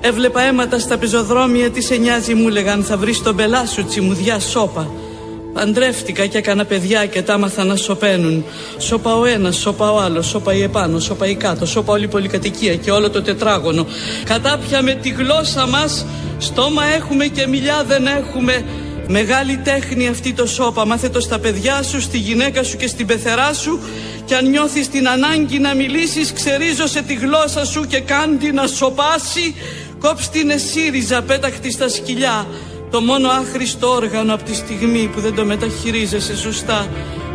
Έβλεπα 0.00 0.40
αίματα 0.40 0.78
στα 0.78 0.98
πεζοδρόμια 0.98 1.70
τι 1.70 1.82
σε 1.82 1.96
νοιάζει 1.96 2.34
μου 2.34 2.48
λέγαν 2.48 2.82
θα 2.82 2.96
βρεις 2.96 3.22
τον 3.22 3.36
πελά 3.36 3.66
σου 3.66 3.84
τσιμουδιά 3.84 4.40
σώπα 4.40 4.86
Παντρεύτηκα 5.58 6.26
και 6.26 6.38
έκανα 6.38 6.64
παιδιά 6.64 7.06
και 7.06 7.22
τα 7.22 7.34
άμαθα 7.34 7.64
να 7.64 7.76
σωπαίνουν. 7.76 8.44
Σώπα 8.78 9.16
ο 9.16 9.24
ένας, 9.24 9.56
σώπα 9.56 9.92
ο 9.92 10.00
άλλος, 10.00 10.26
σώπα 10.26 10.54
η 10.54 10.62
επάνω, 10.62 10.98
σώπα 10.98 11.26
η 11.26 11.34
κάτω, 11.34 11.66
σώπα 11.66 11.92
όλη 11.92 12.04
η 12.04 12.08
πολυκατοικία 12.08 12.76
και 12.76 12.90
όλο 12.90 13.10
το 13.10 13.22
τετράγωνο. 13.22 13.86
Κατάπια 14.24 14.82
με 14.82 14.92
τη 14.94 15.08
γλώσσα 15.08 15.66
μας, 15.66 16.06
στόμα 16.38 16.84
έχουμε 16.84 17.26
και 17.26 17.46
μιλιά 17.46 17.84
δεν 17.86 18.06
έχουμε. 18.06 18.64
Μεγάλη 19.10 19.56
τέχνη 19.56 20.08
αυτή 20.08 20.32
το 20.32 20.46
σώπα, 20.46 20.86
μάθε 20.86 21.08
το 21.08 21.20
στα 21.20 21.38
παιδιά 21.38 21.82
σου, 21.82 22.00
στη 22.00 22.18
γυναίκα 22.18 22.62
σου 22.62 22.76
και 22.76 22.86
στην 22.86 23.06
πεθερά 23.06 23.52
σου 23.52 23.80
και 24.24 24.34
αν 24.34 24.48
νιώθεις 24.50 24.88
την 24.88 25.08
ανάγκη 25.08 25.58
να 25.58 25.74
μιλήσεις, 25.74 26.32
ξερίζωσε 26.32 27.02
τη 27.02 27.14
γλώσσα 27.14 27.64
σου 27.64 27.84
και 27.84 28.00
κάντι 28.00 28.52
να 28.52 28.66
σοπάσει, 28.66 29.54
κόψ 30.00 30.28
την 30.28 30.50
εσύριζα 30.50 31.22
πέταχτη 31.22 31.70
στα 31.70 31.88
σκυλιά. 31.88 32.46
Το 32.90 33.00
μόνο 33.00 33.28
άχρηστο 33.28 33.88
όργανο 33.88 34.34
από 34.34 34.42
τη 34.42 34.54
στιγμή 34.54 35.10
που 35.14 35.20
δεν 35.20 35.34
το 35.34 35.44
μεταχειρίζεσαι 35.44 36.36
σωστά. 36.36 36.88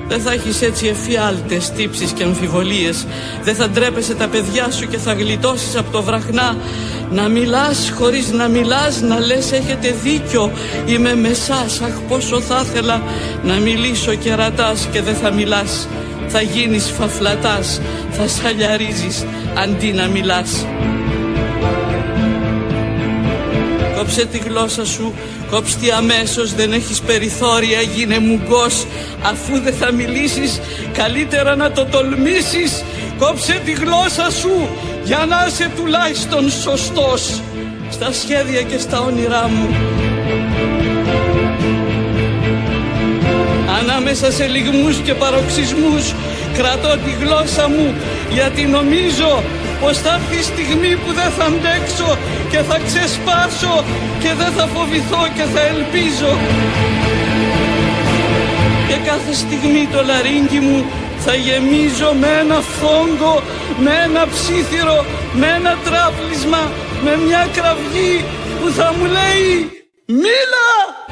Δεν 0.08 0.22
θα 0.22 0.32
έχεις 0.32 0.62
έτσι 0.62 0.88
εφιάλτες, 0.88 1.72
τύψεις 1.72 2.12
και 2.12 2.24
αμφιβολίες. 2.24 3.06
Δεν 3.44 3.56
θα 3.56 3.70
ντρέπεσαι 3.70 4.14
τα 4.16 4.28
παιδιά 4.28 4.72
σου 4.72 4.88
και 4.88 4.98
θα 4.98 5.14
γλιτώσεις 5.14 5.76
από 5.76 5.92
το 5.92 6.02
βραχνά. 6.02 6.58
Να 7.14 7.28
μιλάς 7.28 7.94
χωρίς 7.96 8.32
να 8.32 8.48
μιλάς, 8.48 9.02
να 9.02 9.20
λες 9.20 9.52
έχετε 9.52 9.96
δίκιο. 10.04 10.52
Είμαι 10.86 11.16
με 11.16 11.34
σας, 11.34 11.82
αχ 11.82 12.00
πόσο 12.08 12.42
θα 12.42 12.66
ήθελα 12.66 13.04
να 13.44 13.54
μιλήσω 13.54 14.16
και 14.16 14.36
ρατάς 14.36 14.88
και 14.92 15.02
δεν 15.02 15.16
θα 15.16 15.32
μιλάς. 15.32 15.88
Θα 16.28 16.42
γίνεις 16.42 16.92
φαφλατάς, 16.98 17.82
θα 18.12 18.28
σαλιαρίζεις 18.28 19.26
αντί 19.54 19.92
να 19.92 20.08
μιλάς. 20.08 20.66
Κόψε 23.98 24.26
τη 24.26 24.38
γλώσσα 24.38 24.86
σου, 24.86 25.14
κόψ' 25.50 25.76
τη 25.76 25.92
αμέσως, 25.92 26.54
δεν 26.54 26.74
έχεις 26.74 27.02
περιθώρια, 27.02 27.82
γίνε 27.82 28.20
μουγκός. 28.20 28.86
Αφού 29.24 29.60
δεν 29.60 29.74
θα 29.74 29.92
μιλήσεις, 29.92 30.60
καλύτερα 30.94 31.56
να 31.56 31.72
το 31.72 31.86
τολμήσεις. 31.86 32.84
Κόψε 33.26 33.62
τη 33.66 33.72
γλώσσα 33.72 34.32
σου, 34.32 34.70
για 35.04 35.26
να 35.30 35.46
είσαι 35.48 35.72
τουλάχιστον 35.76 36.50
σωστός. 36.50 37.42
Στα 37.90 38.12
σχέδια 38.12 38.62
και 38.62 38.78
στα 38.78 39.00
όνειρά 39.00 39.48
μου. 39.48 39.68
Ανάμεσα 43.80 44.32
σε 44.32 44.46
λιγμούς 44.48 44.98
και 44.98 45.14
παροξισμούς 45.14 46.14
κρατώ 46.54 46.98
τη 47.06 47.12
γλώσσα 47.26 47.68
μου 47.70 47.94
γιατί 48.32 48.62
νομίζω 48.66 49.44
πως 49.82 49.98
θα 49.98 50.14
έρθει 50.14 50.38
η 50.40 50.44
στιγμή 50.52 50.96
που 50.96 51.14
δεν 51.14 51.30
θα 51.38 51.46
αντέξω 51.46 52.18
και 52.52 52.58
θα 52.58 52.78
ξεσπάσω 52.86 53.84
και 54.20 54.34
δεν 54.38 54.52
θα 54.58 54.66
φοβηθώ 54.74 55.24
και 55.36 55.46
θα 55.54 55.62
ελπίζω. 55.74 56.32
Και 58.88 58.96
κάθε 59.10 59.34
στιγμή 59.34 59.88
το 59.94 60.04
λαρίνκι 60.10 60.60
μου 60.60 60.86
θα 61.26 61.36
γεμίζω 61.36 62.14
με 62.20 62.28
ένα 62.40 62.60
φόγκο, 62.62 63.42
με 63.78 63.92
ένα 64.06 64.28
ψήθυρο, 64.28 65.06
με 65.34 65.48
ένα 65.48 65.78
τράπλισμα, 65.84 66.72
με 67.04 67.18
μια 67.18 67.48
κραυγή 67.54 68.26
που 68.60 68.70
θα 68.70 68.94
μου 68.98 69.06
λέει 69.06 69.50
«Μίλα!» 70.06 71.03